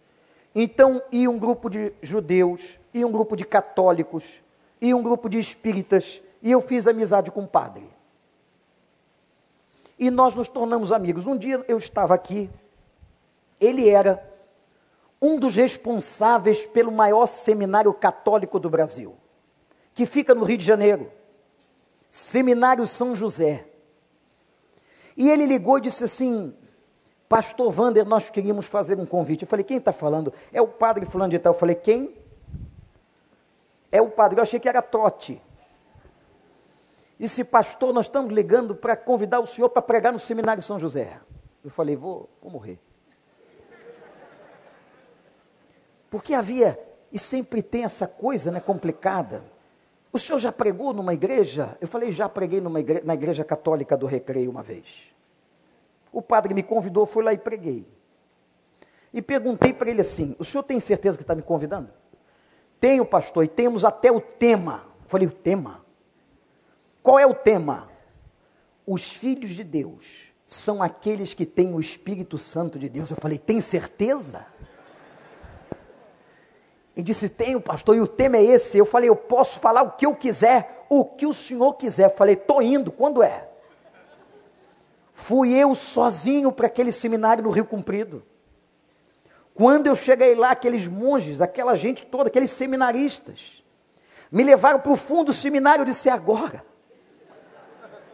Então, 0.55 1.01
ia 1.11 1.29
um 1.29 1.37
grupo 1.37 1.69
de 1.69 1.93
judeus, 2.01 2.79
e 2.93 3.03
um 3.03 3.11
grupo 3.11 3.35
de 3.35 3.43
católicos, 3.43 4.41
e 4.79 4.93
um 4.93 5.01
grupo 5.01 5.27
de 5.27 5.39
espíritas, 5.39 6.21
e 6.41 6.51
eu 6.51 6.61
fiz 6.61 6.87
amizade 6.87 7.31
com 7.31 7.43
o 7.43 7.47
padre. 7.47 7.87
E 9.97 10.09
nós 10.09 10.35
nos 10.35 10.47
tornamos 10.47 10.91
amigos. 10.91 11.27
Um 11.27 11.37
dia 11.37 11.63
eu 11.67 11.77
estava 11.77 12.13
aqui, 12.13 12.49
ele 13.59 13.89
era 13.89 14.23
um 15.21 15.39
dos 15.39 15.55
responsáveis 15.55 16.65
pelo 16.65 16.91
maior 16.91 17.25
seminário 17.25 17.93
católico 17.93 18.59
do 18.59 18.69
Brasil, 18.69 19.15
que 19.93 20.05
fica 20.05 20.35
no 20.35 20.43
Rio 20.43 20.57
de 20.57 20.65
Janeiro, 20.65 21.11
Seminário 22.09 22.85
São 22.85 23.15
José. 23.15 23.65
E 25.15 25.29
ele 25.29 25.45
ligou 25.45 25.77
e 25.77 25.81
disse 25.81 26.03
assim: 26.03 26.53
Pastor 27.29 27.73
Wander, 27.79 28.05
nós 28.05 28.29
queríamos 28.29 28.65
fazer 28.65 28.99
um 28.99 29.05
convite. 29.05 29.43
Eu 29.43 29.47
falei: 29.47 29.63
Quem 29.63 29.77
está 29.77 29.91
falando? 29.91 30.33
É 30.51 30.61
o 30.61 30.67
padre 30.67 31.05
Fulano 31.05 31.31
de 31.31 31.39
Tal. 31.39 31.53
Eu 31.53 31.57
falei: 31.57 31.75
Quem? 31.75 32.15
É 33.91 34.01
o 34.01 34.09
padre. 34.09 34.39
Eu 34.39 34.43
achei 34.43 34.59
que 34.59 34.69
era 34.69 34.81
Tote. 34.81 35.41
Disse, 37.19 37.43
pastor, 37.43 37.93
nós 37.93 38.07
estamos 38.07 38.33
ligando 38.33 38.75
para 38.75 38.97
convidar 38.97 39.39
o 39.39 39.47
senhor 39.47 39.69
para 39.69 39.81
pregar 39.81 40.11
no 40.11 40.19
seminário 40.19 40.61
São 40.61 40.77
José. 40.77 41.19
Eu 41.63 41.69
falei: 41.71 41.95
Vou, 41.95 42.29
vou 42.41 42.51
morrer. 42.51 42.77
Porque 46.13 46.35
havia, 46.35 46.79
e 47.11 47.17
sempre 47.17 47.63
tem 47.63 47.85
essa 47.85 48.05
coisa 48.05 48.51
né, 48.51 48.59
complicada. 48.59 49.43
O 50.11 50.19
senhor 50.19 50.37
já 50.37 50.51
pregou 50.51 50.93
numa 50.93 51.11
igreja? 51.11 51.75
Eu 51.81 51.87
falei, 51.87 52.11
já 52.11 52.29
preguei 52.29 52.61
na 52.61 53.15
igreja 53.15 53.43
católica 53.43 53.97
do 53.97 54.05
Recreio 54.05 54.51
uma 54.51 54.61
vez. 54.61 55.05
O 56.11 56.21
padre 56.21 56.53
me 56.53 56.61
convidou, 56.61 57.07
fui 57.07 57.23
lá 57.23 57.33
e 57.33 57.37
preguei. 57.39 57.87
E 59.11 59.23
perguntei 59.23 59.73
para 59.73 59.89
ele 59.89 60.01
assim: 60.01 60.35
o 60.37 60.45
senhor 60.45 60.61
tem 60.61 60.79
certeza 60.79 61.17
que 61.17 61.23
está 61.23 61.33
me 61.33 61.41
convidando? 61.41 61.89
Tenho, 62.79 63.03
pastor, 63.03 63.43
e 63.43 63.47
temos 63.47 63.83
até 63.83 64.11
o 64.11 64.21
tema. 64.21 64.83
Eu 65.01 65.09
falei, 65.09 65.25
o 65.25 65.31
tema? 65.31 65.83
Qual 67.01 67.17
é 67.17 67.25
o 67.25 67.33
tema? 67.33 67.89
Os 68.85 69.09
filhos 69.09 69.53
de 69.53 69.63
Deus 69.63 70.31
são 70.45 70.83
aqueles 70.83 71.33
que 71.33 71.43
têm 71.47 71.73
o 71.73 71.79
Espírito 71.79 72.37
Santo 72.37 72.77
de 72.77 72.87
Deus. 72.87 73.09
Eu 73.09 73.17
falei, 73.17 73.39
tem 73.39 73.59
certeza? 73.59 74.45
E 76.95 77.01
disse: 77.01 77.29
Tenho, 77.29 77.59
pastor, 77.59 77.95
e 77.95 78.01
o 78.01 78.07
tema 78.07 78.37
é 78.37 78.43
esse. 78.43 78.77
Eu 78.77 78.85
falei: 78.85 79.09
Eu 79.09 79.15
posso 79.15 79.59
falar 79.59 79.81
o 79.81 79.91
que 79.91 80.05
eu 80.05 80.15
quiser, 80.15 80.85
o 80.89 81.03
que 81.03 81.25
o 81.25 81.33
senhor 81.33 81.73
quiser. 81.73 82.05
Eu 82.05 82.15
falei: 82.15 82.35
Estou 82.35 82.61
indo, 82.61 82.91
quando 82.91 83.23
é? 83.23 83.47
Fui 85.11 85.53
eu 85.53 85.73
sozinho 85.75 86.51
para 86.51 86.67
aquele 86.67 86.91
seminário 86.91 87.43
no 87.43 87.49
Rio 87.49 87.65
Comprido. 87.65 88.23
Quando 89.53 89.87
eu 89.87 89.95
cheguei 89.95 90.33
lá, 90.33 90.51
aqueles 90.51 90.87
monges, 90.87 91.41
aquela 91.41 91.75
gente 91.75 92.05
toda, 92.05 92.27
aqueles 92.27 92.49
seminaristas, 92.51 93.63
me 94.31 94.43
levaram 94.43 94.79
para 94.79 94.91
o 94.91 94.95
fundo 94.95 95.25
do 95.25 95.33
seminário. 95.33 95.81
Eu 95.81 95.85
disse: 95.85 96.09
É 96.09 96.11
agora. 96.11 96.63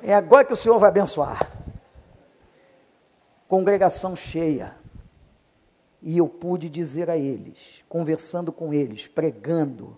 É 0.02 0.14
agora 0.14 0.46
que 0.46 0.54
o 0.54 0.58
Senhor 0.58 0.80
vai 0.80 0.90
abençoar. 0.90 1.40
Congregação 3.50 4.16
cheia 4.16 4.79
e 6.02 6.18
eu 6.18 6.28
pude 6.28 6.70
dizer 6.70 7.10
a 7.10 7.18
eles, 7.18 7.84
conversando 7.90 8.52
com 8.52 8.74
eles, 8.74 9.08
pregando, 9.08 9.98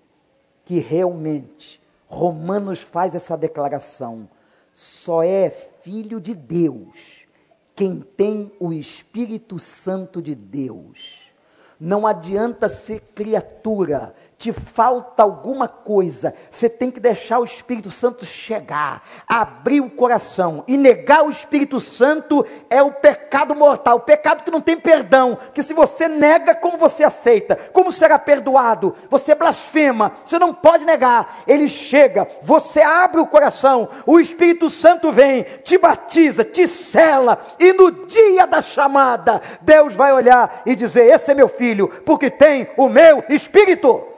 que 0.66 0.80
realmente 0.80 1.82
Romanos 2.08 2.82
faz 2.82 3.16
essa 3.16 3.38
declaração: 3.38 4.30
só 4.74 5.24
é 5.24 5.50
filho 5.50 6.20
de 6.20 6.34
Deus 6.36 7.28
quem 7.76 8.02
tem 8.02 8.52
o 8.60 8.72
Espírito 8.72 9.58
Santo 9.58 10.22
de 10.22 10.36
Deus. 10.36 11.32
Não 11.80 12.06
adianta 12.06 12.70
ser 12.70 13.00
criatura, 13.16 14.14
te 14.42 14.52
falta 14.52 15.22
alguma 15.22 15.68
coisa, 15.68 16.34
você 16.50 16.68
tem 16.68 16.90
que 16.90 17.00
deixar 17.00 17.38
o 17.38 17.44
Espírito 17.44 17.92
Santo 17.92 18.26
chegar, 18.26 19.04
abrir 19.28 19.82
o 19.82 19.90
coração 19.90 20.64
e 20.68 20.78
negar 20.78 21.24
o 21.24 21.30
Espírito 21.30 21.80
Santo 21.80 22.44
é 22.68 22.82
o 22.82 22.92
pecado 22.92 23.56
mortal, 23.56 23.98
o 23.98 24.02
pecado 24.02 24.44
que 24.44 24.50
não 24.50 24.60
tem 24.60 24.76
perdão, 24.76 25.38
que 25.54 25.62
se 25.62 25.76
você 25.76 26.08
nega, 26.08 26.56
como 26.56 26.76
você 26.76 27.04
aceita? 27.04 27.56
Como 27.72 27.92
será 27.92 28.18
perdoado? 28.18 28.96
Você 29.12 29.36
blasfema, 29.36 30.12
você 30.26 30.40
não 30.40 30.56
pode 30.56 30.86
negar. 30.86 31.44
Ele 31.46 31.70
chega, 31.70 32.28
você 32.42 32.82
abre 32.82 33.22
o 33.22 33.28
coração, 33.28 33.88
o 34.08 34.20
Espírito 34.20 34.72
Santo 34.72 35.12
vem, 35.12 35.44
te 35.64 35.78
batiza, 35.78 36.44
te 36.44 36.68
sela 36.68 37.40
e 37.60 37.74
no 37.74 38.08
dia 38.08 38.48
da 38.48 38.60
chamada, 38.60 39.40
Deus 39.62 39.96
vai 39.96 40.12
olhar 40.12 40.64
e 40.66 40.76
dizer: 40.76 41.06
"Esse 41.06 41.30
é 41.30 41.36
meu 41.36 41.48
filho, 41.48 41.88
porque 42.04 42.32
tem 42.32 42.68
o 42.76 42.90
meu 42.90 43.24
espírito" 43.30 44.11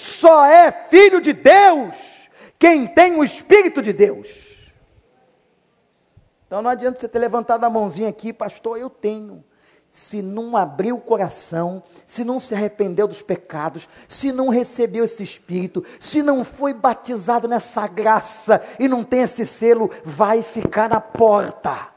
só 0.00 0.46
é 0.46 0.72
filho 0.72 1.20
de 1.20 1.34
Deus 1.34 2.30
quem 2.58 2.86
tem 2.86 3.16
o 3.16 3.24
Espírito 3.24 3.82
de 3.82 3.92
Deus. 3.92 4.72
Então 6.46 6.62
não 6.62 6.70
adianta 6.70 6.98
você 6.98 7.08
ter 7.08 7.18
levantado 7.18 7.64
a 7.64 7.70
mãozinha 7.70 8.08
aqui, 8.08 8.32
pastor, 8.32 8.78
eu 8.78 8.88
tenho. 8.88 9.44
Se 9.90 10.22
não 10.22 10.56
abriu 10.56 10.96
o 10.96 11.00
coração, 11.00 11.82
se 12.06 12.24
não 12.24 12.40
se 12.40 12.54
arrependeu 12.54 13.06
dos 13.06 13.20
pecados, 13.22 13.88
se 14.08 14.32
não 14.32 14.48
recebeu 14.48 15.04
esse 15.04 15.22
Espírito, 15.22 15.84
se 15.98 16.22
não 16.22 16.44
foi 16.44 16.72
batizado 16.72 17.46
nessa 17.46 17.86
graça 17.86 18.62
e 18.78 18.88
não 18.88 19.04
tem 19.04 19.22
esse 19.22 19.44
selo, 19.44 19.90
vai 20.04 20.42
ficar 20.42 20.88
na 20.88 21.00
porta 21.00 21.89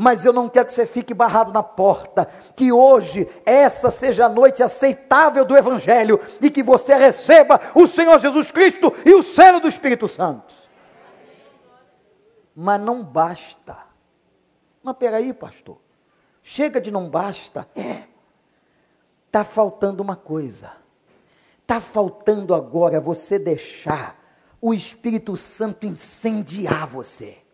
mas 0.00 0.24
eu 0.24 0.32
não 0.32 0.48
quero 0.48 0.66
que 0.66 0.72
você 0.72 0.86
fique 0.86 1.12
barrado 1.12 1.52
na 1.52 1.60
porta. 1.60 2.26
Que 2.54 2.70
hoje 2.70 3.28
essa 3.44 3.90
seja 3.90 4.26
a 4.26 4.28
noite 4.28 4.62
aceitável 4.62 5.44
do 5.44 5.56
Evangelho 5.56 6.20
e 6.40 6.48
que 6.52 6.62
você 6.62 6.94
receba 6.94 7.60
o 7.74 7.88
Senhor 7.88 8.16
Jesus 8.20 8.52
Cristo 8.52 8.94
e 9.04 9.12
o 9.12 9.24
selo 9.24 9.58
do 9.58 9.66
Espírito 9.66 10.06
Santo. 10.06 10.54
Mas 12.54 12.80
não 12.80 13.02
basta. 13.02 13.76
Mas 14.84 14.96
peraí, 14.96 15.32
pastor. 15.32 15.78
Chega 16.44 16.80
de 16.80 16.92
não 16.92 17.10
basta. 17.10 17.68
É. 17.74 18.04
Está 19.26 19.42
faltando 19.42 20.00
uma 20.00 20.14
coisa. 20.14 20.70
Está 21.60 21.80
faltando 21.80 22.54
agora 22.54 23.00
você 23.00 23.36
deixar 23.36 24.16
o 24.60 24.72
Espírito 24.72 25.36
Santo 25.36 25.86
incendiar 25.86 26.86
você. 26.86 27.47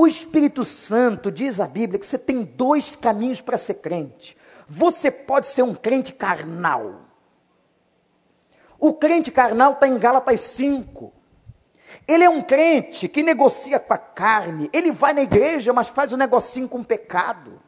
O 0.00 0.06
Espírito 0.06 0.64
Santo 0.64 1.28
diz 1.28 1.58
a 1.58 1.66
Bíblia 1.66 1.98
que 1.98 2.06
você 2.06 2.16
tem 2.16 2.44
dois 2.44 2.94
caminhos 2.94 3.40
para 3.40 3.58
ser 3.58 3.74
crente. 3.74 4.38
Você 4.68 5.10
pode 5.10 5.48
ser 5.48 5.62
um 5.62 5.74
crente 5.74 6.12
carnal. 6.12 7.00
O 8.78 8.94
crente 8.94 9.32
carnal 9.32 9.72
está 9.72 9.88
em 9.88 9.98
Gálatas 9.98 10.40
5. 10.40 11.12
Ele 12.06 12.22
é 12.22 12.30
um 12.30 12.40
crente 12.40 13.08
que 13.08 13.24
negocia 13.24 13.80
com 13.80 13.92
a 13.92 13.98
carne. 13.98 14.70
Ele 14.72 14.92
vai 14.92 15.12
na 15.12 15.22
igreja, 15.22 15.72
mas 15.72 15.88
faz 15.88 16.12
um 16.12 16.16
negocinho 16.16 16.68
com 16.68 16.78
o 16.78 16.84
pecado. 16.84 17.60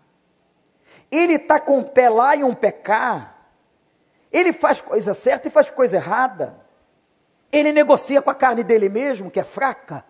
Ele 1.11 1.33
está 1.33 1.59
com 1.59 1.81
o 1.81 1.85
pé 1.85 2.09
lá 2.09 2.37
e 2.37 2.45
um 2.45 2.55
pecar. 2.55 3.49
Ele 4.31 4.53
faz 4.53 4.81
coisa 4.81 5.15
certa 5.15 5.49
e 5.49 5.51
faz 5.51 5.69
coisa 5.69 5.97
errada. 5.97 6.61
Ele 7.51 7.73
negocia 7.73 8.23
com 8.23 8.31
a 8.31 8.37
carne 8.37 8.63
dele 8.63 8.89
mesmo, 8.89 9.33
que 9.33 9.41
é 9.41 9.45
fraca. 9.45 10.05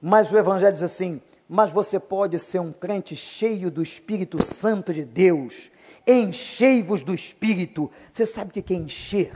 Mas 0.00 0.32
o 0.32 0.38
Evangelho 0.38 0.72
diz 0.72 0.82
assim: 0.82 1.20
mas 1.48 1.70
você 1.70 2.00
pode 2.00 2.38
ser 2.38 2.58
um 2.58 2.72
crente 2.72 3.14
cheio 3.14 3.70
do 3.70 3.82
Espírito 3.82 4.42
Santo 4.42 4.92
de 4.92 5.04
Deus. 5.04 5.70
Enchei-vos 6.06 7.02
do 7.02 7.14
Espírito. 7.14 7.90
Você 8.12 8.24
sabe 8.26 8.50
o 8.50 8.62
que 8.62 8.72
é 8.72 8.76
encher? 8.76 9.32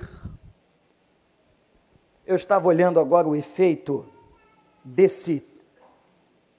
Eu 2.27 2.37
estava 2.37 2.67
olhando 2.67 3.01
agora 3.01 3.29
o 3.29 3.37
efeito 3.37 4.07
desse 4.85 5.47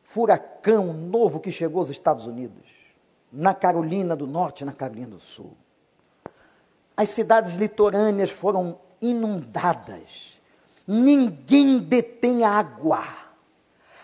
furacão 0.04 0.94
novo 0.94 1.40
que 1.40 1.52
chegou 1.52 1.80
aos 1.80 1.90
Estados 1.90 2.26
Unidos, 2.26 2.68
na 3.32 3.54
Carolina 3.54 4.16
do 4.16 4.26
Norte 4.26 4.66
na 4.66 4.74
Carolina 4.74 5.12
do 5.12 5.20
Sul. 5.20 5.56
As 6.98 7.10
cidades 7.10 7.56
litorâneas 7.56 8.30
foram 8.30 8.80
inundadas. 9.02 10.40
Ninguém 10.88 11.78
detém 11.80 12.44
água 12.44 13.19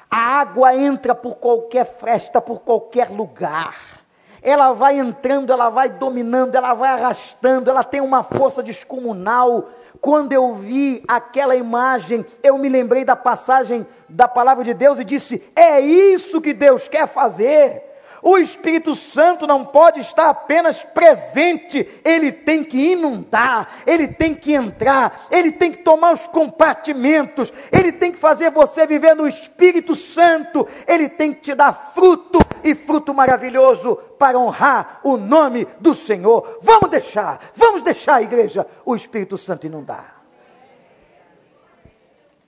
a 0.09 0.39
água 0.39 0.75
entra 0.75 1.13
por 1.13 1.35
qualquer 1.35 1.85
fresta, 1.85 2.41
por 2.41 2.61
qualquer 2.61 3.09
lugar. 3.09 3.75
Ela 4.41 4.73
vai 4.73 4.99
entrando, 4.99 5.51
ela 5.51 5.69
vai 5.69 5.89
dominando, 5.89 6.53
ela 6.53 6.73
vai 6.73 6.91
arrastando, 6.91 7.69
ela 7.69 7.83
tem 7.83 7.99
uma 7.99 8.21
força 8.21 8.61
descomunal. 8.61 9.67
Quando 9.99 10.33
eu 10.33 10.53
vi 10.53 11.03
aquela 11.07 11.55
imagem, 11.55 12.23
eu 12.43 12.57
me 12.57 12.69
lembrei 12.69 13.03
da 13.03 13.15
passagem 13.15 13.87
da 14.07 14.27
palavra 14.27 14.63
de 14.63 14.73
Deus 14.73 14.99
e 14.99 15.03
disse: 15.03 15.43
É 15.55 15.79
isso 15.79 16.39
que 16.41 16.53
Deus 16.53 16.87
quer 16.87 17.07
fazer. 17.07 17.94
O 18.27 18.39
Espírito 18.39 18.95
Santo 18.95 19.45
não 19.45 19.63
pode 19.63 19.99
estar 19.99 20.31
apenas 20.31 20.81
presente, 20.81 21.87
ele 22.03 22.31
tem 22.31 22.63
que 22.63 22.93
inundar, 22.93 23.83
ele 23.85 24.07
tem 24.07 24.33
que 24.33 24.51
entrar, 24.51 25.27
ele 25.29 25.51
tem 25.51 25.71
que 25.71 25.83
tomar 25.83 26.11
os 26.11 26.25
compartimentos, 26.25 27.53
ele 27.71 27.91
tem 27.91 28.11
que 28.11 28.17
fazer 28.17 28.49
você 28.49 28.87
viver 28.87 29.13
no 29.13 29.27
Espírito 29.27 29.93
Santo, 29.93 30.67
ele 30.87 31.07
tem 31.07 31.35
que 31.35 31.41
te 31.41 31.53
dar 31.53 31.71
fruto 31.93 32.39
e 32.63 32.73
fruto 32.73 33.13
maravilhoso 33.13 33.95
para 34.17 34.39
honrar 34.39 35.01
o 35.03 35.17
nome 35.17 35.67
do 35.79 35.93
Senhor. 35.93 36.57
Vamos 36.63 36.89
deixar, 36.89 37.51
vamos 37.53 37.83
deixar 37.83 38.15
a 38.15 38.23
igreja, 38.23 38.65
o 38.83 38.95
Espírito 38.95 39.37
Santo 39.37 39.67
inundar. 39.67 40.23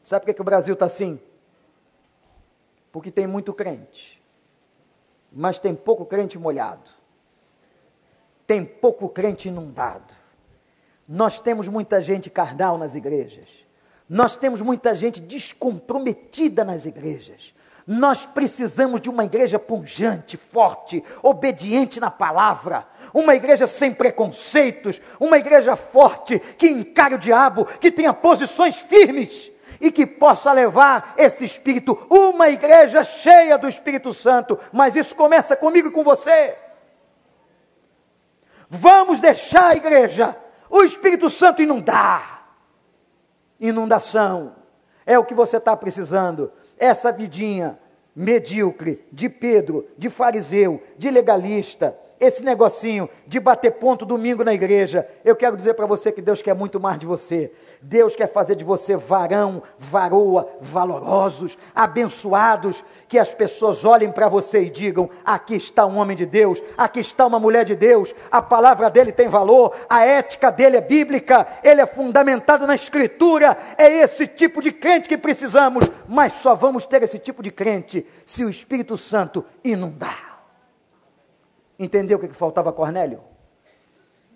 Sabe 0.02 0.22
por 0.22 0.26
que, 0.26 0.34
que 0.34 0.42
o 0.42 0.44
Brasil 0.44 0.74
está 0.74 0.88
assim? 0.88 1.22
Porque 2.92 3.12
tem 3.12 3.28
muito 3.28 3.54
crente, 3.54 4.17
mas 5.38 5.60
tem 5.60 5.76
pouco 5.76 6.04
crente 6.04 6.40
molhado, 6.40 6.90
tem 8.48 8.66
pouco 8.66 9.08
crente 9.08 9.50
inundado. 9.50 10.16
Nós 11.08 11.40
temos 11.40 11.68
muita 11.68 12.02
gente 12.02 12.28
carnal 12.28 12.76
nas 12.76 12.96
igrejas, 12.96 13.48
nós 14.10 14.36
temos 14.36 14.62
muita 14.64 14.96
gente 14.96 15.22
descomprometida 15.22 16.66
nas 16.66 16.88
igrejas. 16.88 17.54
Nós 17.86 18.26
precisamos 18.26 19.00
de 19.00 19.10
uma 19.10 19.24
igreja 19.26 19.60
punjante, 19.60 20.36
forte, 20.36 21.04
obediente 21.22 22.00
na 22.00 22.10
palavra, 22.12 22.86
uma 23.14 23.36
igreja 23.36 23.68
sem 23.68 23.94
preconceitos, 23.94 25.00
uma 25.20 25.38
igreja 25.38 25.76
forte 25.76 26.40
que 26.40 26.68
encare 26.68 27.14
o 27.14 27.20
diabo, 27.20 27.64
que 27.64 27.92
tenha 27.92 28.12
posições 28.12 28.78
firmes 28.78 29.52
e 29.80 29.92
que 29.92 30.06
possa 30.06 30.52
levar 30.52 31.14
esse 31.18 31.44
espírito, 31.44 31.98
uma 32.10 32.50
igreja 32.50 33.04
cheia 33.04 33.58
do 33.58 33.68
Espírito 33.68 34.14
Santo, 34.14 34.60
mas 34.72 34.96
isso 34.96 35.16
começa 35.16 35.56
comigo 35.56 35.90
e 35.90 35.92
com 35.92 36.04
você. 36.04 36.58
Vamos 38.70 39.20
deixar 39.20 39.68
a 39.68 39.76
igreja, 39.76 40.36
o 40.70 40.84
Espírito 40.84 41.30
Santo 41.30 41.62
inundar. 41.62 42.46
Inundação 43.60 44.56
é 45.06 45.18
o 45.18 45.24
que 45.24 45.34
você 45.34 45.58
está 45.58 45.76
precisando. 45.76 46.52
Essa 46.78 47.12
vidinha 47.12 47.80
medíocre 48.16 49.06
de 49.12 49.30
Pedro, 49.30 49.88
de 49.98 50.10
fariseu, 50.10 50.82
de 50.98 51.10
legalista, 51.10 51.98
esse 52.20 52.44
negocinho 52.44 53.10
de 53.28 53.40
bater 53.40 53.72
ponto 53.74 54.06
domingo 54.06 54.44
na 54.44 54.54
igreja, 54.54 55.08
eu 55.24 55.36
quero 55.36 55.56
dizer 55.56 55.74
para 55.76 55.86
você 55.86 56.12
que 56.12 56.22
Deus 56.22 56.42
quer 56.42 56.56
muito 56.56 56.80
mais 56.80 56.98
de 56.98 57.06
você. 57.06 57.52
Deus 57.82 58.16
quer 58.16 58.28
fazer 58.28 58.56
de 58.56 58.64
você 58.64 58.96
varão, 58.96 59.62
varoa, 59.78 60.50
valorosos, 60.60 61.58
abençoados, 61.76 62.84
que 63.08 63.20
as 63.20 63.34
pessoas 63.34 63.86
olhem 63.86 64.12
para 64.12 64.28
você 64.28 64.64
e 64.64 64.70
digam: 64.70 65.10
aqui 65.24 65.56
está 65.56 65.86
um 65.86 65.98
homem 65.98 66.18
de 66.18 66.26
Deus, 66.26 66.62
aqui 66.78 67.00
está 67.00 67.26
uma 67.26 67.40
mulher 67.40 67.66
de 67.66 67.76
Deus, 67.76 68.16
a 68.32 68.42
palavra 68.42 68.90
dele 68.90 69.12
tem 69.12 69.28
valor, 69.28 69.76
a 69.90 70.06
ética 70.06 70.52
dele 70.52 70.78
é 70.78 70.82
bíblica, 70.82 71.46
ele 71.64 71.82
é 71.82 71.86
fundamentado 71.86 72.66
na 72.66 72.76
Escritura. 72.76 73.58
É 73.78 73.92
esse 74.00 74.26
tipo 74.26 74.62
de 74.62 74.72
crente 74.72 75.08
que 75.08 75.18
precisamos, 75.18 75.90
mas 76.08 76.34
só 76.34 76.56
vamos 76.56 76.86
ter 76.86 77.04
esse 77.04 77.20
tipo 77.20 77.44
de 77.44 77.52
crente 77.52 78.06
se 78.26 78.44
o 78.44 78.50
Espírito 78.50 78.98
Santo 78.98 79.46
inundar. 79.64 80.27
Entendeu 81.80 82.18
o 82.18 82.22
que 82.22 82.28
faltava 82.30 82.72
a 82.72 82.74
Cornélio? 82.74 83.22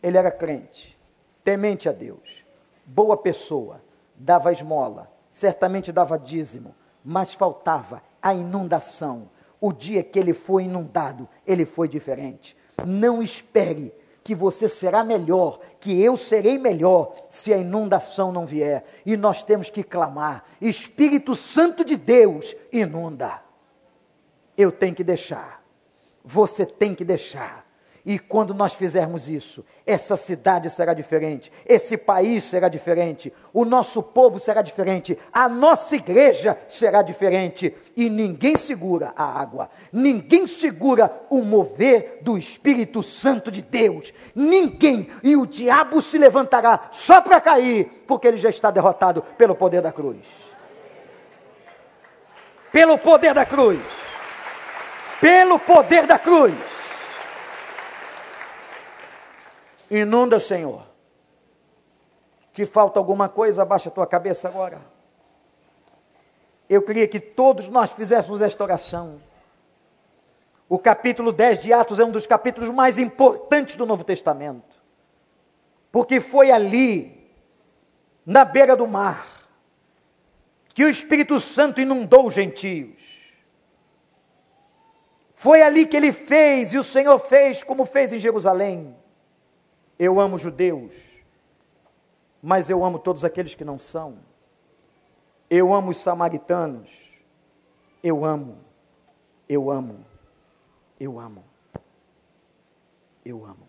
Ele 0.02 0.18
era 0.18 0.32
crente, 0.32 0.98
temente 1.44 1.90
a 1.90 1.92
Deus, 1.92 2.44
boa 2.86 3.18
pessoa, 3.18 3.82
dava 4.16 4.52
esmola, 4.52 5.12
certamente 5.32 5.92
dava 5.92 6.18
dízimo, 6.18 6.76
mas 7.04 7.34
faltava 7.34 8.02
a 8.22 8.34
inundação. 8.34 9.30
O 9.60 9.72
dia 9.72 10.04
que 10.04 10.18
ele 10.20 10.34
foi 10.34 10.64
inundado, 10.64 11.28
ele 11.46 11.66
foi 11.66 11.88
diferente. 11.88 12.58
Não 12.86 13.22
espere 13.22 13.94
que 14.24 14.36
você 14.36 14.68
será 14.68 15.04
melhor, 15.04 15.60
que 15.80 16.02
eu 16.02 16.16
serei 16.18 16.58
melhor, 16.58 17.16
se 17.30 17.54
a 17.54 17.58
inundação 17.58 18.32
não 18.32 18.46
vier. 18.46 18.84
E 19.06 19.16
nós 19.18 19.44
temos 19.44 19.70
que 19.70 19.84
clamar: 19.84 20.44
Espírito 20.60 21.36
Santo 21.36 21.84
de 21.84 21.96
Deus, 21.96 22.56
inunda. 22.72 23.42
Eu 24.58 24.72
tenho 24.72 24.96
que 24.96 25.04
deixar 25.04 25.61
você 26.24 26.66
tem 26.66 26.96
que 26.96 27.04
deixar. 27.04 27.66
E 28.04 28.18
quando 28.18 28.54
nós 28.54 28.74
fizermos 28.74 29.30
isso, 29.30 29.64
essa 29.86 30.18
cidade 30.18 30.70
será 30.72 30.92
diferente, 30.92 31.52
esse 31.68 31.96
país 31.96 32.44
será 32.44 32.68
diferente, 32.68 33.32
o 33.54 33.64
nosso 33.64 34.02
povo 34.02 34.40
será 34.40 34.64
diferente, 34.64 35.18
a 35.32 35.48
nossa 35.48 35.96
igreja 35.96 36.58
será 36.68 37.04
diferente, 37.04 37.76
e 37.96 38.10
ninguém 38.10 38.58
segura 38.58 39.14
a 39.16 39.24
água, 39.24 39.70
ninguém 39.94 40.48
segura 40.48 41.12
o 41.30 41.44
mover 41.44 42.20
do 42.24 42.40
Espírito 42.40 43.04
Santo 43.04 43.52
de 43.52 43.62
Deus, 43.62 44.12
ninguém, 44.34 45.08
e 45.22 45.36
o 45.36 45.46
diabo 45.46 46.02
se 46.02 46.18
levantará 46.18 46.90
só 46.92 47.22
para 47.22 47.40
cair, 47.40 48.04
porque 48.08 48.28
ele 48.28 48.38
já 48.38 48.50
está 48.50 48.72
derrotado 48.72 49.22
pelo 49.38 49.54
poder 49.56 49.82
da 49.82 49.92
cruz. 49.92 50.26
Pelo 52.72 52.98
poder 52.98 53.36
da 53.36 53.46
cruz 53.46 54.01
pelo 55.22 55.60
poder 55.60 56.08
da 56.08 56.18
cruz. 56.18 56.54
Inunda, 59.90 60.40
Senhor. 60.40 60.84
Te 62.52 62.66
falta 62.66 63.00
alguma 63.00 63.30
coisa? 63.30 63.62
Abaixa 63.62 63.90
a 63.90 63.92
tua 63.92 64.08
cabeça 64.08 64.48
agora. 64.48 64.82
Eu 66.68 66.82
queria 66.82 67.08
que 67.08 67.20
todos 67.20 67.68
nós 67.68 67.94
fizéssemos 67.94 68.42
esta 68.42 68.64
oração. 68.64 69.22
O 70.68 70.80
capítulo 70.80 71.32
10 71.32 71.60
de 71.60 71.74
Atos 71.74 72.00
é 72.00 72.06
um 72.06 72.12
dos 72.12 72.26
capítulos 72.26 72.70
mais 72.70 72.98
importantes 72.98 73.76
do 73.76 73.86
Novo 73.86 74.04
Testamento. 74.04 74.82
Porque 75.92 76.22
foi 76.22 76.50
ali, 76.50 77.30
na 78.26 78.46
beira 78.46 78.76
do 78.76 78.88
mar, 78.88 79.28
que 80.74 80.86
o 80.86 80.90
Espírito 80.90 81.40
Santo 81.42 81.82
inundou 81.82 82.28
os 82.28 82.34
gentios. 82.34 83.11
Foi 85.42 85.64
ali 85.64 85.88
que 85.88 85.98
ele 85.98 86.12
fez, 86.12 86.72
e 86.72 86.78
o 86.78 86.84
Senhor 86.84 87.18
fez 87.18 87.64
como 87.64 87.84
fez 87.84 88.14
em 88.14 88.20
Jerusalém. 88.20 88.96
Eu 89.98 90.20
amo 90.20 90.38
judeus, 90.38 91.16
mas 92.40 92.70
eu 92.70 92.86
amo 92.86 93.00
todos 93.00 93.26
aqueles 93.26 93.56
que 93.56 93.66
não 93.66 93.80
são. 93.80 94.20
Eu 95.50 95.74
amo 95.74 95.90
os 95.90 95.98
samaritanos. 95.98 97.10
Eu 98.04 98.24
amo, 98.24 98.60
eu 99.50 99.72
amo, 99.72 100.06
eu 101.00 101.20
amo, 101.20 101.44
eu 103.26 103.44
amo. 103.44 103.68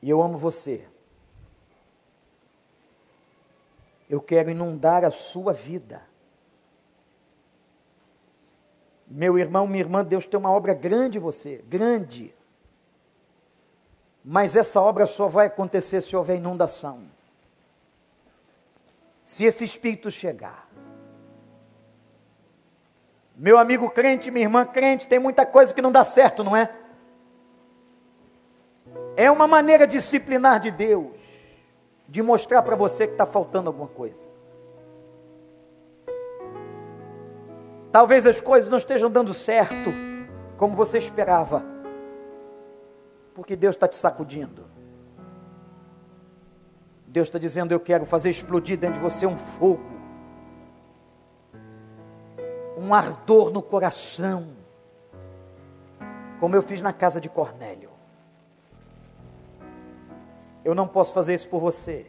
E 0.00 0.08
eu 0.08 0.22
amo 0.22 0.38
você. 0.38 0.88
Eu 4.08 4.22
quero 4.22 4.50
inundar 4.50 5.04
a 5.04 5.10
sua 5.10 5.52
vida. 5.52 6.02
Meu 9.08 9.38
irmão, 9.38 9.66
minha 9.66 9.80
irmã, 9.80 10.04
Deus 10.04 10.26
tem 10.26 10.38
uma 10.38 10.50
obra 10.50 10.74
grande 10.74 11.18
em 11.18 11.20
você, 11.20 11.64
grande. 11.68 12.34
Mas 14.24 14.56
essa 14.56 14.80
obra 14.80 15.06
só 15.06 15.28
vai 15.28 15.46
acontecer 15.46 16.00
se 16.00 16.16
houver 16.16 16.36
inundação. 16.36 17.02
Se 19.22 19.44
esse 19.44 19.62
espírito 19.62 20.10
chegar. 20.10 20.68
Meu 23.36 23.58
amigo 23.58 23.90
crente, 23.90 24.30
minha 24.30 24.46
irmã 24.46 24.64
crente, 24.64 25.06
tem 25.06 25.18
muita 25.18 25.46
coisa 25.46 25.72
que 25.72 25.82
não 25.82 25.92
dá 25.92 26.04
certo, 26.04 26.42
não 26.42 26.56
é? 26.56 26.74
É 29.16 29.30
uma 29.30 29.46
maneira 29.46 29.86
disciplinar 29.86 30.58
de 30.58 30.70
Deus, 30.70 31.12
de 32.08 32.22
mostrar 32.22 32.62
para 32.62 32.74
você 32.74 33.06
que 33.06 33.12
está 33.12 33.26
faltando 33.26 33.68
alguma 33.68 33.88
coisa. 33.88 34.35
Talvez 37.96 38.26
as 38.26 38.42
coisas 38.42 38.68
não 38.68 38.76
estejam 38.76 39.10
dando 39.10 39.32
certo 39.32 39.90
como 40.58 40.76
você 40.76 40.98
esperava, 40.98 41.64
porque 43.34 43.56
Deus 43.56 43.74
está 43.74 43.88
te 43.88 43.96
sacudindo. 43.96 44.66
Deus 47.06 47.28
está 47.28 47.38
dizendo: 47.38 47.72
Eu 47.72 47.80
quero 47.80 48.04
fazer 48.04 48.28
explodir 48.28 48.76
dentro 48.76 48.98
de 48.98 49.02
você 49.02 49.24
um 49.24 49.38
fogo, 49.38 49.80
um 52.76 52.92
ardor 52.92 53.50
no 53.50 53.62
coração, 53.62 54.48
como 56.38 56.54
eu 56.54 56.60
fiz 56.60 56.82
na 56.82 56.92
casa 56.92 57.18
de 57.18 57.30
Cornélio. 57.30 57.88
Eu 60.62 60.74
não 60.74 60.86
posso 60.86 61.14
fazer 61.14 61.32
isso 61.32 61.48
por 61.48 61.62
você, 61.62 62.04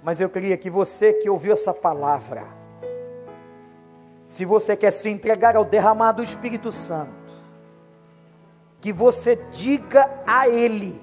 mas 0.00 0.20
eu 0.20 0.30
queria 0.30 0.56
que 0.56 0.70
você 0.70 1.12
que 1.12 1.28
ouviu 1.28 1.54
essa 1.54 1.74
palavra, 1.74 2.46
se 4.26 4.44
você 4.44 4.76
quer 4.76 4.90
se 4.90 5.08
entregar 5.08 5.56
ao 5.56 5.64
derramar 5.64 6.12
do 6.12 6.22
Espírito 6.22 6.70
Santo, 6.70 7.10
que 8.80 8.92
você 8.92 9.36
diga 9.52 10.10
a 10.26 10.46
Ele, 10.46 11.00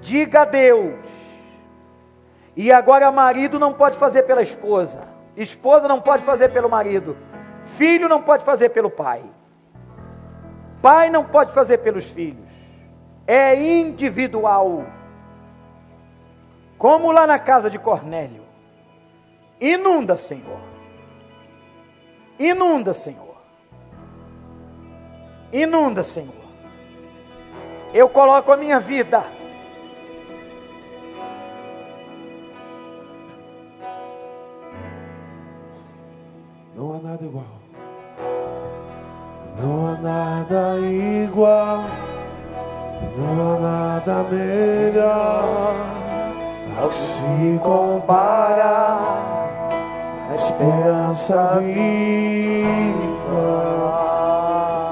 diga 0.00 0.42
a 0.42 0.44
Deus, 0.44 1.04
e 2.54 2.70
agora 2.70 3.10
marido 3.10 3.58
não 3.58 3.72
pode 3.72 3.98
fazer 3.98 4.22
pela 4.22 4.42
esposa, 4.42 5.08
esposa 5.36 5.88
não 5.88 6.00
pode 6.00 6.22
fazer 6.22 6.50
pelo 6.50 6.68
marido, 6.68 7.16
Filho 7.62 8.08
não 8.08 8.20
pode 8.20 8.44
fazer 8.44 8.70
pelo 8.70 8.90
pai. 8.90 9.22
Pai 10.80 11.10
não 11.10 11.24
pode 11.24 11.54
fazer 11.54 11.78
pelos 11.78 12.10
filhos. 12.10 12.50
É 13.26 13.54
individual. 13.54 14.84
Como 16.76 17.12
lá 17.12 17.26
na 17.26 17.38
casa 17.38 17.70
de 17.70 17.78
Cornélio. 17.78 18.42
Inunda, 19.60 20.16
Senhor. 20.16 20.71
Inunda, 22.42 22.92
Senhor. 22.92 23.36
Inunda, 25.52 26.02
Senhor. 26.02 26.34
Eu 27.94 28.08
coloco 28.08 28.50
a 28.50 28.56
minha 28.56 28.80
vida. 28.80 29.24
Não 36.74 36.94
há 36.94 36.98
nada 36.98 37.24
igual. 37.24 37.44
Não 39.60 39.86
há 39.86 40.00
nada 40.00 40.80
igual. 40.80 41.84
Não 43.16 43.54
há 43.54 43.58
nada 43.60 44.22
melhor 44.24 45.74
ao 46.76 46.92
se 46.92 47.60
comparar. 47.62 49.31
A 50.32 50.34
esperança 50.34 51.60
viva, 51.62 52.64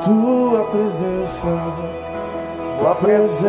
tua 0.05 0.65
presença, 0.67 1.47
tua 2.79 2.95
presença. 2.97 3.49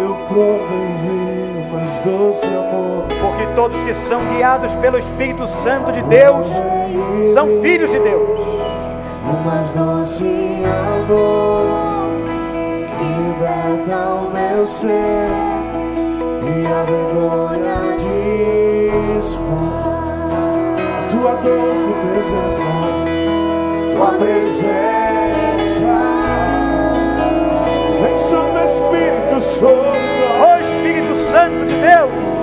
Eu 0.00 0.16
provei 0.26 1.64
mais 1.70 1.98
doce 2.04 2.46
amor. 2.46 3.04
Porque 3.20 3.46
todos 3.54 3.80
que 3.84 3.94
são 3.94 4.20
guiados 4.34 4.74
pelo 4.74 4.98
Espírito 4.98 5.46
Santo 5.46 5.92
de 5.92 6.02
Deus 6.02 6.46
são 7.34 7.60
filhos 7.60 7.92
de 7.92 8.00
Deus. 8.00 8.40
O 8.40 9.46
mais 9.46 9.70
doce 9.70 10.64
amor 10.66 12.08
que 12.98 13.04
liberta 13.04 14.14
o 14.14 14.30
meu 14.32 14.66
ser 14.66 15.51
presença, 22.02 22.66
tua 23.94 24.12
presença. 24.18 24.72
Vem 28.00 28.16
Santo 28.18 28.58
Espírito 28.58 29.40
sobre 29.40 29.98
nós. 30.18 30.62
Espírito 30.62 31.14
Santo 31.30 31.64
de 31.66 31.74
Deus. 31.74 32.41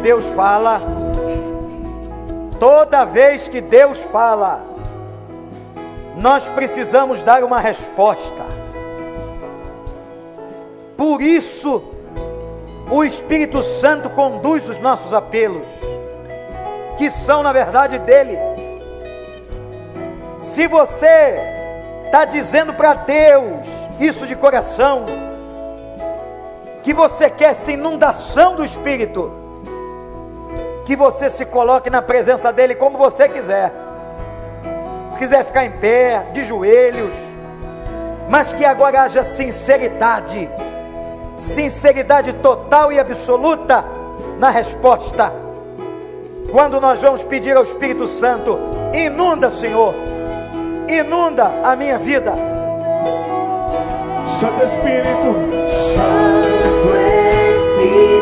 Deus 0.00 0.26
fala, 0.28 0.80
toda 2.58 3.04
vez 3.04 3.48
que 3.48 3.60
Deus 3.60 4.02
fala, 4.04 4.62
nós 6.16 6.48
precisamos 6.48 7.22
dar 7.22 7.44
uma 7.44 7.60
resposta. 7.60 8.44
Por 10.96 11.22
isso, 11.22 11.82
o 12.90 13.04
Espírito 13.04 13.62
Santo 13.62 14.10
conduz 14.10 14.68
os 14.68 14.78
nossos 14.78 15.14
apelos, 15.14 15.68
que 16.98 17.10
são 17.10 17.42
na 17.42 17.52
verdade 17.52 17.98
dele. 17.98 18.36
Se 20.38 20.66
você 20.66 21.38
está 22.06 22.24
dizendo 22.24 22.74
para 22.74 22.94
Deus 22.94 23.66
isso 23.98 24.26
de 24.26 24.34
coração, 24.34 25.06
que 26.82 26.92
você 26.92 27.30
quer 27.30 27.52
essa 27.52 27.70
inundação 27.70 28.56
do 28.56 28.64
Espírito, 28.64 29.39
que 30.90 30.96
você 30.96 31.30
se 31.30 31.46
coloque 31.46 31.88
na 31.88 32.02
presença 32.02 32.52
dele 32.52 32.74
como 32.74 32.98
você 32.98 33.28
quiser. 33.28 33.72
Se 35.12 35.18
quiser 35.20 35.44
ficar 35.44 35.64
em 35.64 35.70
pé, 35.70 36.26
de 36.32 36.42
joelhos, 36.42 37.14
mas 38.28 38.52
que 38.52 38.64
agora 38.64 39.02
haja 39.02 39.22
sinceridade, 39.22 40.50
sinceridade 41.36 42.32
total 42.32 42.90
e 42.90 42.98
absoluta 42.98 43.84
na 44.40 44.50
resposta. 44.50 45.32
Quando 46.50 46.80
nós 46.80 47.00
vamos 47.00 47.22
pedir 47.22 47.56
ao 47.56 47.62
Espírito 47.62 48.08
Santo, 48.08 48.58
inunda, 48.92 49.48
Senhor, 49.48 49.94
inunda 50.88 51.52
a 51.62 51.76
minha 51.76 51.98
vida. 52.00 52.32
Santo 54.26 54.64
Espírito, 54.64 55.68
Santo 55.68 56.88
Espírito, 57.54 58.19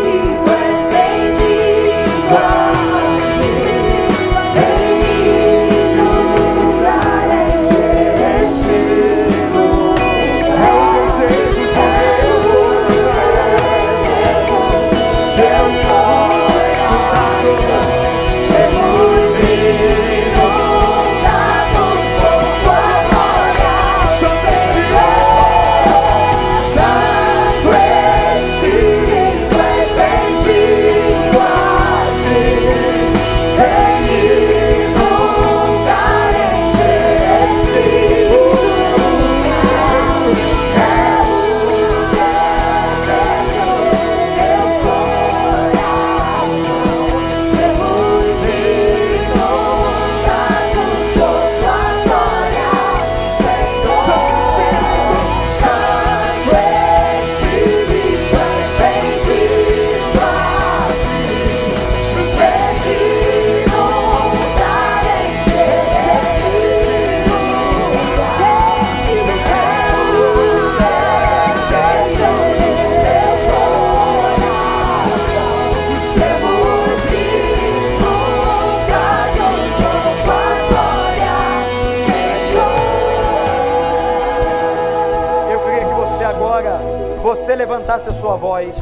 você 87.29 87.55
levantasse 87.55 88.09
a 88.09 88.15
sua 88.15 88.37
voz 88.37 88.75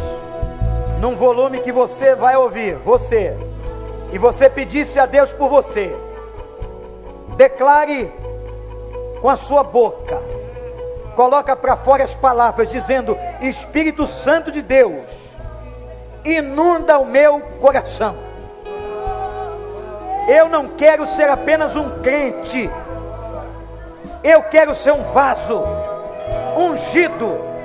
num 1.00 1.16
volume 1.16 1.58
que 1.58 1.72
você 1.72 2.14
vai 2.14 2.36
ouvir, 2.36 2.76
você, 2.76 3.36
e 4.12 4.18
você 4.18 4.48
pedisse 4.48 5.00
a 5.00 5.04
Deus 5.04 5.32
por 5.32 5.48
você, 5.48 5.92
declare 7.36 8.12
com 9.20 9.28
a 9.28 9.36
sua 9.36 9.64
boca, 9.64 10.22
coloca 11.16 11.56
para 11.56 11.74
fora 11.74 12.04
as 12.04 12.14
palavras, 12.14 12.70
dizendo: 12.70 13.18
Espírito 13.40 14.06
Santo 14.06 14.52
de 14.52 14.62
Deus, 14.62 15.32
inunda 16.24 17.00
o 17.00 17.04
meu 17.04 17.40
coração. 17.60 18.14
Eu 20.28 20.48
não 20.48 20.68
quero 20.68 21.04
ser 21.08 21.28
apenas 21.28 21.74
um 21.74 22.00
crente, 22.00 22.70
eu 24.22 24.44
quero 24.44 24.72
ser 24.72 24.92
um 24.92 25.02
vaso 25.02 25.60
ungido. 26.56 27.55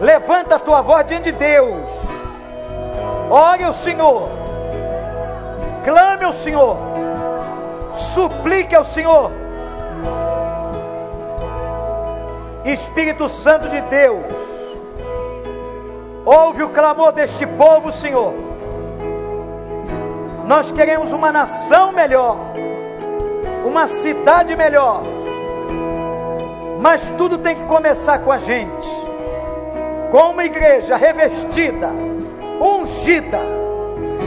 Levanta 0.00 0.56
a 0.56 0.58
tua 0.58 0.80
voz 0.80 1.06
diante 1.06 1.32
de 1.32 1.38
Deus. 1.38 1.90
Ore 3.30 3.64
ao 3.64 3.74
Senhor. 3.74 4.28
Clame 5.84 6.24
ao 6.24 6.32
Senhor. 6.32 6.76
Suplique 7.94 8.74
ao 8.74 8.84
Senhor. 8.84 9.30
Espírito 12.64 13.28
Santo 13.28 13.68
de 13.68 13.80
Deus. 13.82 14.24
Ouve 16.24 16.62
o 16.62 16.68
clamor 16.68 17.12
deste 17.12 17.46
povo, 17.46 17.92
Senhor. 17.92 18.34
Nós 20.46 20.70
queremos 20.72 21.12
uma 21.12 21.32
nação 21.32 21.92
melhor, 21.92 22.36
uma 23.66 23.88
cidade 23.88 24.54
melhor. 24.56 25.02
Mas 26.80 27.08
tudo 27.16 27.38
tem 27.38 27.56
que 27.56 27.64
começar 27.64 28.18
com 28.20 28.30
a 28.30 28.38
gente, 28.38 28.88
com 30.10 30.30
uma 30.30 30.44
igreja 30.44 30.96
revestida, 30.96 31.90
ungida 32.60 33.40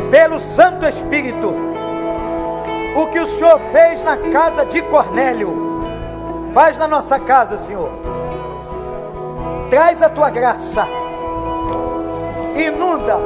pelo 0.10 0.40
Santo 0.40 0.86
Espírito. 0.86 1.54
O 2.96 3.08
que 3.08 3.20
o 3.20 3.26
Senhor 3.26 3.60
fez 3.72 4.04
na 4.04 4.18
casa 4.18 4.66
de 4.66 4.82
Cornélio, 4.84 5.82
faz 6.54 6.78
na 6.78 6.88
nossa 6.88 7.20
casa, 7.20 7.58
Senhor. 7.58 7.90
Traz 9.70 10.02
a 10.02 10.10
tua 10.10 10.30
graça, 10.30 10.86
inunda, 12.56 13.18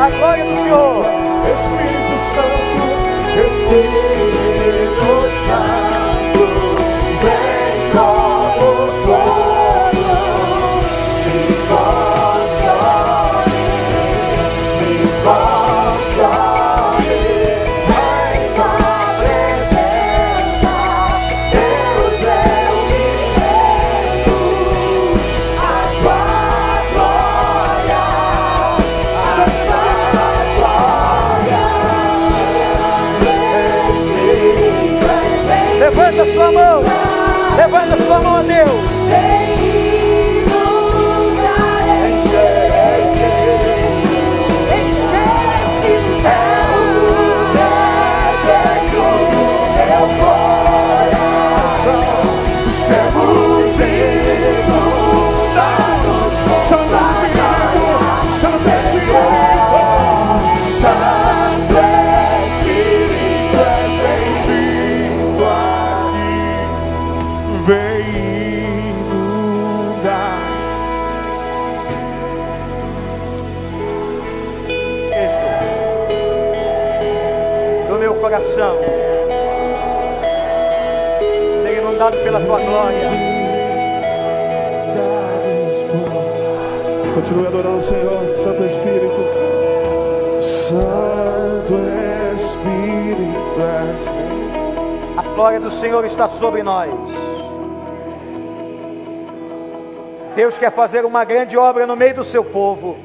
a 0.00 0.08
glória 0.08 0.44
do 0.44 0.56
Senhor. 0.62 1.04
Espírito 1.52 2.16
Santo, 2.32 2.84
Espírito 3.44 5.10
Santo, 5.44 5.89
pela 82.30 82.40
tua 82.46 82.60
glória. 82.60 83.10
Continue 87.12 87.46
adorando 87.48 87.78
o 87.78 87.82
Senhor, 87.82 88.36
Santo 88.36 88.64
Espírito. 88.64 89.20
Santo 90.40 91.74
Espírito, 92.36 93.60
és 93.60 95.18
A 95.18 95.22
glória 95.34 95.58
do 95.58 95.72
Senhor 95.72 96.04
está 96.04 96.28
sobre 96.28 96.62
nós. 96.62 96.90
Deus 100.36 100.56
quer 100.56 100.70
fazer 100.70 101.04
uma 101.04 101.24
grande 101.24 101.58
obra 101.58 101.84
no 101.84 101.96
meio 101.96 102.14
do 102.14 102.24
seu 102.24 102.44
povo. 102.44 102.96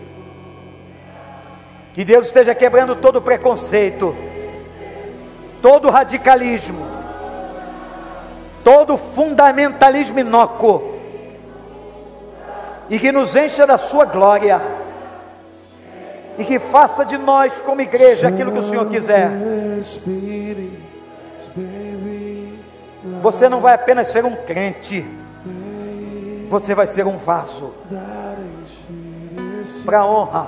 Que 1.93 2.05
Deus 2.05 2.27
esteja 2.27 2.53
quebrando 2.53 2.95
todo 2.95 3.21
preconceito, 3.21 4.15
todo 5.61 5.89
radicalismo, 5.89 6.85
todo 8.65 8.97
fundamentalismo 8.97 10.19
inócuo. 10.19 10.95
E 12.89 12.97
que 12.97 13.11
nos 13.11 13.35
encha 13.35 13.65
da 13.67 13.77
sua 13.77 14.05
glória. 14.05 14.59
E 16.37 16.43
que 16.43 16.57
faça 16.59 17.05
de 17.05 17.17
nós, 17.17 17.61
como 17.61 17.79
igreja, 17.79 18.27
aquilo 18.27 18.51
que 18.51 18.57
o 18.59 18.63
Senhor 18.63 18.89
quiser. 18.89 19.29
Você 23.21 23.47
não 23.47 23.61
vai 23.61 23.75
apenas 23.75 24.07
ser 24.07 24.25
um 24.25 24.35
crente, 24.35 25.05
você 26.49 26.75
vai 26.75 26.87
ser 26.87 27.05
um 27.05 27.17
vaso 27.17 27.73
para 29.85 30.05
honra, 30.05 30.47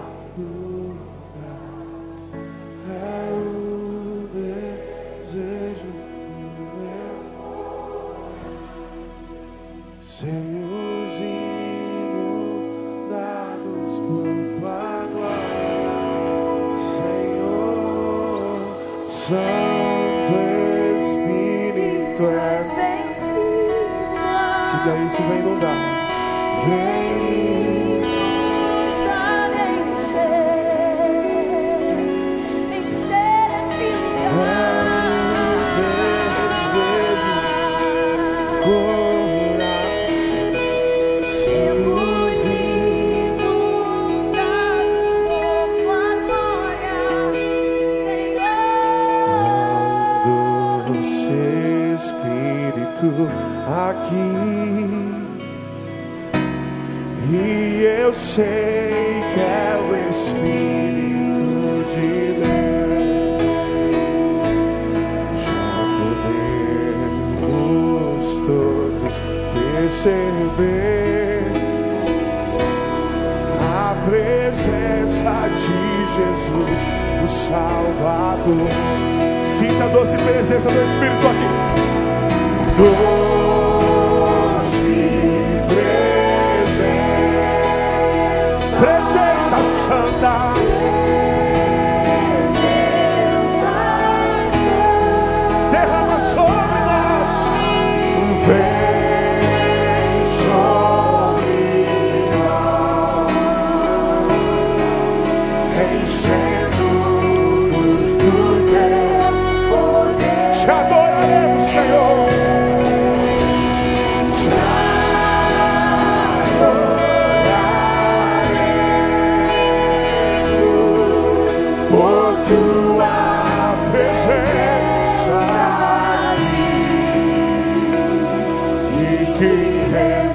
Diga 24.87 25.03
isso, 25.05 25.21
vem 25.21 25.39
inundar. 25.39 25.75
Vem 26.65 27.46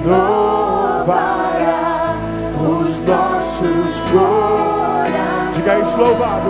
renovará 0.03 1.63
os 2.59 3.03
nossos 3.03 3.99
corações. 4.11 5.55
Diga 5.55 5.79
isso, 5.79 5.97
louvado. 5.97 6.49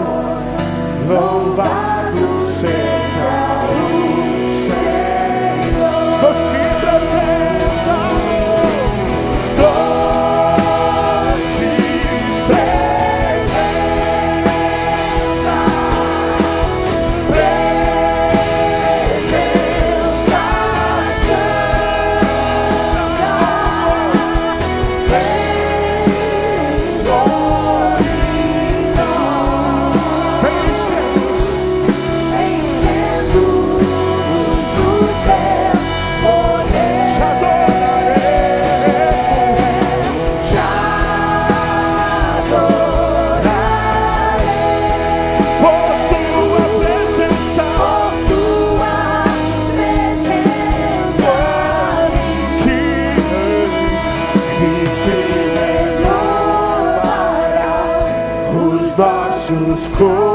Louvado 1.07 2.39
seja. 2.59 2.92
school. 59.93 60.32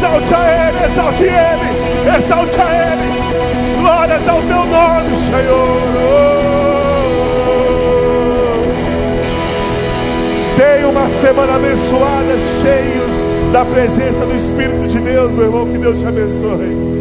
Exalte 0.00 0.34
a 0.34 0.68
Ele, 0.68 0.84
exalte 0.86 1.24
Ele, 1.24 2.16
exalte 2.16 2.58
a 2.58 2.68
Ele. 2.72 3.80
Glórias 3.82 4.26
ao 4.26 4.40
teu 4.40 4.64
nome, 4.64 5.14
Senhor. 5.14 5.76
Tenha 10.56 10.88
uma 10.88 11.06
semana 11.06 11.56
abençoada, 11.56 12.38
cheio 12.62 13.52
da 13.52 13.62
presença 13.66 14.24
do 14.24 14.34
Espírito 14.34 14.88
de 14.88 15.00
Deus, 15.00 15.32
meu 15.32 15.44
irmão. 15.44 15.70
Que 15.70 15.76
Deus 15.76 15.98
te 15.98 16.06
abençoe. 16.06 16.99